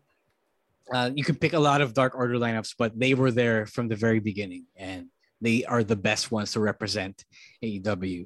uh, 0.92 1.10
you 1.14 1.22
can 1.22 1.36
pick 1.36 1.52
a 1.52 1.58
lot 1.58 1.80
of 1.84 1.92
Dark 1.92 2.14
Order 2.14 2.36
lineups, 2.36 2.74
but 2.78 2.98
they 2.98 3.12
were 3.12 3.30
there 3.30 3.66
from 3.66 3.88
the 3.88 3.96
very 3.96 4.20
beginning, 4.20 4.64
and 4.74 5.08
they 5.40 5.64
are 5.64 5.84
the 5.84 5.96
best 5.96 6.32
ones 6.32 6.52
to 6.52 6.60
represent 6.60 7.24
AEW 7.62 8.24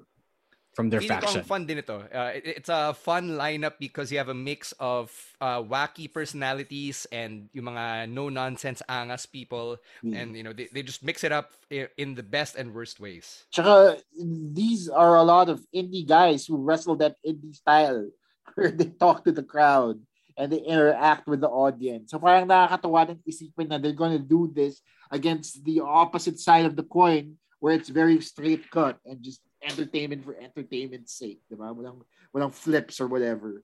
from 0.77 0.93
their 0.93 1.01
Feeling 1.01 1.25
faction. 1.25 1.41
ang 1.41 1.49
fun 1.49 1.65
din 1.65 1.81
ito. 1.81 2.05
Uh, 2.13 2.37
it- 2.37 2.61
it's 2.61 2.69
a 2.69 2.93
fun 2.93 3.33
lineup 3.41 3.81
because 3.81 4.13
you 4.13 4.21
have 4.21 4.29
a 4.29 4.37
mix 4.37 4.77
of 4.77 5.09
uh, 5.41 5.65
wacky 5.65 6.05
personalities 6.05 7.09
and 7.09 7.49
yung 7.57 7.73
mga 7.73 8.13
no-nonsense 8.13 8.85
angas 8.85 9.25
people. 9.25 9.81
Mm. 10.05 10.13
And, 10.13 10.29
you 10.37 10.45
know, 10.45 10.53
they, 10.53 10.69
they 10.69 10.85
just 10.85 11.01
mix 11.01 11.25
it 11.25 11.33
up 11.33 11.57
in 11.73 12.13
the 12.13 12.23
best 12.23 12.61
and 12.61 12.77
worst 12.77 13.01
ways. 13.01 13.49
Tsaka, 13.57 14.05
these 14.53 14.93
are 14.93 15.17
a 15.17 15.25
lot 15.25 15.49
of 15.49 15.65
indie 15.73 16.05
guys 16.05 16.45
who 16.45 16.61
wrestle 16.61 17.01
that 17.01 17.17
indie 17.25 17.57
style 17.57 18.05
where 18.55 18.69
they 18.69 18.93
talk 19.01 19.25
to 19.25 19.33
the 19.33 19.43
crowd 19.43 19.97
and 20.37 20.53
they 20.53 20.61
interact 20.61 21.25
with 21.25 21.41
the 21.41 21.49
audience. 21.49 22.13
So 22.13 22.21
parang 22.21 22.53
nakakatawa 22.53 23.09
din 23.09 23.25
isipin 23.25 23.73
na 23.73 23.81
they're 23.81 23.97
gonna 23.97 24.21
do 24.21 24.53
this 24.53 24.85
against 25.09 25.65
the 25.65 25.81
opposite 25.81 26.37
side 26.37 26.69
of 26.69 26.77
the 26.77 26.85
coin 26.85 27.41
where 27.65 27.73
it's 27.73 27.89
very 27.89 28.21
straight 28.21 28.69
cut 28.69 29.01
and 29.09 29.25
just 29.25 29.41
entertainment 29.67 30.25
for 30.25 30.37
entertainment's 30.39 31.13
sake. 31.13 31.41
Diba? 31.51 31.75
Walang, 31.75 32.03
walang 32.35 32.53
flips 32.53 33.01
or 33.01 33.07
whatever. 33.09 33.63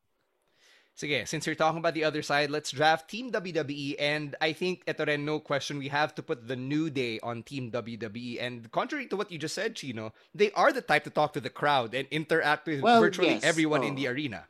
So 0.94 1.07
Sige, 1.07 1.26
since 1.26 1.46
you're 1.46 1.57
talking 1.57 1.78
about 1.78 1.94
the 1.94 2.05
other 2.05 2.20
side, 2.20 2.50
let's 2.50 2.70
draft 2.70 3.09
Team 3.09 3.32
WWE. 3.32 3.96
And 3.98 4.36
I 4.42 4.53
think, 4.53 4.82
ito 4.86 5.05
rin, 5.07 5.24
no 5.24 5.40
question, 5.40 5.78
we 5.78 5.88
have 5.88 6.14
to 6.16 6.22
put 6.22 6.46
the 6.46 6.57
New 6.57 6.90
Day 6.90 7.18
on 7.22 7.42
Team 7.42 7.70
WWE. 7.72 8.36
And 8.42 8.70
contrary 8.70 9.07
to 9.09 9.16
what 9.16 9.32
you 9.32 9.38
just 9.38 9.55
said, 9.55 9.74
Chino, 9.74 10.12
they 10.34 10.53
are 10.53 10.70
the 10.72 10.82
type 10.84 11.05
to 11.05 11.11
talk 11.11 11.32
to 11.32 11.40
the 11.40 11.48
crowd 11.48 11.94
and 11.94 12.07
interact 12.11 12.66
with 12.68 12.82
Well, 12.82 13.00
virtually 13.00 13.40
yes. 13.40 13.44
everyone 13.44 13.82
in 13.84 13.94
Oh. 13.94 13.96
the 13.96 14.07
arena. 14.09 14.44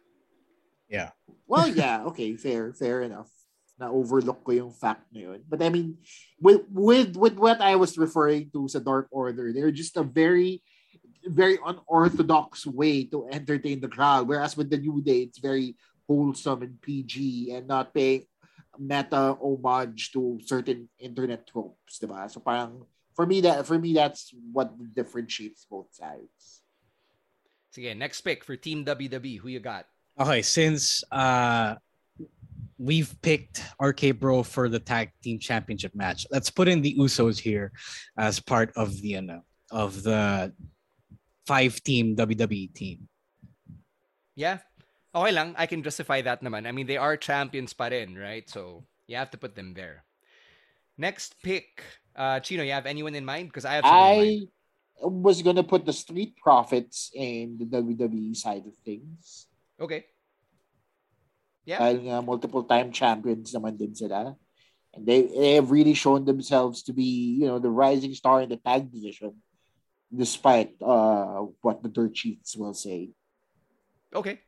Yeah. 0.88 1.10
Well, 1.46 1.68
yeah, 1.68 2.02
okay, 2.10 2.34
fair, 2.34 2.72
fair 2.74 3.02
enough. 3.02 3.30
na 3.82 3.88
overlook 3.90 4.44
ko 4.44 4.52
yung 4.52 4.70
fact 4.70 5.10
na 5.10 5.32
yun. 5.32 5.40
But 5.48 5.58
I 5.64 5.68
mean, 5.72 5.98
with 6.38 6.62
with 6.70 7.16
with 7.16 7.34
what 7.34 7.58
I 7.58 7.74
was 7.74 7.96
referring 7.98 8.52
to 8.54 8.68
sa 8.70 8.78
Dark 8.78 9.08
Order, 9.10 9.50
they're 9.50 9.74
just 9.74 9.96
a 9.98 10.06
very 10.06 10.62
very 11.26 11.58
unorthodox 11.64 12.66
way 12.66 13.04
to 13.04 13.28
entertain 13.30 13.80
the 13.80 13.88
crowd. 13.88 14.28
Whereas 14.28 14.56
with 14.56 14.70
the 14.70 14.78
New 14.78 15.02
Day, 15.02 15.28
it's 15.28 15.38
very 15.38 15.76
wholesome 16.06 16.62
and 16.62 16.80
PG 16.80 17.52
and 17.52 17.66
not 17.66 17.94
paying 17.94 18.26
meta 18.78 19.36
homage 19.40 20.12
to 20.12 20.40
certain 20.44 20.88
internet 20.98 21.46
tropes, 21.46 21.98
diba? 21.98 22.30
So 22.30 22.40
parang 22.40 22.84
for 23.14 23.26
me 23.26 23.40
that 23.42 23.66
for 23.66 23.78
me 23.78 23.92
that's 23.92 24.32
what 24.52 24.72
differentiates 24.94 25.66
both 25.68 25.92
sides. 25.92 26.62
Sige, 27.74 27.96
next 27.96 28.20
pick 28.22 28.44
for 28.44 28.56
Team 28.56 28.84
WWE. 28.84 29.38
Who 29.38 29.48
you 29.48 29.60
got? 29.60 29.86
Okay, 30.18 30.42
since 30.42 31.04
uh 31.12 31.76
we've 32.78 33.14
picked 33.22 33.62
RK 33.80 34.18
Bro 34.18 34.42
for 34.42 34.68
the 34.68 34.80
tag 34.80 35.12
team 35.22 35.38
championship 35.38 35.94
match, 35.94 36.26
let's 36.30 36.50
put 36.50 36.68
in 36.68 36.82
the 36.82 36.96
Usos 36.98 37.38
here 37.38 37.72
as 38.18 38.40
part 38.40 38.72
of 38.76 39.00
the 39.00 39.16
uh, 39.16 39.38
of 39.70 40.02
the 40.02 40.52
five 41.46 41.82
team 41.82 42.16
WWE 42.16 42.74
team. 42.74 43.08
Yeah. 44.34 44.58
Okay 45.14 45.32
lang. 45.32 45.54
I 45.58 45.66
can 45.66 45.82
justify 45.82 46.22
that 46.22 46.42
naman. 46.42 46.66
I 46.66 46.72
mean, 46.72 46.86
they 46.86 46.96
are 46.96 47.16
champions 47.16 47.72
pa 47.72 47.92
rin, 47.92 48.16
right? 48.16 48.48
So, 48.48 48.84
you 49.06 49.16
have 49.16 49.30
to 49.32 49.38
put 49.38 49.54
them 49.54 49.74
there. 49.74 50.04
Next 50.96 51.36
pick. 51.42 51.84
Uh, 52.16 52.40
Chino, 52.40 52.62
you 52.62 52.72
have 52.72 52.86
anyone 52.86 53.14
in 53.14 53.24
mind? 53.24 53.48
Because 53.48 53.64
I 53.64 53.74
have 53.74 53.84
I 53.84 54.48
was 55.02 55.42
going 55.42 55.56
to 55.56 55.66
put 55.66 55.84
the 55.84 55.92
Street 55.92 56.36
Profits 56.36 57.10
in 57.14 57.58
the 57.58 57.66
WWE 57.66 58.36
side 58.36 58.64
of 58.66 58.74
things. 58.84 59.46
Okay. 59.80 60.04
Yeah. 61.64 61.78
Dahil 61.78 62.08
nga 62.08 62.22
multiple 62.22 62.64
time 62.64 62.92
champions 62.92 63.52
naman 63.52 63.76
din 63.76 63.94
sila. 63.94 64.34
And 64.92 65.06
they, 65.06 65.28
they 65.28 65.54
have 65.56 65.72
really 65.72 65.94
shown 65.94 66.24
themselves 66.24 66.84
to 66.84 66.92
be, 66.92 67.36
you 67.40 67.46
know, 67.46 67.58
the 67.58 67.72
rising 67.72 68.14
star 68.14 68.42
in 68.42 68.48
the 68.48 68.60
tag 68.60 68.92
division 68.92 69.36
despite 70.14 70.76
uh, 70.80 71.46
what 71.62 71.82
the 71.82 71.88
dirt 71.88 72.16
sheets 72.16 72.56
will 72.56 72.74
say. 72.74 73.10
Okay. 74.14 74.40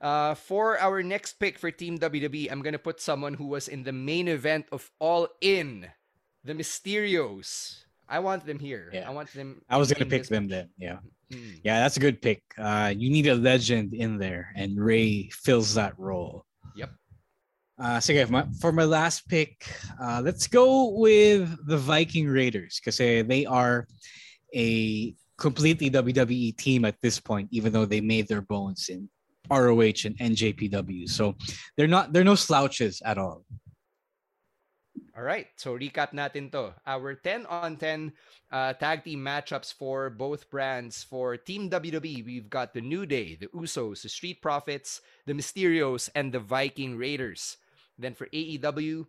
Uh, 0.00 0.34
for 0.34 0.78
our 0.80 1.02
next 1.02 1.38
pick 1.38 1.58
for 1.58 1.70
Team 1.70 1.98
WWE, 1.98 2.50
I'm 2.50 2.62
gonna 2.62 2.78
put 2.78 3.00
someone 3.00 3.34
who 3.34 3.46
was 3.46 3.68
in 3.68 3.84
the 3.84 3.92
main 3.92 4.28
event 4.28 4.66
of 4.72 4.90
All 4.98 5.28
In, 5.40 5.86
the 6.42 6.54
Mysterios. 6.54 7.84
I 8.08 8.18
want 8.18 8.44
them 8.44 8.58
here. 8.58 8.90
Yeah. 8.92 9.08
I 9.08 9.12
want 9.12 9.32
them. 9.32 9.62
I 9.70 9.78
was 9.78 9.92
gonna 9.92 10.10
pick 10.10 10.26
them 10.26 10.48
then. 10.48 10.68
Yeah, 10.76 10.98
mm. 11.32 11.60
yeah, 11.64 11.80
that's 11.80 11.96
a 11.96 12.00
good 12.00 12.20
pick. 12.20 12.42
Uh, 12.58 12.92
you 12.94 13.08
need 13.08 13.26
a 13.28 13.34
legend 13.34 13.94
in 13.94 14.18
there, 14.18 14.52
and 14.56 14.76
Rey 14.76 15.30
fills 15.32 15.72
that 15.74 15.98
role. 15.98 16.44
Yep. 16.76 16.90
Uh, 17.78 18.00
so 18.00 18.26
for 18.26 18.32
my, 18.32 18.44
for 18.60 18.72
my 18.72 18.84
last 18.84 19.26
pick, 19.26 19.66
uh, 20.00 20.20
let's 20.22 20.46
go 20.46 20.90
with 20.90 21.48
the 21.66 21.78
Viking 21.78 22.28
Raiders 22.28 22.78
because 22.78 23.00
uh, 23.00 23.24
they 23.26 23.46
are 23.46 23.86
a 24.54 25.14
completely 25.36 25.90
WWE 25.90 26.56
team 26.56 26.84
at 26.84 27.00
this 27.02 27.18
point, 27.20 27.48
even 27.50 27.72
though 27.72 27.84
they 27.84 28.00
made 28.00 28.28
their 28.28 28.42
bones 28.42 28.88
in 28.88 29.08
ROH 29.50 30.06
and 30.06 30.16
NJPW. 30.18 31.08
So 31.08 31.34
they're 31.76 31.86
not 31.86 32.12
they're 32.12 32.24
no 32.24 32.34
slouches 32.34 33.02
at 33.04 33.18
all. 33.18 33.44
All 35.16 35.22
right, 35.22 35.46
so 35.54 35.78
recap 35.78 36.10
natin 36.10 36.50
to. 36.50 36.74
Our 36.86 37.14
10 37.14 37.46
on 37.46 37.76
10 37.76 38.12
uh, 38.50 38.72
tag 38.74 39.04
team 39.04 39.20
matchups 39.22 39.72
for 39.72 40.10
both 40.10 40.50
brands. 40.50 41.04
For 41.04 41.36
Team 41.36 41.70
WWE, 41.70 42.26
we've 42.26 42.50
got 42.50 42.74
the 42.74 42.80
New 42.80 43.06
Day, 43.06 43.38
the 43.38 43.46
Usos, 43.54 44.02
the 44.02 44.08
Street 44.08 44.42
Profits, 44.42 45.02
the 45.26 45.32
Mysterios, 45.32 46.10
and 46.16 46.32
the 46.32 46.40
Viking 46.40 46.98
Raiders. 46.98 47.58
Then 47.96 48.14
for 48.14 48.26
AEW, 48.26 49.06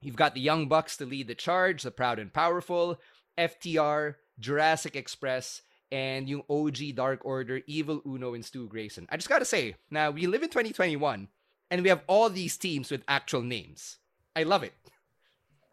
you've 0.00 0.16
got 0.16 0.32
the 0.32 0.40
Young 0.40 0.68
Bucks 0.68 0.96
to 0.96 1.04
lead 1.04 1.28
the 1.28 1.34
charge, 1.34 1.82
the 1.82 1.90
Proud 1.90 2.18
and 2.18 2.32
Powerful, 2.32 2.98
FTR, 3.36 4.16
Jurassic 4.38 4.96
Express, 4.96 5.62
and 5.90 6.28
yung 6.28 6.42
OG 6.50 6.94
Dark 6.94 7.24
Order, 7.24 7.62
Evil 7.66 8.02
Uno, 8.06 8.34
and 8.34 8.44
Stu 8.44 8.68
Grayson. 8.68 9.06
I 9.10 9.16
just 9.16 9.28
gotta 9.28 9.44
say, 9.44 9.76
now 9.90 10.10
we 10.10 10.26
live 10.26 10.42
in 10.42 10.48
2021, 10.48 11.28
and 11.70 11.82
we 11.82 11.88
have 11.88 12.02
all 12.06 12.28
these 12.28 12.56
teams 12.56 12.90
with 12.90 13.02
actual 13.08 13.42
names. 13.42 13.98
I 14.34 14.42
love 14.42 14.62
it. 14.62 14.74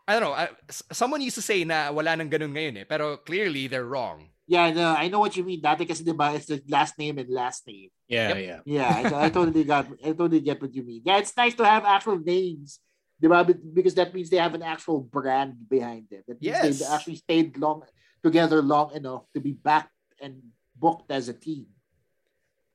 I 0.08 0.20
don't 0.20 0.24
know. 0.24 0.34
I, 0.34 0.50
someone 0.92 1.22
used 1.22 1.36
to 1.36 1.42
say 1.42 1.64
na 1.64 1.92
wala 1.92 2.16
nang 2.16 2.30
ganun 2.30 2.52
ngayon 2.52 2.78
eh, 2.78 2.86
pero 2.88 3.18
clearly 3.18 3.68
they're 3.68 3.88
wrong. 3.88 4.28
Yeah, 4.46 4.72
no, 4.76 4.92
I 4.92 5.08
know 5.08 5.20
what 5.20 5.38
you 5.40 5.44
mean. 5.44 5.64
Dati 5.64 5.88
kasi 5.88 6.04
diba, 6.04 6.36
it's 6.36 6.52
the 6.52 6.60
last 6.68 7.00
name 7.00 7.18
and 7.18 7.30
last 7.32 7.64
name. 7.64 7.88
Yeah, 8.12 8.36
yep. 8.36 8.38
yeah. 8.44 8.60
Yeah, 8.68 8.92
I, 8.92 9.26
I 9.26 9.30
totally 9.30 9.64
got, 9.64 9.88
I 10.04 10.12
totally 10.12 10.44
get 10.44 10.62
what 10.62 10.76
you 10.76 10.84
mean. 10.84 11.02
Yeah, 11.06 11.24
it's 11.24 11.32
nice 11.36 11.56
to 11.56 11.64
have 11.64 11.86
actual 11.88 12.20
names 12.20 12.84
diba? 13.24 13.48
because 13.74 13.96
that 13.96 14.14
means 14.14 14.30
they 14.30 14.38
have 14.38 14.54
an 14.54 14.64
actual 14.64 15.00
brand 15.00 15.56
behind 15.70 16.08
them. 16.12 16.24
That 16.28 16.42
means 16.42 16.60
yes. 16.60 16.80
they 16.80 16.86
actually 16.94 17.16
stayed 17.16 17.58
long 17.58 17.84
together 18.24 18.62
long 18.62 18.96
enough 18.96 19.28
to 19.34 19.40
be 19.40 19.52
backed 19.52 19.92
and 20.22 20.42
booked 20.76 21.12
as 21.12 21.28
a 21.30 21.36
team. 21.36 21.68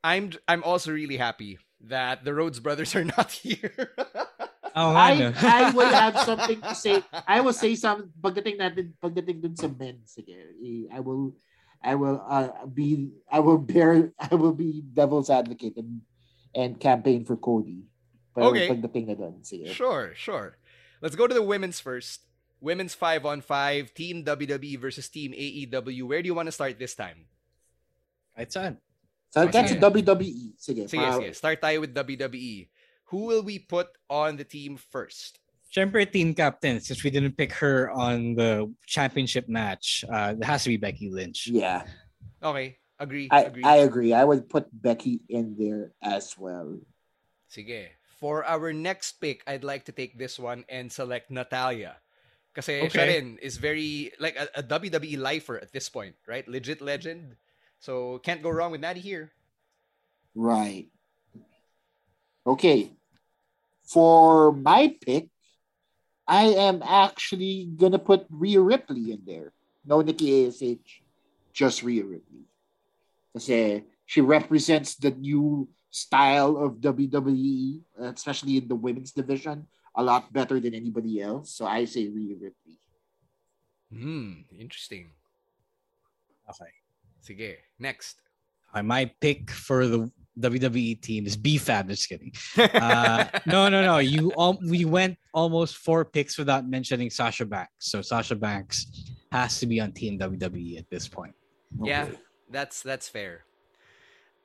I'm 0.05 0.31
I'm 0.47 0.63
also 0.63 0.93
really 0.93 1.17
happy 1.17 1.59
that 1.89 2.25
the 2.25 2.35
Rhodes 2.35 2.61
brothers 2.61 2.95
are 2.95 3.05
not 3.05 3.33
here. 3.43 3.97
oh, 4.77 4.95
I, 4.95 5.33
I 5.35 5.71
will 5.71 5.91
have 5.91 6.19
something 6.21 6.61
to 6.61 6.75
say. 6.75 7.03
I 7.27 7.41
will 7.41 7.53
say 7.53 7.75
some 7.75 8.13
pagdating 8.21 8.61
natin 8.61 8.95
pagdating 9.03 9.43
dun 9.43 9.57
sa 9.57 9.67
men 9.67 10.07
sige. 10.07 10.39
I 10.93 11.01
will 11.01 11.35
I 11.83 11.95
will 11.95 12.23
uh, 12.23 12.67
be 12.71 13.11
I 13.27 13.41
will 13.41 13.59
bear 13.59 14.13
I 14.19 14.35
will 14.35 14.55
be 14.55 14.85
devil's 14.87 15.31
advocate 15.31 15.75
and 15.77 16.03
and 16.55 16.79
campaign 16.79 17.25
for 17.25 17.35
Cody. 17.37 17.89
Pero 18.35 18.55
okay. 18.55 18.71
Pagdating 18.71 19.11
na 19.11 19.17
dun, 19.19 19.43
sige. 19.43 19.75
Sure, 19.75 20.15
sure. 20.15 20.59
Let's 21.03 21.19
go 21.19 21.27
to 21.27 21.35
the 21.35 21.43
women's 21.43 21.83
first. 21.83 22.28
Women's 22.61 22.95
5 22.95 23.27
on 23.27 23.41
5, 23.41 23.95
Team 23.95 24.25
WWE 24.25 24.79
versus 24.79 25.09
Team 25.09 25.33
AEW. 25.33 26.03
Where 26.03 26.23
do 26.23 26.27
you 26.27 26.35
want 26.35 26.47
to 26.47 26.53
start 26.53 26.79
this 26.79 26.95
time? 26.95 27.27
Right 28.37 28.51
side. 28.51 28.77
So 29.31 29.47
that's 29.47 29.73
sige. 29.73 29.81
WWE. 29.81 30.57
Sige, 30.57 30.89
sige, 30.89 31.07
sige. 31.13 31.37
Start 31.37 31.61
tayo 31.61 31.81
with 31.81 31.95
WWE. 31.95 32.69
Who 33.13 33.29
will 33.29 33.43
we 33.43 33.59
put 33.59 33.89
on 34.09 34.37
the 34.37 34.45
team 34.45 34.77
first? 34.77 35.41
Siyempre, 35.69 36.11
team 36.11 36.33
captain, 36.33 36.81
since 36.81 37.05
we 37.05 37.11
didn't 37.11 37.37
pick 37.37 37.53
her 37.53 37.91
on 37.93 38.35
the 38.35 38.73
championship 38.87 39.49
match, 39.49 40.05
uh, 40.09 40.33
it 40.33 40.45
has 40.45 40.65
to 40.65 40.71
be 40.71 40.81
Becky 40.81 41.11
Lynch. 41.13 41.49
Yeah. 41.49 41.85
Okay. 42.43 42.79
Agree. 42.99 43.29
I 43.31 43.43
agree. 43.45 43.65
I 43.65 43.77
agree. 43.85 44.13
I 44.13 44.25
would 44.25 44.49
put 44.49 44.67
Becky 44.73 45.21
in 45.29 45.55
there 45.59 45.93
as 46.03 46.35
well. 46.39 46.81
Sige. 47.53 47.93
For 48.19 48.45
our 48.45 48.73
next 48.73 49.21
pick, 49.21 49.45
I'd 49.47 49.63
like 49.63 49.85
to 49.87 49.93
take 49.93 50.19
this 50.19 50.39
one 50.41 50.65
and 50.69 50.91
select 50.91 51.31
Natalya. 51.31 52.01
Kasi 52.59 52.83
okay. 52.83 52.91
siya 52.91 53.07
rin 53.07 53.39
is 53.39 53.55
very, 53.55 54.11
like 54.19 54.35
a, 54.35 54.51
a 54.59 54.63
WWE 54.67 55.15
lifer 55.15 55.63
at 55.63 55.71
this 55.71 55.87
point, 55.87 56.19
right? 56.27 56.43
Legit 56.51 56.83
legend. 56.83 57.39
So, 57.79 58.19
can't 58.27 58.43
go 58.43 58.51
wrong 58.51 58.75
with 58.75 58.83
Natty 58.83 58.99
here. 58.99 59.31
Right. 60.35 60.91
Okay. 62.43 62.91
For 63.87 64.51
my 64.51 64.91
pick, 64.99 65.31
I 66.27 66.51
am 66.59 66.83
actually 66.83 67.71
going 67.79 67.95
to 67.95 68.03
put 68.03 68.27
Rhea 68.27 68.59
Ripley 68.59 69.15
in 69.15 69.23
there. 69.23 69.55
No 69.87 70.03
Nikki 70.03 70.51
ASH, 70.51 71.07
just 71.55 71.87
Rhea 71.87 72.03
Ripley. 72.03 72.51
Kasi 73.39 73.87
she 74.03 74.19
represents 74.19 74.99
the 74.99 75.15
new 75.15 75.71
style 75.95 76.59
of 76.59 76.83
WWE, 76.83 77.87
especially 78.03 78.59
in 78.59 78.67
the 78.67 78.75
women's 78.75 79.15
division 79.15 79.71
a 79.95 80.03
lot 80.03 80.33
better 80.33 80.61
than 80.61 80.75
anybody 80.75 81.21
else. 81.21 81.55
So 81.55 81.67
I 81.67 81.85
say 81.85 82.09
Rhea 82.09 82.35
Ripley. 82.35 82.79
Hmm, 83.93 84.45
interesting. 84.59 85.11
Okay. 86.49 86.73
Sige, 87.23 87.57
next. 87.79 88.21
Okay, 88.73 88.83
my 88.83 89.11
pick 89.21 89.51
for 89.51 89.87
the 89.87 90.11
WWE 90.39 91.01
team 91.01 91.27
is 91.27 91.37
B-Fab. 91.37 91.89
Just 91.89 92.09
kidding. 92.09 92.33
Uh, 92.59 93.25
no, 93.47 93.69
no, 93.69 93.83
no. 93.83 93.99
You 93.99 94.33
all 94.37 94.59
we 94.63 94.85
went 94.85 95.17
almost 95.35 95.77
four 95.77 96.05
picks 96.05 96.39
without 96.39 96.69
mentioning 96.69 97.11
Sasha 97.11 97.45
Banks. 97.45 97.73
So 97.79 98.03
Sasha 98.03 98.37
Banks 98.37 98.87
has 99.33 99.59
to 99.61 99.67
be 99.67 99.81
on 99.81 99.93
Team 99.93 100.19
WWE 100.19 100.79
at 100.79 100.89
this 100.91 101.09
point. 101.09 101.35
Okay. 101.81 101.91
Yeah, 101.91 102.09
that's 102.51 102.83
that's 102.83 103.09
fair. 103.09 103.45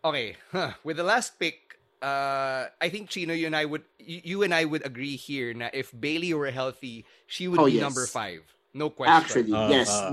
Okay, 0.04 0.36
huh. 0.52 0.72
with 0.84 0.98
the 0.98 1.04
last 1.04 1.40
pick, 1.40 1.80
uh, 2.04 2.68
I 2.82 2.90
think 2.90 3.10
Chino, 3.10 3.34
you 3.34 3.48
and 3.48 3.56
I 3.56 3.64
would, 3.64 3.84
you, 3.98 4.44
and 4.44 4.54
I 4.54 4.66
would 4.66 4.86
agree 4.86 5.16
here. 5.16 5.54
Na 5.56 5.72
if 5.72 5.90
Bayley 5.96 6.36
were 6.36 6.52
healthy, 6.52 7.08
she 7.28 7.48
would 7.48 7.60
oh, 7.60 7.66
be 7.66 7.80
yes. 7.80 7.82
number 7.82 8.06
five. 8.06 8.44
No 8.76 8.90
question. 8.90 9.16
Actually, 9.16 9.54
uh, 9.54 9.70
yes. 9.72 9.88
Uh, 9.88 10.12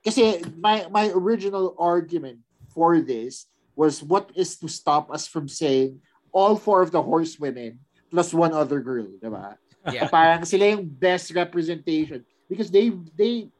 kasi 0.00 0.40
my 0.56 0.88
my 0.88 1.12
original 1.12 1.76
argument 1.76 2.40
for 2.72 3.04
this 3.04 3.46
was 3.76 4.02
what 4.02 4.32
is 4.32 4.56
to 4.56 4.68
stop 4.68 5.12
us 5.12 5.28
from 5.28 5.44
saying 5.44 6.00
all 6.32 6.56
four 6.56 6.80
of 6.80 6.90
the 6.90 7.02
horsewomen 7.02 7.78
plus 8.08 8.32
one 8.32 8.56
other 8.56 8.80
girl, 8.80 9.06
diba? 9.20 9.60
Yeah. 9.92 10.08
Parang 10.14 10.48
sila 10.48 10.72
yung 10.72 10.88
best 10.88 11.36
representation 11.36 12.24
because 12.48 12.72
they 12.72 12.96
they 13.12 13.52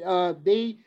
uh 0.00 0.32
they 0.40 0.80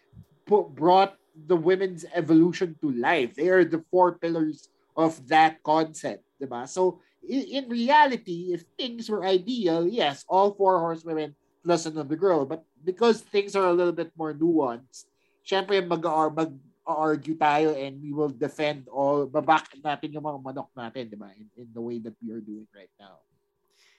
put, 0.49 0.73
brought 0.73 1.19
the 1.35 1.55
women's 1.55 2.07
evolution 2.15 2.73
to 2.81 2.89
life. 2.95 3.35
They 3.35 3.53
are 3.53 3.67
the 3.67 3.83
four 3.91 4.17
pillars 4.17 4.71
of 4.95 5.19
that 5.27 5.61
concept, 5.61 6.23
diba? 6.41 6.67
So 6.67 6.99
in, 7.27 7.69
reality, 7.69 8.53
if 8.53 8.63
things 8.77 9.09
were 9.09 9.25
ideal, 9.25 9.87
yes, 9.87 10.25
all 10.27 10.53
four 10.53 10.79
horsewomen 10.79 11.35
plus 11.63 11.85
another 11.85 12.15
girl. 12.15 12.45
But 12.45 12.63
because 12.83 13.21
things 13.21 13.55
are 13.55 13.67
a 13.67 13.73
little 13.73 13.93
bit 13.93 14.11
more 14.17 14.33
nuanced, 14.33 15.05
syempre 15.45 15.81
mag, 15.85 16.03
mag 16.35 16.53
argue 16.85 17.33
tayo 17.33 17.73
and 17.73 17.97
we 17.97 18.13
will 18.13 18.29
defend 18.29 18.85
all, 18.93 19.25
babak 19.25 19.73
natin 19.81 20.13
yung 20.13 20.23
mga 20.23 20.39
manok 20.45 20.69
natin, 20.77 21.09
di 21.09 21.17
ba? 21.17 21.33
In, 21.33 21.49
in 21.57 21.67
the 21.73 21.81
way 21.81 21.97
that 21.97 22.13
we 22.21 22.29
are 22.29 22.41
doing 22.41 22.69
right 22.77 22.93
now. 23.01 23.25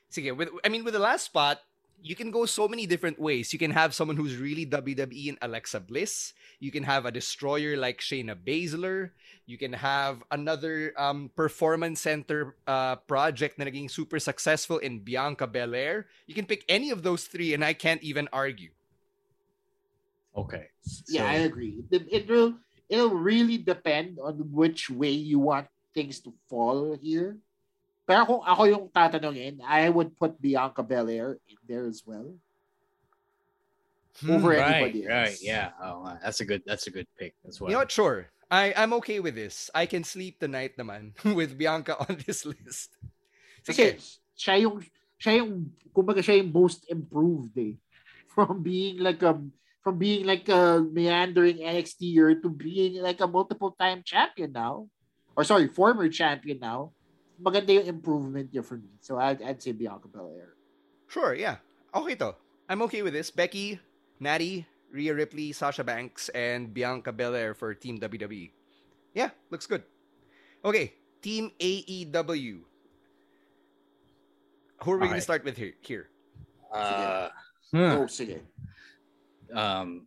Sige, 0.06 0.30
with, 0.30 0.54
I 0.62 0.70
mean, 0.70 0.86
with 0.86 0.94
the 0.94 1.02
last 1.02 1.26
spot, 1.26 1.58
you 2.02 2.14
can 2.14 2.30
go 2.30 2.46
so 2.46 2.68
many 2.68 2.86
different 2.86 3.18
ways. 3.18 3.52
You 3.52 3.58
can 3.58 3.70
have 3.70 3.94
someone 3.94 4.16
who's 4.16 4.36
really 4.36 4.66
WWE 4.66 5.26
in 5.28 5.38
Alexa 5.42 5.80
Bliss. 5.80 6.32
You 6.60 6.70
can 6.70 6.84
have 6.84 7.06
a 7.06 7.10
destroyer 7.10 7.76
like 7.76 8.00
Shayna 8.00 8.36
Baszler. 8.36 9.10
You 9.46 9.58
can 9.58 9.72
have 9.72 10.22
another 10.30 10.92
um, 10.96 11.30
performance 11.34 12.00
center 12.00 12.56
uh, 12.66 12.96
project 13.06 13.58
na 13.58 13.66
naging 13.66 13.90
super 13.90 14.18
successful 14.18 14.78
in 14.78 15.00
Bianca 15.00 15.46
Belair. 15.46 16.06
You 16.26 16.34
can 16.34 16.46
pick 16.46 16.64
any 16.68 16.90
of 16.90 17.02
those 17.02 17.24
three, 17.24 17.54
and 17.54 17.64
I 17.64 17.72
can't 17.72 18.02
even 18.02 18.28
argue. 18.32 18.70
Okay. 20.36 20.68
Yeah. 21.08 21.26
I 21.26 21.48
agree. 21.48 21.82
It, 21.90 22.06
it 22.10 22.28
will 22.28 22.54
it'll 22.88 23.16
really 23.16 23.58
depend 23.58 24.18
on 24.22 24.34
which 24.52 24.90
way 24.90 25.10
you 25.10 25.38
want 25.38 25.66
things 25.94 26.20
to 26.20 26.32
fall 26.48 26.96
here. 27.00 27.38
Pero 28.06 28.22
kung 28.22 28.42
ako 28.46 28.62
yung 28.70 28.86
tatanungin, 28.94 29.58
I 29.66 29.90
would 29.90 30.14
put 30.14 30.38
Bianca 30.38 30.78
Belair 30.78 31.42
in 31.50 31.58
there 31.66 31.90
as 31.90 32.06
well. 32.06 32.30
Hmm, 34.22 34.38
over 34.38 34.54
right, 34.54 34.62
anybody 34.62 35.04
else. 35.04 35.10
Right, 35.10 35.38
yeah. 35.42 35.74
Oh, 35.82 36.14
that's 36.22 36.40
a 36.40 36.46
good 36.46 36.62
that's 36.64 36.86
a 36.86 36.94
good 36.94 37.10
pick 37.18 37.34
as 37.44 37.60
well. 37.60 37.68
You 37.68 37.74
know 37.76 37.82
what? 37.82 37.90
Sure. 37.90 38.30
I, 38.46 38.72
I'm 38.78 38.94
okay 39.02 39.18
with 39.18 39.34
this. 39.34 39.68
I 39.74 39.90
can 39.90 40.06
sleep 40.06 40.38
tonight 40.38 40.78
naman 40.78 41.18
with 41.34 41.58
Bianca 41.58 41.98
on 41.98 42.22
this 42.22 42.46
list. 42.46 42.94
Kasi 43.66 43.98
siya 44.38 44.62
yung 44.62 44.78
siya 45.18 45.42
yung 45.42 45.74
kumbaga 45.90 46.22
siya 46.22 46.38
yung 46.38 46.54
most 46.54 46.86
improved 46.86 47.58
eh. 47.58 47.74
From 48.36 48.62
being 48.62 49.02
like 49.02 49.20
a 49.26 49.34
from 49.82 49.98
being 49.98 50.28
like 50.28 50.46
a 50.46 50.78
meandering 50.78 51.58
NXTer 51.58 52.38
to 52.42 52.48
being 52.52 53.02
like 53.02 53.18
a 53.18 53.26
multiple 53.26 53.74
time 53.74 54.06
champion 54.06 54.54
now. 54.54 54.86
Or 55.34 55.42
sorry, 55.42 55.66
former 55.68 56.06
champion 56.08 56.62
now 56.62 56.95
maganda 57.40 57.72
yung 57.72 57.86
improvement 57.86 58.52
niya 58.52 58.64
for 58.64 58.76
me. 58.76 58.96
So 59.00 59.18
I'd, 59.18 59.42
I'd 59.42 59.62
say 59.62 59.72
Bianca 59.72 60.08
Belair. 60.08 60.56
Sure, 61.08 61.34
yeah. 61.34 61.56
Okay 61.94 62.14
to. 62.16 62.34
I'm 62.68 62.82
okay 62.82 63.02
with 63.02 63.12
this. 63.12 63.30
Becky, 63.30 63.78
Natty, 64.20 64.66
Rhea 64.90 65.14
Ripley, 65.14 65.52
Sasha 65.52 65.84
Banks, 65.84 66.28
and 66.30 66.72
Bianca 66.72 67.12
Belair 67.12 67.54
for 67.54 67.74
Team 67.74 67.98
WWE. 67.98 68.50
Yeah, 69.14 69.30
looks 69.50 69.66
good. 69.66 69.82
Okay, 70.64 70.94
Team 71.22 71.52
AEW. 71.60 72.60
Who 74.82 74.92
are 74.92 74.98
we 74.98 75.06
going 75.06 75.16
to 75.16 75.24
start 75.24 75.44
with 75.44 75.56
here? 75.56 75.72
here? 75.80 76.08
Uh, 76.72 77.28
hmm. 77.70 77.78
Oh, 77.78 78.06
sige. 78.06 78.40
Um, 79.54 80.06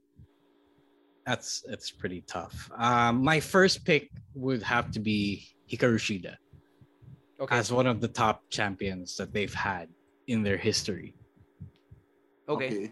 that's 1.25 1.61
that's 1.67 1.89
pretty 1.89 2.21
tough. 2.21 2.69
Um, 2.77 3.23
my 3.23 3.39
first 3.39 3.85
pick 3.85 4.09
would 4.35 4.61
have 4.61 4.91
to 4.91 4.99
be 4.99 5.47
Hikaru 5.71 5.97
Shida 5.97 6.35
okay. 7.39 7.55
as 7.55 7.71
one 7.71 7.87
of 7.87 8.01
the 8.01 8.07
top 8.07 8.43
champions 8.49 9.15
that 9.17 9.33
they've 9.33 9.53
had 9.53 9.89
in 10.27 10.43
their 10.43 10.57
history. 10.57 11.15
Okay. 12.47 12.91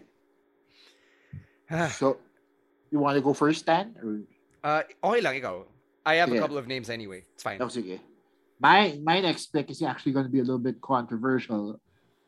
okay. 1.70 1.88
so, 1.92 2.18
you 2.90 2.98
want 2.98 3.16
to 3.16 3.20
go 3.20 3.32
first, 3.32 3.66
Dan? 3.66 3.94
Or... 4.02 4.20
Uh, 4.62 4.82
okay 5.04 5.20
lang, 5.20 5.40
ikaw. 5.40 5.64
I 6.06 6.14
have 6.16 6.32
a 6.32 6.38
couple 6.38 6.56
of 6.56 6.66
names 6.66 6.88
anyway. 6.88 7.24
It's 7.34 7.42
fine. 7.42 7.60
Oh, 7.60 7.66
sige. 7.66 8.00
My, 8.58 8.98
my 9.02 9.20
next 9.20 9.52
pick 9.52 9.70
is 9.70 9.82
actually 9.82 10.12
going 10.12 10.24
to 10.24 10.32
be 10.32 10.38
a 10.40 10.42
little 10.42 10.58
bit 10.58 10.80
controversial. 10.80 11.78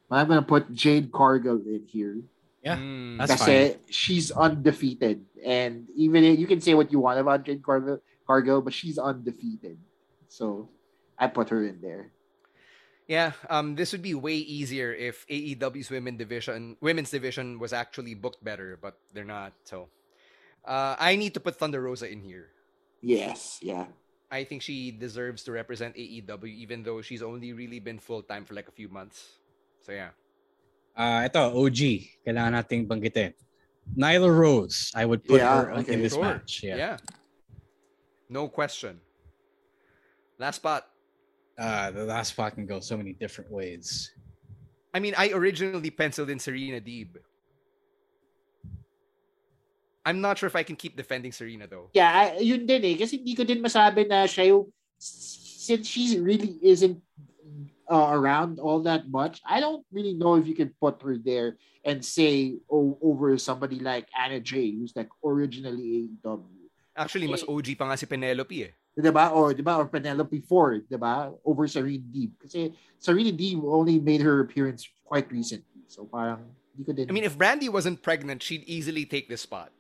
But 0.09 0.17
I'm 0.17 0.29
going 0.29 0.41
to 0.41 0.47
put 0.47 0.71
Jade 0.73 1.11
Cargill 1.11 1.63
in 1.65 1.87
here. 1.87 2.21
Yeah, 2.63 2.77
mm, 2.77 3.17
that's 3.17 3.43
fine. 3.43 3.77
she's 3.89 4.31
undefeated. 4.31 5.25
And 5.43 5.89
even 5.97 6.25
you 6.25 6.47
can 6.47 6.61
say 6.61 6.75
what 6.75 6.93
you 6.93 7.01
want 7.01 7.19
about 7.19 7.45
Jade 7.45 7.63
Cargill, 7.63 8.03
Cargill, 8.27 8.61
but 8.61 8.75
she's 8.75 8.99
undefeated. 8.99 9.79
So 10.29 10.69
I 11.21 11.29
put 11.29 11.51
her 11.51 11.63
in 11.63 11.81
there. 11.81 12.11
Yeah, 13.07 13.33
um, 13.51 13.75
this 13.75 13.93
would 13.93 14.03
be 14.03 14.15
way 14.15 14.39
easier 14.39 14.95
if 14.95 15.27
AEW's 15.29 15.91
women 15.91 16.17
division, 16.17 16.77
women's 16.81 17.11
division, 17.11 17.59
was 17.59 17.73
actually 17.73 18.15
booked 18.15 18.43
better, 18.43 18.79
but 18.81 18.97
they're 19.13 19.27
not. 19.27 19.53
So, 19.65 19.91
uh, 20.65 20.97
I 20.99 21.17
need 21.17 21.35
to 21.35 21.41
put 21.41 21.59
Thunder 21.59 21.83
Rosa 21.83 22.09
in 22.09 22.23
here. 22.23 22.49
Yes, 23.03 23.59
yeah. 23.61 23.87
I 24.31 24.45
think 24.45 24.63
she 24.63 24.93
deserves 24.93 25.43
to 25.45 25.53
represent 25.53 25.97
AEW, 25.97 26.55
even 26.55 26.85
though 26.85 27.03
she's 27.03 27.21
only 27.21 27.53
really 27.53 27.81
been 27.81 27.99
full 27.99 28.23
time 28.23 28.45
for 28.45 28.55
like 28.55 28.69
a 28.69 28.73
few 28.73 28.89
months. 28.89 29.43
So 29.83 29.91
yeah. 29.91 30.15
Uh, 30.95 31.27
ito, 31.27 31.51
OG. 31.51 32.23
Kailangan 32.23 32.63
nating 32.63 32.87
banggitin. 32.87 33.35
Nyla 33.99 34.31
Rose. 34.31 34.93
I 34.95 35.05
would 35.05 35.27
put 35.27 35.43
yeah, 35.43 35.51
her 35.51 35.83
okay. 35.83 35.95
in 35.95 36.03
this 36.03 36.15
sure. 36.15 36.23
match. 36.23 36.63
Yeah. 36.63 36.77
yeah. 36.77 36.97
No 38.31 38.47
question. 38.47 39.01
Last 40.39 40.63
spot 40.63 40.87
uh, 41.61 41.91
the 41.93 42.05
last 42.05 42.33
spot 42.33 42.55
can 42.55 42.65
go 42.65 42.81
so 42.81 42.97
many 42.97 43.13
different 43.13 43.53
ways. 43.53 44.11
I 44.95 44.99
mean, 44.99 45.15
I 45.17 45.31
originally 45.31 45.91
penciled 45.91 46.31
in 46.31 46.41
Serena 46.41 46.81
Deeb. 46.81 47.21
I'm 50.05 50.21
not 50.21 50.39
sure 50.39 50.49
if 50.49 50.57
I 50.57 50.65
can 50.65 50.75
keep 50.75 50.97
defending 50.97 51.31
Serena 51.31 51.69
though. 51.69 51.93
Yeah, 51.93 52.41
yun 52.41 52.65
din 52.65 52.83
eh. 52.83 52.97
Kasi 52.97 53.21
hindi 53.21 53.37
ko 53.37 53.45
din 53.45 53.63
masabi 53.63 54.09
na 54.09 54.25
siya 54.25 54.57
yung, 54.57 54.73
since 54.99 55.87
she 55.87 56.19
really 56.19 56.57
isn't 56.65 56.99
uh, 57.87 58.09
around 58.09 58.59
all 58.59 58.81
that 58.89 59.13
much, 59.13 59.45
I 59.45 59.61
don't 59.61 59.85
really 59.93 60.17
know 60.17 60.41
if 60.41 60.49
you 60.49 60.57
can 60.57 60.73
put 60.81 61.05
her 61.05 61.21
there 61.21 61.61
and 61.85 62.01
say 62.01 62.57
oh, 62.73 62.97
over 63.05 63.37
somebody 63.37 63.79
like 63.79 64.09
Anna 64.17 64.41
Jay, 64.41 64.73
who's 64.73 64.97
like 64.97 65.13
originally 65.21 66.09
AEW. 66.25 66.49
Actually, 66.97 67.29
mas 67.29 67.45
OG 67.45 67.77
pa 67.77 67.93
nga 67.93 68.01
si 68.01 68.09
Penelope 68.09 68.65
eh. 68.65 68.73
'Di 69.01 69.11
ba? 69.11 69.33
Or 69.33 69.57
'di 69.57 69.65
ba? 69.65 69.81
Or 69.81 69.89
Penelope 69.89 70.41
Ford, 70.45 70.85
'di 70.87 71.01
ba? 71.01 71.33
Over 71.45 71.67
Serena 71.67 72.05
Deeb. 72.13 72.37
Kasi 72.37 72.77
Serena 73.01 73.33
Deeb 73.33 73.65
only 73.65 73.99
made 73.99 74.21
her 74.21 74.45
appearance 74.45 74.85
quite 75.03 75.27
recently. 75.33 75.83
So 75.89 76.05
parang 76.07 76.45
hindi 76.77 76.85
ko 76.85 76.93
din 76.93 77.09
I 77.09 77.13
mean, 77.13 77.25
if 77.25 77.35
Brandi 77.35 77.73
wasn't 77.73 78.05
pregnant, 78.05 78.45
she'd 78.45 78.63
easily 78.69 79.05
take 79.05 79.29
this 79.29 79.43
spot. 79.43 79.73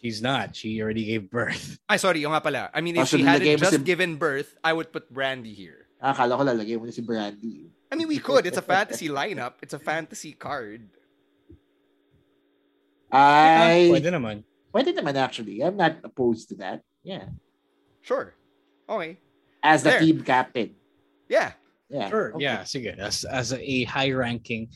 She's 0.00 0.24
not. 0.24 0.56
She 0.56 0.80
already 0.80 1.04
gave 1.04 1.28
birth. 1.28 1.76
Ay, 1.90 2.00
sorry, 2.00 2.24
yung 2.24 2.32
nga 2.32 2.40
pala. 2.40 2.72
I 2.72 2.80
mean, 2.80 2.96
if 2.96 3.04
oh, 3.04 3.10
she 3.12 3.20
hadn't 3.20 3.60
just 3.60 3.76
si... 3.76 3.84
given 3.84 4.16
birth, 4.16 4.56
I 4.64 4.72
would 4.72 4.88
put 4.88 5.12
Brandi 5.12 5.52
here. 5.52 5.92
Ah, 6.00 6.16
akala 6.16 6.40
ko 6.40 6.42
lalagay 6.48 6.80
mo 6.80 6.88
na 6.88 6.94
si 6.96 7.04
Brandi. 7.04 7.68
I 7.92 7.94
mean, 8.00 8.08
we 8.08 8.16
could. 8.16 8.48
It's 8.48 8.56
a 8.56 8.64
fantasy 8.64 9.12
lineup. 9.12 9.60
It's 9.60 9.76
a 9.76 9.82
fantasy 9.82 10.32
card. 10.32 10.88
I... 13.12 13.92
Pwede 13.92 14.08
naman. 14.08 14.44
Pwede 14.72 14.96
naman, 14.96 15.18
actually. 15.20 15.60
I'm 15.60 15.76
not 15.76 16.00
opposed 16.00 16.48
to 16.50 16.54
that. 16.64 16.80
Yeah. 17.02 17.28
Sure. 18.00 18.32
Okay. 18.90 19.18
As 19.62 19.82
the 19.82 19.90
there. 19.90 20.00
team 20.00 20.22
captain. 20.22 20.74
Yeah. 21.28 21.52
Yeah. 21.88 22.08
Sure. 22.10 22.34
Okay. 22.34 22.44
Yeah, 22.44 22.62
sige. 22.62 22.98
As, 22.98 23.24
as 23.24 23.52
a 23.52 23.84
high-ranking 23.84 24.68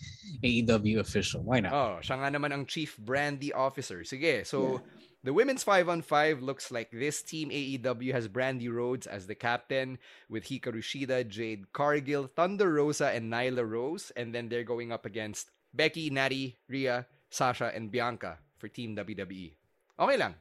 AEW 0.43 0.99
official. 0.99 1.43
Why 1.43 1.61
not? 1.61 1.73
Oh, 1.73 1.99
siya 2.03 2.23
nga 2.23 2.31
naman 2.31 2.55
ang 2.55 2.67
chief 2.67 2.97
brandy 2.99 3.53
officer. 3.53 4.03
Sige. 4.03 4.47
So, 4.47 4.79
yeah. 4.79 4.79
the 5.23 5.33
women's 5.33 5.63
5 5.63 5.89
on 5.89 6.03
5 6.03 6.43
looks 6.43 6.71
like 6.71 6.91
this 6.91 7.23
team 7.23 7.51
AEW 7.51 8.13
has 8.13 8.27
Brandi 8.27 8.71
Rhodes 8.71 9.07
as 9.07 9.27
the 9.27 9.35
captain 9.35 9.99
with 10.31 10.47
Hikaru 10.47 10.83
Shida, 10.83 11.27
Jade 11.27 11.73
Cargill, 11.73 12.31
Thunder 12.35 12.71
Rosa, 12.71 13.11
and 13.11 13.33
Nyla 13.33 13.67
Rose. 13.67 14.11
And 14.15 14.35
then 14.35 14.49
they're 14.49 14.67
going 14.67 14.91
up 14.91 15.07
against 15.07 15.51
Becky, 15.73 16.11
Natty, 16.11 16.59
Rhea, 16.69 17.07
Sasha, 17.31 17.71
and 17.75 17.91
Bianca 17.91 18.39
for 18.59 18.67
Team 18.69 18.95
WWE. 18.95 19.55
Okay 19.99 20.17
lang. 20.19 20.35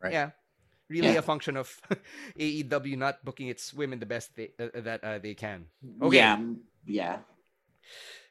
Right. 0.00 0.12
Yeah 0.12 0.30
really 0.90 1.14
yeah. 1.14 1.22
a 1.22 1.24
function 1.24 1.56
of 1.56 1.70
AEW 2.38 2.98
not 2.98 3.24
booking 3.24 3.46
its 3.46 3.72
women 3.72 4.02
the 4.02 4.10
best 4.10 4.34
they, 4.34 4.50
uh, 4.58 4.74
uh, 4.74 4.80
that 4.82 5.04
uh, 5.04 5.18
they 5.18 5.34
can. 5.34 5.66
Okay. 6.02 6.18
Yeah. 6.18 6.42
Yeah. 6.84 7.18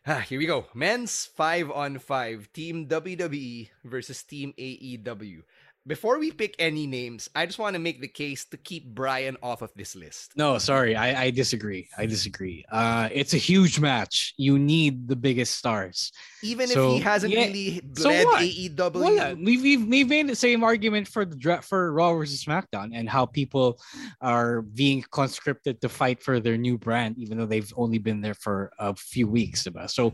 Ah, 0.06 0.20
here 0.20 0.40
we 0.40 0.46
go. 0.46 0.68
Men's 0.74 1.26
5 1.36 1.72
on 1.72 2.00
5. 2.00 2.52
Team 2.52 2.88
WWE 2.88 3.70
versus 3.84 4.24
Team 4.24 4.54
AEW 4.58 5.44
before 5.90 6.20
we 6.20 6.32
pick 6.32 6.54
any 6.60 6.86
names, 6.86 7.30
I 7.34 7.48
just 7.48 7.58
want 7.58 7.74
to 7.74 7.80
make 7.80 8.00
the 8.00 8.08
case 8.08 8.46
to 8.46 8.58
keep 8.58 8.86
Bryan 8.94 9.38
off 9.42 9.64
of 9.64 9.74
this 9.76 9.96
list. 9.96 10.34
No, 10.38 10.60
sorry, 10.60 10.96
I, 10.96 11.24
I 11.24 11.30
disagree. 11.32 11.90
I 11.98 12.06
disagree. 12.06 12.64
Uh, 12.72 13.10
it's 13.12 13.34
a 13.34 13.38
huge 13.38 13.80
match. 13.80 14.36
You 14.38 14.60
need 14.60 15.08
the 15.08 15.16
biggest 15.16 15.58
stars. 15.58 16.12
Even 16.44 16.68
so, 16.68 16.92
if 16.92 16.94
he 16.94 17.00
hasn't 17.00 17.34
yeah, 17.34 17.48
really 17.48 17.82
bled 17.84 18.28
so 18.28 18.38
AEW. 18.38 18.94
Well, 18.94 19.36
we've, 19.36 19.64
we've, 19.64 19.88
we've 19.88 20.08
made 20.08 20.30
the 20.30 20.36
same 20.36 20.64
argument 20.64 21.08
for 21.08 21.26
the 21.26 21.60
for 21.64 21.92
Raw 21.92 22.14
versus 22.14 22.46
SmackDown 22.46 22.92
and 22.94 23.10
how 23.10 23.26
people 23.26 23.82
are 24.22 24.62
being 24.62 25.04
conscripted 25.10 25.82
to 25.82 25.90
fight 25.90 26.22
for 26.22 26.40
their 26.40 26.56
new 26.56 26.78
brand, 26.78 27.18
even 27.18 27.40
though 27.40 27.48
they've 27.48 27.74
only 27.76 27.98
been 27.98 28.22
there 28.22 28.36
for 28.36 28.72
a 28.78 28.96
few 28.96 29.28
weeks. 29.28 29.68
So 29.88 30.14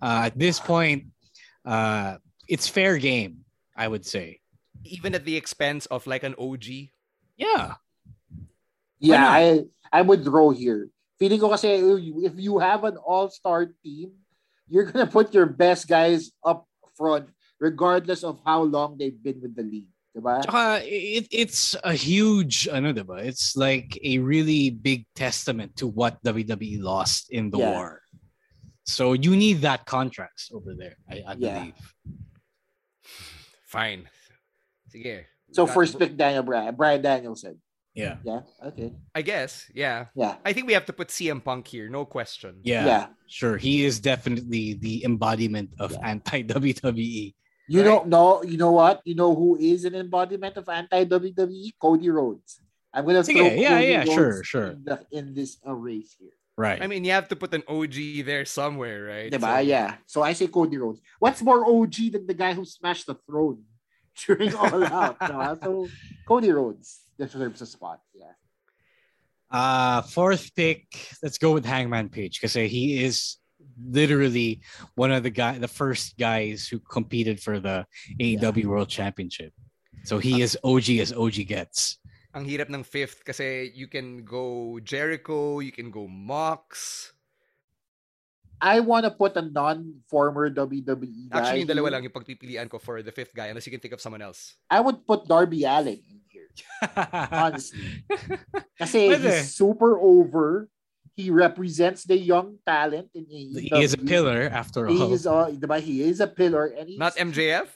uh, 0.00 0.22
at 0.24 0.38
this 0.38 0.58
point, 0.58 1.08
uh, 1.66 2.16
it's 2.48 2.68
fair 2.68 2.96
game, 2.96 3.44
I 3.76 3.86
would 3.86 4.06
say 4.06 4.39
even 4.84 5.14
at 5.14 5.24
the 5.24 5.36
expense 5.36 5.86
of 5.86 6.06
like 6.06 6.22
an 6.22 6.34
OG. 6.38 6.90
Yeah. 7.36 7.74
Yeah, 9.00 9.24
I 9.28 9.64
I 9.92 10.02
would 10.02 10.24
throw 10.24 10.50
here 10.50 10.88
feeling 11.20 11.40
ko 11.40 11.52
kasi 11.52 11.76
if 12.24 12.36
you 12.40 12.56
have 12.58 12.84
an 12.84 12.96
all-star 12.96 13.72
team, 13.84 14.12
you're 14.68 14.88
gonna 14.88 15.06
put 15.08 15.32
your 15.36 15.44
best 15.46 15.88
guys 15.88 16.32
up 16.44 16.64
front 16.96 17.28
regardless 17.60 18.24
of 18.24 18.40
how 18.44 18.64
long 18.64 18.96
they've 18.96 19.20
been 19.22 19.40
with 19.40 19.52
the 19.56 19.62
league. 19.62 19.92
Diba? 20.16 20.42
Tsaka, 20.42 20.80
it, 20.82 21.28
it's 21.30 21.76
a 21.84 21.92
huge, 21.94 22.66
ano 22.66 22.92
diba? 22.92 23.22
It's 23.22 23.54
like 23.54 23.94
a 24.02 24.18
really 24.18 24.70
big 24.70 25.06
testament 25.14 25.76
to 25.76 25.86
what 25.86 26.18
WWE 26.24 26.82
lost 26.82 27.30
in 27.30 27.48
the 27.52 27.58
Yeah. 27.60 27.70
war. 27.76 28.02
So 28.84 29.12
you 29.12 29.36
need 29.36 29.60
that 29.62 29.86
contrast 29.86 30.50
over 30.50 30.74
there, 30.74 30.96
I, 31.08 31.22
I 31.22 31.34
Yeah. 31.38 31.54
believe. 31.62 31.78
Fine. 33.70 34.08
Sige. 34.92 35.24
So 35.52 35.66
Got- 35.66 35.74
first 35.74 35.98
pick 35.98 36.16
Daniel 36.16 36.42
Bryan, 36.42 36.74
Brian 36.74 37.02
Danielson. 37.02 37.60
Yeah. 37.94 38.18
Yeah. 38.22 38.42
Okay. 38.64 38.92
I 39.14 39.22
guess, 39.22 39.66
yeah. 39.74 40.06
Yeah. 40.14 40.36
I 40.44 40.52
think 40.52 40.66
we 40.68 40.74
have 40.74 40.86
to 40.86 40.92
put 40.92 41.08
CM 41.08 41.42
Punk 41.42 41.66
here, 41.66 41.88
no 41.90 42.04
question. 42.04 42.60
Yeah, 42.62 42.86
Yeah. 42.86 43.06
sure. 43.26 43.56
He 43.56 43.84
is 43.84 43.98
definitely 43.98 44.74
the 44.74 45.04
embodiment 45.04 45.74
of 45.80 45.96
anti 46.02 46.42
WWE. 46.44 47.34
You 47.68 47.82
don't 47.82 48.06
know. 48.08 48.42
You 48.42 48.58
know 48.58 48.70
what? 48.72 49.02
You 49.04 49.14
know 49.14 49.34
who 49.34 49.56
is 49.58 49.84
an 49.84 49.94
embodiment 49.94 50.56
of 50.56 50.68
anti 50.68 51.04
WWE? 51.04 51.74
Cody 51.80 52.10
Rhodes. 52.10 52.60
I'm 52.94 53.06
gonna 53.06 53.20
Sige, 53.22 53.36
throw 53.38 53.46
yeah, 53.46 53.68
Cody 53.78 53.86
yeah, 53.86 53.98
Rhodes 54.00 54.14
sure, 54.14 54.44
sure. 54.44 54.66
In, 54.74 54.84
the, 54.84 54.96
in 55.10 55.34
this 55.34 55.58
uh, 55.66 55.74
race 55.74 56.14
here. 56.18 56.30
Right. 56.56 56.82
I 56.82 56.86
mean, 56.86 57.04
you 57.04 57.12
have 57.12 57.28
to 57.28 57.36
put 57.36 57.54
an 57.54 57.62
OG 57.68 58.26
there 58.26 58.44
somewhere, 58.44 59.04
right? 59.04 59.30
Diba? 59.32 59.62
So- 59.62 59.66
Yeah. 59.66 59.94
So 60.06 60.22
I 60.22 60.32
say 60.34 60.46
Cody 60.46 60.78
Rhodes. 60.78 61.00
What's 61.18 61.42
more 61.42 61.64
OG 61.66 62.10
than 62.12 62.26
the 62.26 62.34
guy 62.34 62.54
who 62.54 62.64
smashed 62.64 63.06
the 63.06 63.14
throne 63.26 63.62
during 64.26 64.54
All 64.54 64.84
Out? 64.84 65.18
diba? 65.20 65.62
So 65.62 65.88
Cody 66.28 66.50
Rhodes 66.50 67.00
deserves 67.18 67.62
a 67.62 67.66
spot. 67.66 68.00
Yeah. 68.14 68.34
Uh 69.50 70.02
fourth 70.02 70.54
pick, 70.54 70.86
let's 71.22 71.38
go 71.38 71.52
with 71.52 71.64
Hangman 71.64 72.08
Page 72.08 72.40
because 72.40 72.54
he 72.54 73.02
is 73.02 73.40
literally 73.82 74.60
one 74.94 75.10
of 75.12 75.22
the 75.22 75.30
guy 75.30 75.58
the 75.58 75.68
first 75.68 76.16
guys 76.18 76.68
who 76.68 76.78
competed 76.78 77.40
for 77.40 77.58
the 77.58 77.86
AEW 78.20 78.66
World 78.66 78.88
Championship. 78.88 79.52
So 80.04 80.18
he 80.18 80.42
is 80.42 80.56
OG 80.64 80.90
as 81.00 81.12
OG 81.12 81.46
gets. 81.46 81.98
Ang 82.32 82.46
hirap 82.46 82.70
ng 82.70 82.86
fifth 82.86 83.26
kasi 83.26 83.74
you 83.74 83.90
can 83.90 84.22
go 84.22 84.78
Jericho, 84.80 85.58
you 85.58 85.72
can 85.72 85.90
go 85.90 86.06
Mox. 86.06 87.12
I 88.60 88.80
want 88.80 89.04
to 89.08 89.10
put 89.10 89.36
a 89.36 89.42
non-former 89.42 90.50
WWE 90.52 91.32
guy. 91.32 91.38
Actually, 91.40 91.64
yung 91.64 91.72
dalawa 91.72 91.88
here. 91.88 91.94
lang 91.96 92.02
yung 92.04 92.12
pagpipilian 92.12 92.66
ko 92.68 92.76
for 92.78 93.00
the 93.00 93.10
fifth 93.10 93.32
guy 93.32 93.48
unless 93.48 93.64
you 93.64 93.72
can 93.72 93.80
think 93.80 93.96
of 93.96 94.00
someone 94.04 94.20
else. 94.20 94.56
I 94.68 94.80
would 94.80 95.06
put 95.08 95.24
Darby 95.24 95.64
Allin 95.64 95.96
in 95.96 96.20
here. 96.28 96.52
Honestly. 97.32 98.04
Kasi 98.76 99.08
Pwede. 99.16 99.24
he's 99.24 99.54
super 99.56 99.96
over. 99.96 100.68
He 101.16 101.28
represents 101.32 102.04
the 102.04 102.16
young 102.16 102.56
talent 102.64 103.08
in 103.16 103.24
AEW. 103.28 103.76
He 103.76 103.82
is 103.84 103.92
a 103.92 104.00
pillar 104.00 104.48
after 104.52 104.86
He 104.88 105.00
all. 105.00 105.12
is, 105.12 105.26
uh, 105.26 105.48
diba? 105.52 105.80
he 105.80 106.00
is 106.04 106.20
a 106.20 106.28
pillar. 106.28 106.72
And 106.76 106.88
he's, 106.88 106.98
Not 107.00 107.16
MJF? 107.16 107.68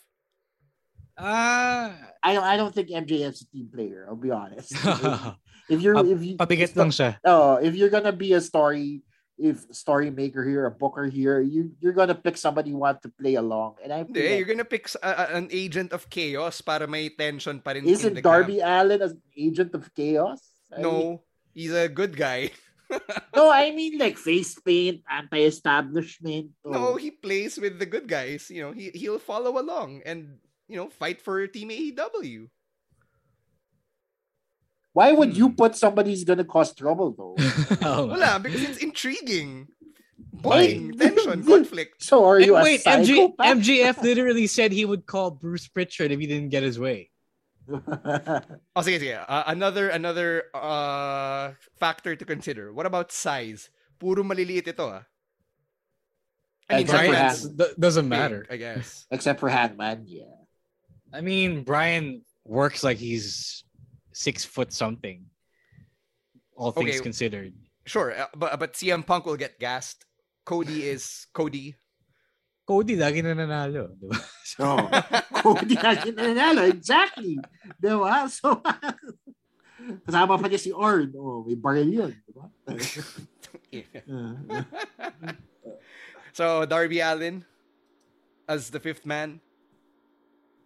Ah, 1.17 1.95
I 2.23 2.35
don't, 2.35 2.45
I 2.45 2.57
don't 2.57 2.75
think 2.75 2.89
MJF's 2.89 3.43
a 3.43 3.49
team 3.51 3.69
player. 3.73 4.07
I'll 4.09 4.17
be 4.17 4.31
honest. 4.31 4.73
if 5.71 5.81
you're, 5.81 5.95
Pa- 5.95 6.09
if 6.09 6.21
you, 6.23 6.35
pabigat 6.37 6.75
lang 6.77 6.91
siya. 6.91 7.17
Oh, 7.25 7.57
if 7.63 7.75
you're 7.77 7.91
gonna 7.91 8.13
be 8.13 8.33
a 8.33 8.41
story, 8.41 9.03
if 9.39 9.67
story 9.75 10.11
maker 10.11 10.45
here, 10.47 10.67
a 10.67 10.71
booker 10.71 11.07
here, 11.07 11.41
you 11.43 11.75
you're 11.83 11.97
gonna 11.97 12.15
pick 12.15 12.37
somebody 12.39 12.71
who 12.71 12.79
want 12.79 13.03
to 13.03 13.11
play 13.11 13.35
along. 13.35 13.77
And 13.83 13.93
I 13.93 14.07
Hindi, 14.07 14.23
like- 14.23 14.39
you're 14.39 14.51
gonna 14.51 14.69
pick 14.69 14.87
a- 15.03 15.35
an 15.35 15.49
agent 15.51 15.93
of 15.93 16.07
chaos 16.09 16.61
para 16.63 16.87
may 16.87 17.11
tension 17.11 17.59
pa 17.59 17.75
rin 17.75 17.87
isn't 17.87 18.23
Darby 18.23 18.63
camp. 18.63 18.71
Allin 18.87 19.03
an 19.03 19.15
agent 19.37 19.75
of 19.75 19.91
chaos? 19.95 20.39
I 20.71 20.79
mean- 20.79 20.83
No, 20.83 20.95
he's 21.51 21.75
a 21.75 21.91
good 21.91 22.15
guy. 22.15 22.55
no, 23.35 23.51
I 23.53 23.75
mean 23.75 23.99
like 23.99 24.19
face 24.19 24.55
paint, 24.61 25.03
anti-establishment. 25.11 26.55
No, 26.63 26.95
oh. 26.95 26.97
he 26.97 27.11
plays 27.11 27.59
with 27.59 27.79
the 27.83 27.87
good 27.87 28.07
guys. 28.07 28.51
You 28.51 28.71
know, 28.71 28.73
he 28.73 28.95
he'll 28.95 29.19
follow 29.19 29.59
along 29.59 30.03
and 30.07 30.39
you 30.71 30.79
know 30.79 30.89
fight 30.95 31.19
for 31.19 31.43
Team 31.51 31.75
AEW. 31.75 32.47
Why 34.95 35.11
would 35.13 35.37
you 35.37 35.51
Hmm. 35.51 35.59
put 35.59 35.75
somebody 35.77 36.11
who's 36.15 36.23
gonna 36.25 36.47
cause 36.47 36.71
trouble 36.73 37.11
though? 37.13 37.35
Oh, 37.83 38.07
Wala, 38.15 38.39
because 38.39 38.63
it's 38.63 38.79
intriguing. 38.79 39.67
Why? 40.31 40.79
Boring, 40.79 40.95
tension, 40.99 41.43
conflict. 41.43 41.99
So 42.03 42.23
are 42.25 42.37
And 42.39 42.47
you 42.47 42.55
a 42.57 42.63
wait, 42.63 42.81
MG. 42.87 43.35
MJF 43.37 44.03
literally 44.03 44.47
said 44.47 44.71
he 44.71 44.85
would 44.87 45.05
call 45.07 45.31
Bruce 45.35 45.67
Pritchard 45.67 46.13
if 46.15 46.19
he 46.23 46.27
didn't 46.31 46.51
get 46.55 46.63
his 46.63 46.79
way. 46.79 47.11
Oh, 48.77 48.83
sige, 48.85 49.01
sige. 49.01 49.19
Uh, 49.19 49.45
another 49.51 49.89
another 49.91 50.53
uh, 50.55 51.57
factor 51.81 52.15
to 52.15 52.25
consider. 52.25 52.71
What 52.73 52.87
about 52.87 53.11
size? 53.11 53.71
Puro 53.99 54.23
maliliit 54.23 54.69
ito, 54.69 54.85
ah. 54.91 55.03
I 56.69 56.81
mean, 56.81 56.85
Except 56.87 57.03
for 57.05 57.09
Bryan's 57.11 57.43
Hangman. 57.43 57.75
doesn't 57.81 58.09
big, 58.09 58.19
matter. 58.19 58.41
I 58.51 58.57
guess. 58.57 59.07
Except 59.11 59.41
for 59.41 59.49
Hangman, 59.49 60.05
yeah. 60.07 60.29
I 61.13 61.21
mean, 61.21 61.65
Brian 61.65 62.23
works 62.45 62.85
like 62.85 62.99
he's 62.99 63.65
six 64.15 64.47
foot 64.47 64.73
something. 64.73 65.27
All 66.55 66.71
things 66.71 66.97
Okay. 66.97 67.03
considered. 67.03 67.53
Sure, 67.85 68.15
uh, 68.15 68.31
but 68.33 68.57
but 68.57 68.73
CM 68.79 69.05
Punk 69.05 69.27
will 69.27 69.37
get 69.37 69.59
gassed. 69.61 70.07
Cody 70.47 70.87
is 70.87 71.27
Cody. 71.35 71.75
Cody 72.65 72.97
lagi 72.97 73.21
na 73.21 73.37
nanalo, 73.37 73.93
di 73.93 74.09
ba? 74.09 74.17
Oh, 74.65 74.89
Cody 75.43 75.77
lagi 75.77 76.15
nanalo. 76.17 76.65
Exactly. 76.65 77.37
Diba? 77.77 78.25
So, 78.33 78.63
kasama 80.09 80.41
pa 80.41 80.47
niya 80.49 80.61
si 80.63 80.73
Arn. 80.73 81.13
Oh, 81.13 81.45
may 81.45 81.59
barrel 81.61 81.91
yun. 81.91 82.13
Diba? 82.25 82.49
Uh, 82.65 84.39
So 86.35 86.65
Darby 86.67 86.99
Allin 86.99 87.45
as 88.49 88.71
the 88.71 88.81
fifth 88.81 89.07
man. 89.07 89.39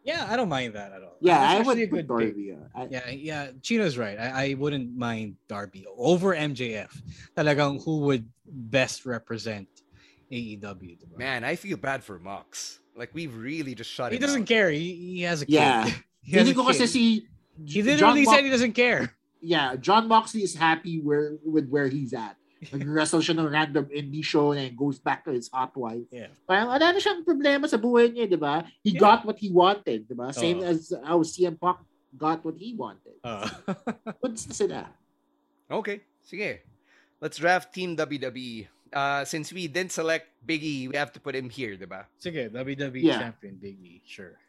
Yeah, 0.09 0.25
I 0.25 0.37
don't 0.41 0.49
mind 0.49 0.73
that 0.73 0.91
at 0.97 1.03
all. 1.05 1.17
yeah, 1.21 1.37
That's 1.39 1.69
I 1.69 1.69
would 1.69 1.79
a 1.79 1.87
put 1.87 1.97
good. 2.01 2.09
Darby. 2.09 2.57
uh, 2.57 2.65
I- 2.81 2.89
Yeah, 2.91 3.09
yeah, 3.13 3.43
Chino's 3.61 3.99
right. 4.01 4.17
I, 4.19 4.29
I 4.33 4.55
wouldn't 4.57 4.97
mind 4.97 5.37
Darby 5.53 5.85
over 5.97 6.33
MJF. 6.35 6.89
Talagang 7.37 7.85
who 7.85 8.09
would 8.09 8.25
best 8.49 9.05
represent 9.05 9.69
AEW. 10.33 10.97
di? 10.99 11.07
Man, 11.17 11.45
I 11.45 11.57
feel 11.57 11.77
bad 11.77 12.03
for 12.05 12.19
Mox. 12.19 12.81
Like 12.97 13.11
we've 13.15 13.35
really 13.37 13.75
just 13.75 13.91
shut 13.91 14.13
him. 14.13 14.17
He 14.17 14.19
doesn't 14.19 14.43
out. 14.43 14.49
care. 14.49 14.71
He, 14.71 15.17
he 15.21 15.23
has 15.23 15.43
a 15.43 15.47
kid. 15.47 15.53
Yeah. 15.55 15.91
He 16.29 16.37
has 16.37 16.45
Hindi 16.47 16.53
a 16.53 16.61
ko 16.61 16.69
kasi 16.69 16.81
kid. 16.85 16.89
si 16.93 17.03
He 17.65 17.81
John 17.81 17.87
literally 17.97 18.25
Mox- 18.25 18.37
said 18.37 18.45
he 18.45 18.51
doesn't 18.51 18.73
care. 18.77 19.15
yeah, 19.41 19.77
John 19.81 20.09
Moxley 20.09 20.43
is 20.43 20.55
happy 20.55 21.01
where 21.01 21.39
with 21.45 21.69
where 21.73 21.89
he's 21.89 22.13
at. 22.13 22.37
Nag-wrestle 22.59 23.23
siya 23.23 23.39
ng 23.39 23.47
random 23.49 23.87
indie 23.95 24.25
show 24.25 24.51
and 24.53 24.75
goes 24.75 24.99
back 24.99 25.23
to 25.25 25.31
his 25.31 25.47
hot 25.47 25.71
wife. 25.79 26.03
Yeah. 26.11 26.35
Parang 26.47 26.69
wala 26.75 26.91
na 26.91 26.99
siyang 26.99 27.23
problema 27.23 27.71
sa 27.71 27.79
buhay 27.79 28.11
niya, 28.11 28.27
di 28.27 28.35
ba? 28.39 28.67
He 28.83 28.99
Yeah. 28.99 29.01
got 29.01 29.23
what 29.23 29.39
he 29.39 29.49
wanted, 29.55 30.11
di 30.11 30.15
ba? 30.19 30.35
Same 30.35 30.59
Oo. 30.63 30.67
as 30.67 30.91
how 31.07 31.23
CM 31.23 31.55
Punk 31.55 31.79
got 32.19 32.43
what 32.43 32.59
he 32.59 32.75
wanted. 32.75 33.15
Uh, 33.23 33.47
What's 34.21 34.47
na 34.51 34.55
sila? 34.59 34.81
Okay, 35.71 36.03
sige. 36.27 36.67
Let's 37.23 37.39
draft 37.39 37.71
Team 37.75 37.95
WWE. 37.95 38.67
Uh, 38.91 39.23
since 39.23 39.53
we 39.53 39.69
didn't 39.69 39.93
select 39.93 40.33
Biggie, 40.43 40.89
we 40.89 40.97
have 40.97 41.13
to 41.13 41.21
put 41.21 41.37
him 41.37 41.47
here, 41.53 41.77
diba? 41.77 42.07
Sige, 42.19 42.51
WWE 42.51 43.03
Yeah. 43.07 43.21
champion 43.23 43.55
Big 43.61 43.79
E, 43.79 44.03
sure. 44.03 44.41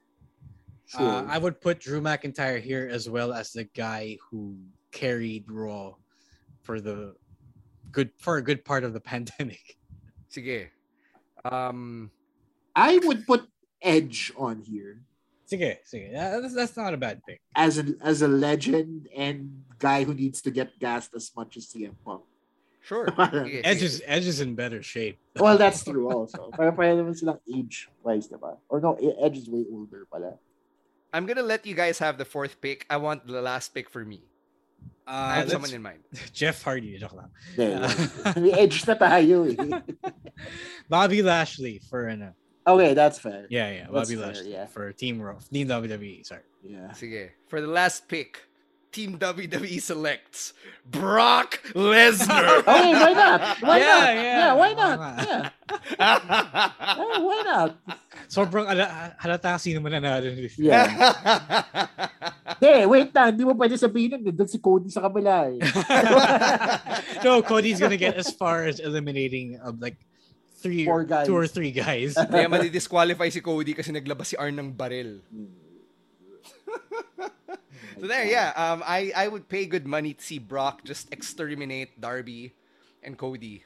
Sure. 0.89 1.05
Uh, 1.05 1.26
I 1.30 1.38
would 1.38 1.62
put 1.62 1.86
Drew 1.86 2.01
McIntyre 2.01 2.57
here 2.57 2.89
as 2.89 3.05
well 3.05 3.30
as 3.34 3.53
the 3.53 3.70
guy 3.78 4.18
who 4.32 4.57
carried 4.89 5.45
Raw 5.45 5.93
for 6.66 6.82
the 6.82 7.14
good 7.92 8.12
for 8.18 8.38
a 8.38 8.44
good 8.44 8.64
part 8.66 8.84
of 8.84 8.94
the 8.94 9.00
pandemic. 9.12 9.78
Sige. 10.32 10.70
Um, 11.46 12.12
I 12.76 13.00
would 13.04 13.26
put 13.26 13.48
Edge 13.82 14.32
on 14.38 14.62
here 14.62 15.02
Sige, 15.50 15.78
sige. 15.82 16.14
Uh, 16.14 16.40
That's, 16.42 16.54
that's 16.54 16.78
not 16.78 16.94
a 16.94 16.98
bad 16.98 17.22
pick. 17.26 17.42
as 17.56 17.80
a 17.80 17.98
as 18.06 18.22
a 18.22 18.28
legend 18.28 19.10
and 19.18 19.66
guy 19.80 20.04
who 20.04 20.14
needs 20.14 20.42
to 20.46 20.52
get 20.52 20.78
gassed 20.78 21.16
as 21.16 21.32
much 21.36 21.58
as 21.58 21.66
CM 21.66 21.98
Punk. 22.06 22.22
sure. 22.86 23.08
Sige, 23.18 23.62
Edge 23.66 23.82
is 23.82 24.04
Edge 24.06 24.28
is 24.30 24.42
in 24.42 24.54
better 24.54 24.84
shape. 24.86 25.18
Well, 25.42 25.58
that's 25.58 25.82
true 25.84 26.06
also. 26.14 26.54
Parang 26.54 26.78
parang 26.78 27.02
naman 27.02 27.18
silang 27.18 27.42
age 27.50 27.90
wise, 28.06 28.30
diba? 28.30 28.62
Or 28.70 28.78
no, 28.78 28.94
Edge 29.18 29.42
is 29.42 29.50
way 29.50 29.66
older 29.74 30.06
pala. 30.06 30.38
I'm 31.10 31.26
gonna 31.26 31.42
let 31.42 31.66
you 31.66 31.74
guys 31.74 31.98
have 31.98 32.22
the 32.22 32.30
fourth 32.30 32.62
pick. 32.62 32.86
I 32.86 33.02
want 33.02 33.26
the 33.26 33.42
last 33.42 33.74
pick 33.74 33.90
for 33.90 34.06
me. 34.06 34.29
I 35.10 35.12
Uh, 35.12 35.34
have 35.41 35.49
someone 35.49 35.74
in 35.74 35.82
mind. 35.82 35.99
Jeff 36.34 36.62
Hardy, 36.62 36.93
joke 37.01 37.14
lang. 37.18 37.34
There, 37.57 37.82
Uh, 37.82 38.34
May 38.38 38.53
Edge 38.53 38.86
na 38.86 38.93
tayo 38.93 39.49
eh. 39.49 39.82
Bobby 40.88 41.22
Lashley 41.26 41.82
for 41.89 42.05
an 42.07 42.22
uh, 42.22 42.32
Okay, 42.70 42.93
that's 42.93 43.18
fair. 43.18 43.47
yeah, 43.49 43.72
yeah, 43.72 43.80
That's 43.89 44.05
Bobby 44.10 44.16
fair, 44.16 44.28
Lashley 44.30 44.51
yeah. 44.53 44.68
for 44.70 44.93
Team 44.93 45.18
Raw, 45.22 45.39
Team 45.51 45.68
WWE. 45.68 46.22
Sorry. 46.26 46.45
Yeah. 46.62 46.91
Sige. 46.93 47.32
For 47.49 47.62
the 47.62 47.68
last 47.72 48.05
pick, 48.07 48.38
Team 48.90 49.22
WWE 49.22 49.78
selects 49.78 50.58
Brock 50.82 51.62
Lesnar. 51.78 52.60
okay, 52.66 52.92
why 52.98 53.14
not? 53.14 53.40
Why 53.62 53.78
Yeah, 53.78 53.86
not? 53.86 54.10
yeah. 54.10 54.24
Yeah, 54.26 54.52
why 54.58 54.70
not? 54.74 54.98
Yeah. 55.22 55.44
Oh, 56.98 57.22
why 57.22 57.40
not? 57.46 57.70
Sobrang 58.26 58.66
ala, 58.66 59.14
halata 59.22 59.62
sino 59.62 59.78
mananalo. 59.80 60.34
Yeah. 60.58 60.90
Hindi, 62.58 62.74
wait 62.90 63.14
lang. 63.14 63.38
Hindi 63.38 63.46
mo 63.46 63.54
pwede 63.54 63.78
sabihin 63.78 64.18
nun. 64.18 64.34
Doon 64.34 64.50
si 64.50 64.58
Cody 64.58 64.90
sa 64.90 65.06
kabila 65.06 65.54
eh. 65.54 65.62
no, 67.22 67.46
Cody's 67.46 67.78
gonna 67.78 67.96
get 68.02 68.18
as 68.18 68.34
far 68.34 68.66
as 68.66 68.82
eliminating 68.82 69.62
of 69.62 69.78
like 69.78 69.96
three, 70.58 70.84
Four 70.90 71.06
guys. 71.06 71.30
two 71.30 71.38
or 71.38 71.46
three 71.46 71.72
guys. 71.72 72.18
Kaya 72.18 72.50
madi-disqualify 72.50 73.30
si 73.30 73.40
Cody 73.40 73.78
kasi 73.78 73.94
naglabas 73.94 74.34
si 74.34 74.36
Arn 74.36 74.58
ng 74.58 74.74
baril. 74.74 75.22
So 78.00 78.08
there, 78.08 78.26
yeah. 78.26 78.54
Um, 78.56 78.84
I, 78.86 79.12
I 79.16 79.28
would 79.28 79.50
pay 79.50 79.66
good 79.66 79.88
money 79.88 80.14
to 80.14 80.24
see 80.24 80.39
Brock 80.39 80.84
just 80.84 81.12
exterminate 81.12 82.00
Darby 82.00 82.54
and 83.04 83.18
Cody. 83.18 83.64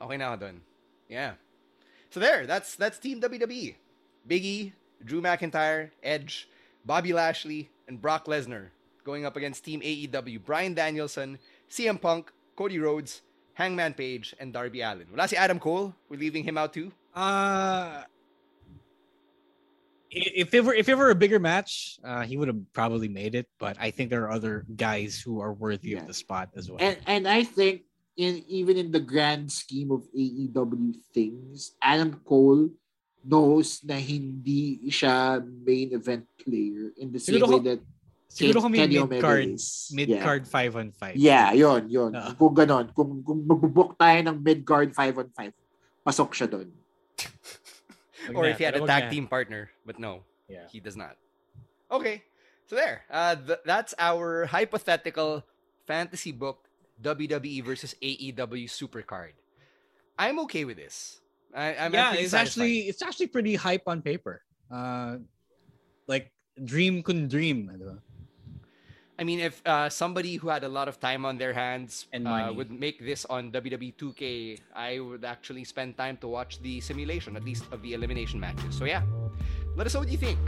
Okay 0.00 0.16
na 0.16 0.34
ako. 0.34 0.60
Yeah. 1.08 1.34
So 2.10 2.20
there, 2.20 2.46
that's 2.46 2.76
that's 2.76 2.98
Team 2.98 3.20
WWE. 3.20 3.74
Biggie, 4.28 4.72
Drew 5.04 5.20
McIntyre, 5.20 5.90
Edge, 6.02 6.48
Bobby 6.84 7.12
Lashley, 7.12 7.68
and 7.88 8.00
Brock 8.00 8.26
Lesnar 8.26 8.68
going 9.04 9.24
up 9.26 9.36
against 9.36 9.64
Team 9.64 9.80
AEW. 9.80 10.42
Bryan 10.44 10.72
Danielson, 10.74 11.38
CM 11.68 12.00
Punk, 12.00 12.32
Cody 12.56 12.78
Rhodes, 12.78 13.20
Hangman 13.54 13.92
Page, 13.94 14.34
and 14.40 14.52
Darby 14.52 14.80
Allin. 14.80 15.06
Wala 15.12 15.28
si 15.28 15.36
Adam 15.36 15.60
Cole. 15.60 15.94
We're 16.08 16.20
leaving 16.20 16.44
him 16.44 16.56
out 16.56 16.72
too. 16.72 16.92
Uh 17.14 18.02
if 20.14 20.54
it 20.54 20.62
were 20.64 20.74
if 20.74 20.88
it 20.88 20.94
were 20.94 21.10
a 21.10 21.18
bigger 21.18 21.38
match, 21.38 21.98
uh, 22.04 22.22
he 22.22 22.36
would 22.36 22.48
have 22.48 22.60
probably 22.72 23.08
made 23.08 23.34
it. 23.34 23.46
But 23.58 23.76
I 23.80 23.90
think 23.90 24.10
there 24.10 24.24
are 24.24 24.32
other 24.32 24.64
guys 24.76 25.18
who 25.20 25.40
are 25.40 25.52
worthy 25.52 25.94
of 25.94 26.06
the 26.06 26.14
spot 26.14 26.50
as 26.54 26.70
well. 26.70 26.78
And 26.80 26.96
and 27.06 27.26
I 27.26 27.42
think 27.42 27.82
in 28.16 28.44
even 28.46 28.78
in 28.78 28.90
the 28.94 29.02
grand 29.02 29.50
scheme 29.50 29.90
of 29.90 30.06
AEW 30.14 30.94
things, 31.12 31.74
Adam 31.82 32.20
Cole 32.24 32.70
knows 33.24 33.80
na 33.82 33.96
hindi 33.96 34.78
siya 34.92 35.40
main 35.42 35.96
event 35.96 36.28
player 36.38 36.92
in 37.00 37.10
the 37.10 37.18
same 37.18 37.40
Siguro 37.40 37.58
way 37.58 37.74
that 37.74 37.80
Siguro 38.34 38.66
kami 38.66 38.82
Kenny 38.82 38.98
mid-card, 38.98 39.46
is. 39.54 39.94
mid 39.94 40.10
Yeah. 40.10 40.18
card 40.26 40.42
five 40.42 40.74
on 40.74 40.90
five. 40.90 41.14
Yeah, 41.14 41.54
yon, 41.54 41.86
yon. 41.86 42.18
Ah. 42.18 42.34
Kung 42.34 42.50
ganon, 42.50 42.90
kung, 42.90 43.22
kung 43.22 43.46
magbubook 43.46 43.94
tayo 43.94 44.18
ng 44.26 44.42
mid-card 44.42 44.90
5 44.90 45.22
on 45.22 45.28
5, 45.30 45.54
pasok 46.02 46.34
siya 46.34 46.50
doon. 46.50 46.66
Or 48.32 48.46
if 48.46 48.58
he 48.58 48.64
had 48.64 48.76
a 48.76 48.86
tag 48.86 49.10
team 49.10 49.26
partner, 49.26 49.70
but 49.84 49.98
no, 49.98 50.22
Yeah. 50.48 50.68
he 50.70 50.80
does 50.80 50.96
not. 50.96 51.16
Okay, 51.90 52.22
so 52.66 52.76
there. 52.76 53.02
Uh, 53.10 53.36
th- 53.36 53.60
that's 53.64 53.92
our 53.98 54.46
hypothetical 54.46 55.44
fantasy 55.86 56.32
book 56.32 56.68
WWE 57.02 57.64
versus 57.64 57.94
AEW 58.00 58.64
Supercard. 58.70 59.32
I'm 60.18 60.38
okay 60.48 60.64
with 60.64 60.76
this. 60.76 61.20
I, 61.54 61.74
I'm 61.76 61.92
yeah, 61.92 62.14
it's 62.14 62.30
satisfied. 62.30 62.40
actually 62.40 62.78
it's 62.88 63.02
actually 63.02 63.26
pretty 63.28 63.54
hype 63.54 63.86
on 63.86 64.02
paper. 64.02 64.42
Uh, 64.70 65.18
like 66.06 66.32
dream 66.64 67.02
couldn't 67.02 67.28
dream. 67.28 67.70
I 69.18 69.22
mean, 69.22 69.38
if 69.38 69.62
uh, 69.64 69.88
somebody 69.88 70.36
who 70.36 70.48
had 70.48 70.64
a 70.64 70.68
lot 70.68 70.88
of 70.88 70.98
time 70.98 71.24
on 71.24 71.38
their 71.38 71.52
hands 71.52 72.06
And 72.12 72.26
uh, 72.26 72.52
would 72.54 72.70
make 72.70 72.98
this 72.98 73.24
on 73.26 73.52
WWE 73.52 73.94
2K, 73.94 74.58
I 74.74 74.98
would 74.98 75.24
actually 75.24 75.62
spend 75.62 75.96
time 75.96 76.16
to 76.18 76.26
watch 76.26 76.60
the 76.62 76.80
simulation, 76.80 77.36
at 77.36 77.44
least 77.44 77.64
of 77.70 77.80
the 77.82 77.94
elimination 77.94 78.40
matches. 78.40 78.74
So 78.74 78.84
yeah, 78.84 79.02
let 79.76 79.86
us 79.86 79.94
know 79.94 80.00
what 80.00 80.10
you 80.10 80.18
think. 80.18 80.38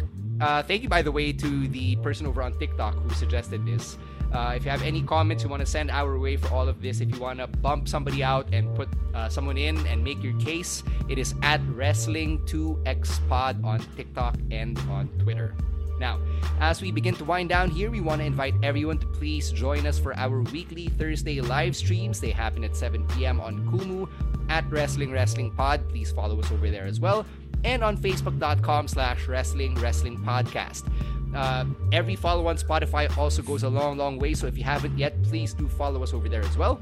Uh, 0.41 0.63
thank 0.63 0.83
you, 0.83 0.89
by 0.89 1.01
the 1.01 1.13
way, 1.13 1.33
to 1.33 1.69
the 1.69 1.97
person 1.97 2.27
over 2.27 2.43
on 2.43 2.59
TikTok 2.59 2.95
who 2.95 3.11
suggested 3.15 3.65
this. 3.65 3.99
Uh, 4.33 4.55
if 4.57 4.65
you 4.65 4.71
have 4.71 4.83
any 4.83 5.01
comments 5.03 5.45
you 5.45 5.49
want 5.49 5.61
to 5.61 5.67
send 5.67 5.91
our 5.91 6.19
way 6.19 6.37
for 6.37 6.49
all 6.49 6.69
of 6.69 6.83
this, 6.83 7.01
if 7.01 7.09
you 7.09 7.21
want 7.21 7.39
to 7.39 7.47
bump 7.47 7.87
somebody 7.87 8.25
out 8.25 8.49
and 8.53 8.75
put 8.75 8.89
uh, 9.15 9.29
someone 9.29 9.57
in 9.57 9.79
and 9.87 10.03
make 10.03 10.21
your 10.23 10.35
case, 10.41 10.83
it 11.09 11.19
is 11.19 11.35
at 11.43 11.63
Wrestling2xpod 11.71 13.65
on 13.65 13.79
TikTok 13.95 14.35
and 14.51 14.77
on 14.91 15.09
Twitter. 15.23 15.55
Now, 15.99 16.21
as 16.61 16.83
we 16.83 16.91
begin 16.91 17.15
to 17.17 17.25
wind 17.25 17.49
down 17.49 17.71
here, 17.71 17.91
we 17.91 18.01
want 18.01 18.21
to 18.21 18.27
invite 18.27 18.55
everyone 18.63 18.99
to 18.99 19.07
please 19.07 19.51
join 19.51 19.87
us 19.87 19.99
for 19.99 20.17
our 20.17 20.43
weekly 20.43 20.89
Thursday 20.89 21.41
live 21.41 21.75
streams. 21.77 22.21
They 22.21 22.31
happen 22.31 22.65
at 22.65 22.77
7 22.77 23.07
p.m. 23.09 23.41
on 23.41 23.65
Kumu 23.67 24.09
at 24.49 24.71
Wrestling 24.71 25.13
Wrestling 25.13 25.51
Pod. 25.53 25.89
Please 25.89 26.13
follow 26.13 26.39
us 26.39 26.51
over 26.51 26.71
there 26.71 26.85
as 26.85 27.01
well. 27.01 27.27
And 27.65 27.83
on 27.83 27.97
Facebook.com 27.97 28.89
slash 28.89 29.27
Wrestling 29.27 29.75
Wrestling 29.77 30.19
Podcast. 30.19 30.91
Uh, 31.35 31.65
every 31.93 32.17
follow 32.17 32.47
on 32.47 32.57
Spotify 32.57 33.15
also 33.19 33.43
goes 33.43 33.63
a 33.63 33.69
long, 33.69 33.99
long 33.99 34.19
way. 34.19 34.35
So 34.35 34.47
if 34.47 34.57
you 34.57 34.65
haven't 34.65 34.97
yet, 34.97 35.21
please 35.25 35.53
do 35.53 35.69
follow 35.69 36.03
us 36.03 36.15
over 36.15 36.29
there 36.29 36.43
as 36.43 36.57
well. 36.57 36.81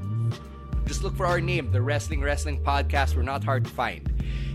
Just 0.85 1.03
look 1.03 1.15
for 1.15 1.25
our 1.25 1.41
name, 1.41 1.71
the 1.71 1.81
Wrestling 1.81 2.21
Wrestling 2.21 2.63
Podcast. 2.63 3.15
We're 3.15 3.23
not 3.23 3.43
hard 3.43 3.65
to 3.65 3.71
find. 3.71 4.11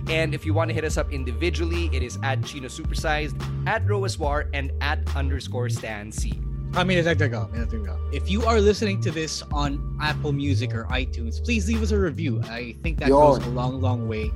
And 0.09 0.35
if 0.35 0.47
you 0.47 0.55
want 0.55 0.69
to 0.71 0.75
hit 0.75 0.85
us 0.85 0.97
up 0.97 1.13
individually, 1.13 1.91
it 1.93 2.03
is 2.03 2.19
at 2.23 2.45
Chino 2.45 2.69
Supersized, 2.69 3.37
at 3.67 3.87
Roaswar, 3.87 4.49
and 4.55 4.73
at 4.81 5.01
underscore 5.15 5.69
Stan 5.69 6.11
C. 6.11 6.41
I 6.75 6.85
mean, 6.85 7.03
dagdag 7.03 7.35
ako, 7.35 7.51
may 7.51 7.67
dagdag 7.67 7.83
ako. 7.83 7.99
If 8.15 8.31
you 8.31 8.47
are 8.47 8.61
listening 8.61 9.03
to 9.03 9.11
this 9.11 9.43
on 9.51 9.83
Apple 10.01 10.31
Music 10.31 10.73
or 10.73 10.85
iTunes, 10.87 11.43
please 11.43 11.67
leave 11.67 11.83
us 11.83 11.91
a 11.91 11.99
review. 11.99 12.41
I 12.47 12.79
think 12.83 12.99
that 13.01 13.09
Yon. 13.09 13.19
goes 13.19 13.47
a 13.47 13.51
long, 13.51 13.83
long 13.83 14.07
way 14.07 14.31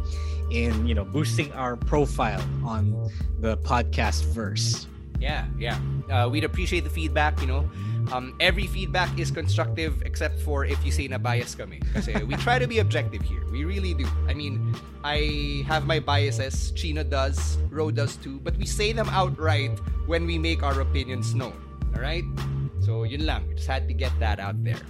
in 0.50 0.86
you 0.86 0.94
know 0.94 1.04
boosting 1.04 1.52
our 1.52 1.76
profile 1.76 2.42
on 2.66 3.10
the 3.38 3.56
podcast 3.58 4.24
verse. 4.34 4.86
Yeah, 5.20 5.46
yeah. 5.58 5.78
Uh, 6.10 6.28
we'd 6.28 6.44
appreciate 6.44 6.82
the 6.82 6.90
feedback, 6.90 7.40
you 7.40 7.46
know. 7.46 7.70
Um, 8.12 8.34
every 8.40 8.66
feedback 8.66 9.18
is 9.18 9.30
constructive 9.30 10.02
except 10.02 10.40
for 10.40 10.64
if 10.64 10.78
you 10.84 10.92
say 10.92 11.08
na 11.08 11.18
bias 11.18 11.54
kami. 11.54 11.80
Kasi 11.94 12.24
we 12.24 12.36
try 12.36 12.58
to 12.58 12.66
be 12.66 12.78
objective 12.78 13.22
here. 13.22 13.42
We 13.50 13.64
really 13.64 13.94
do. 13.94 14.06
I 14.28 14.34
mean, 14.34 14.74
I 15.04 15.64
have 15.68 15.86
my 15.86 16.00
biases. 16.00 16.72
Chino 16.72 17.02
does. 17.02 17.58
Ro 17.70 17.90
does 17.90 18.16
too. 18.16 18.40
But 18.42 18.56
we 18.56 18.66
say 18.66 18.92
them 18.92 19.08
outright 19.08 19.78
when 20.06 20.26
we 20.26 20.38
make 20.38 20.62
our 20.62 20.80
opinions 20.80 21.34
known. 21.34 21.56
Alright? 21.94 22.24
So, 22.80 23.04
yun 23.04 23.24
lang. 23.24 23.48
Just 23.56 23.68
had 23.68 23.88
to 23.88 23.94
get 23.94 24.12
that 24.20 24.40
out 24.40 24.62
there. 24.64 24.80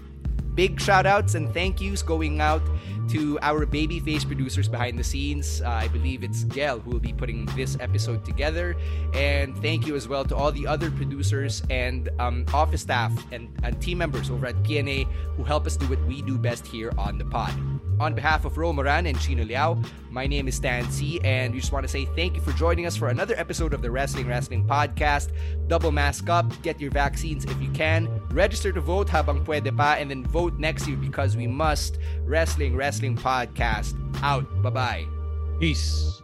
Big 0.54 0.80
shout 0.80 1.06
outs 1.06 1.34
and 1.34 1.52
thank 1.52 1.80
yous 1.80 2.02
going 2.02 2.40
out 2.40 2.62
to 3.08 3.38
our 3.42 3.66
babyface 3.66 4.26
producers 4.26 4.68
behind 4.68 4.98
the 4.98 5.04
scenes. 5.04 5.62
Uh, 5.62 5.68
I 5.68 5.88
believe 5.88 6.22
it's 6.22 6.44
Gail 6.44 6.80
who 6.80 6.90
will 6.90 7.00
be 7.00 7.12
putting 7.12 7.46
this 7.56 7.76
episode 7.80 8.24
together. 8.24 8.76
And 9.12 9.56
thank 9.58 9.86
you 9.86 9.96
as 9.96 10.08
well 10.08 10.24
to 10.24 10.36
all 10.36 10.52
the 10.52 10.66
other 10.66 10.90
producers 10.90 11.62
and 11.70 12.08
um, 12.18 12.44
office 12.52 12.82
staff 12.82 13.12
and, 13.32 13.48
and 13.62 13.80
team 13.80 13.98
members 13.98 14.30
over 14.30 14.46
at 14.46 14.62
PNA 14.62 15.06
who 15.36 15.44
help 15.44 15.66
us 15.66 15.76
do 15.76 15.86
what 15.86 16.02
we 16.06 16.22
do 16.22 16.38
best 16.38 16.66
here 16.66 16.92
on 16.98 17.18
the 17.18 17.24
pod. 17.24 17.52
On 18.00 18.14
behalf 18.14 18.44
of 18.44 18.58
Ro 18.58 18.72
Moran 18.72 19.06
and 19.06 19.18
Chino 19.20 19.44
Liao, 19.44 19.78
my 20.10 20.26
name 20.26 20.48
is 20.48 20.56
Stan 20.56 20.90
C, 20.90 21.20
and 21.22 21.54
we 21.54 21.60
just 21.60 21.72
want 21.72 21.84
to 21.84 21.88
say 21.88 22.06
thank 22.16 22.34
you 22.34 22.40
for 22.42 22.52
joining 22.52 22.86
us 22.86 22.96
for 22.96 23.08
another 23.08 23.34
episode 23.36 23.72
of 23.72 23.82
the 23.82 23.90
Wrestling 23.90 24.26
Wrestling 24.26 24.66
Podcast. 24.66 25.30
Double 25.68 25.92
mask 25.92 26.28
up, 26.28 26.50
get 26.62 26.80
your 26.80 26.90
vaccines 26.90 27.44
if 27.44 27.60
you 27.62 27.70
can, 27.70 28.08
register 28.30 28.72
to 28.72 28.80
vote 28.80 29.08
habang 29.08 29.44
pwede 29.44 29.76
pa, 29.76 29.94
and 29.98 30.10
then 30.10 30.24
vote 30.26 30.58
next 30.58 30.88
year 30.88 30.96
because 30.96 31.36
we 31.36 31.46
must. 31.46 31.98
Wrestling 32.24 32.74
Wrestling 32.76 33.16
Podcast 33.16 33.94
out. 34.22 34.44
Bye 34.62 34.70
bye. 34.70 35.06
Peace. 35.60 36.23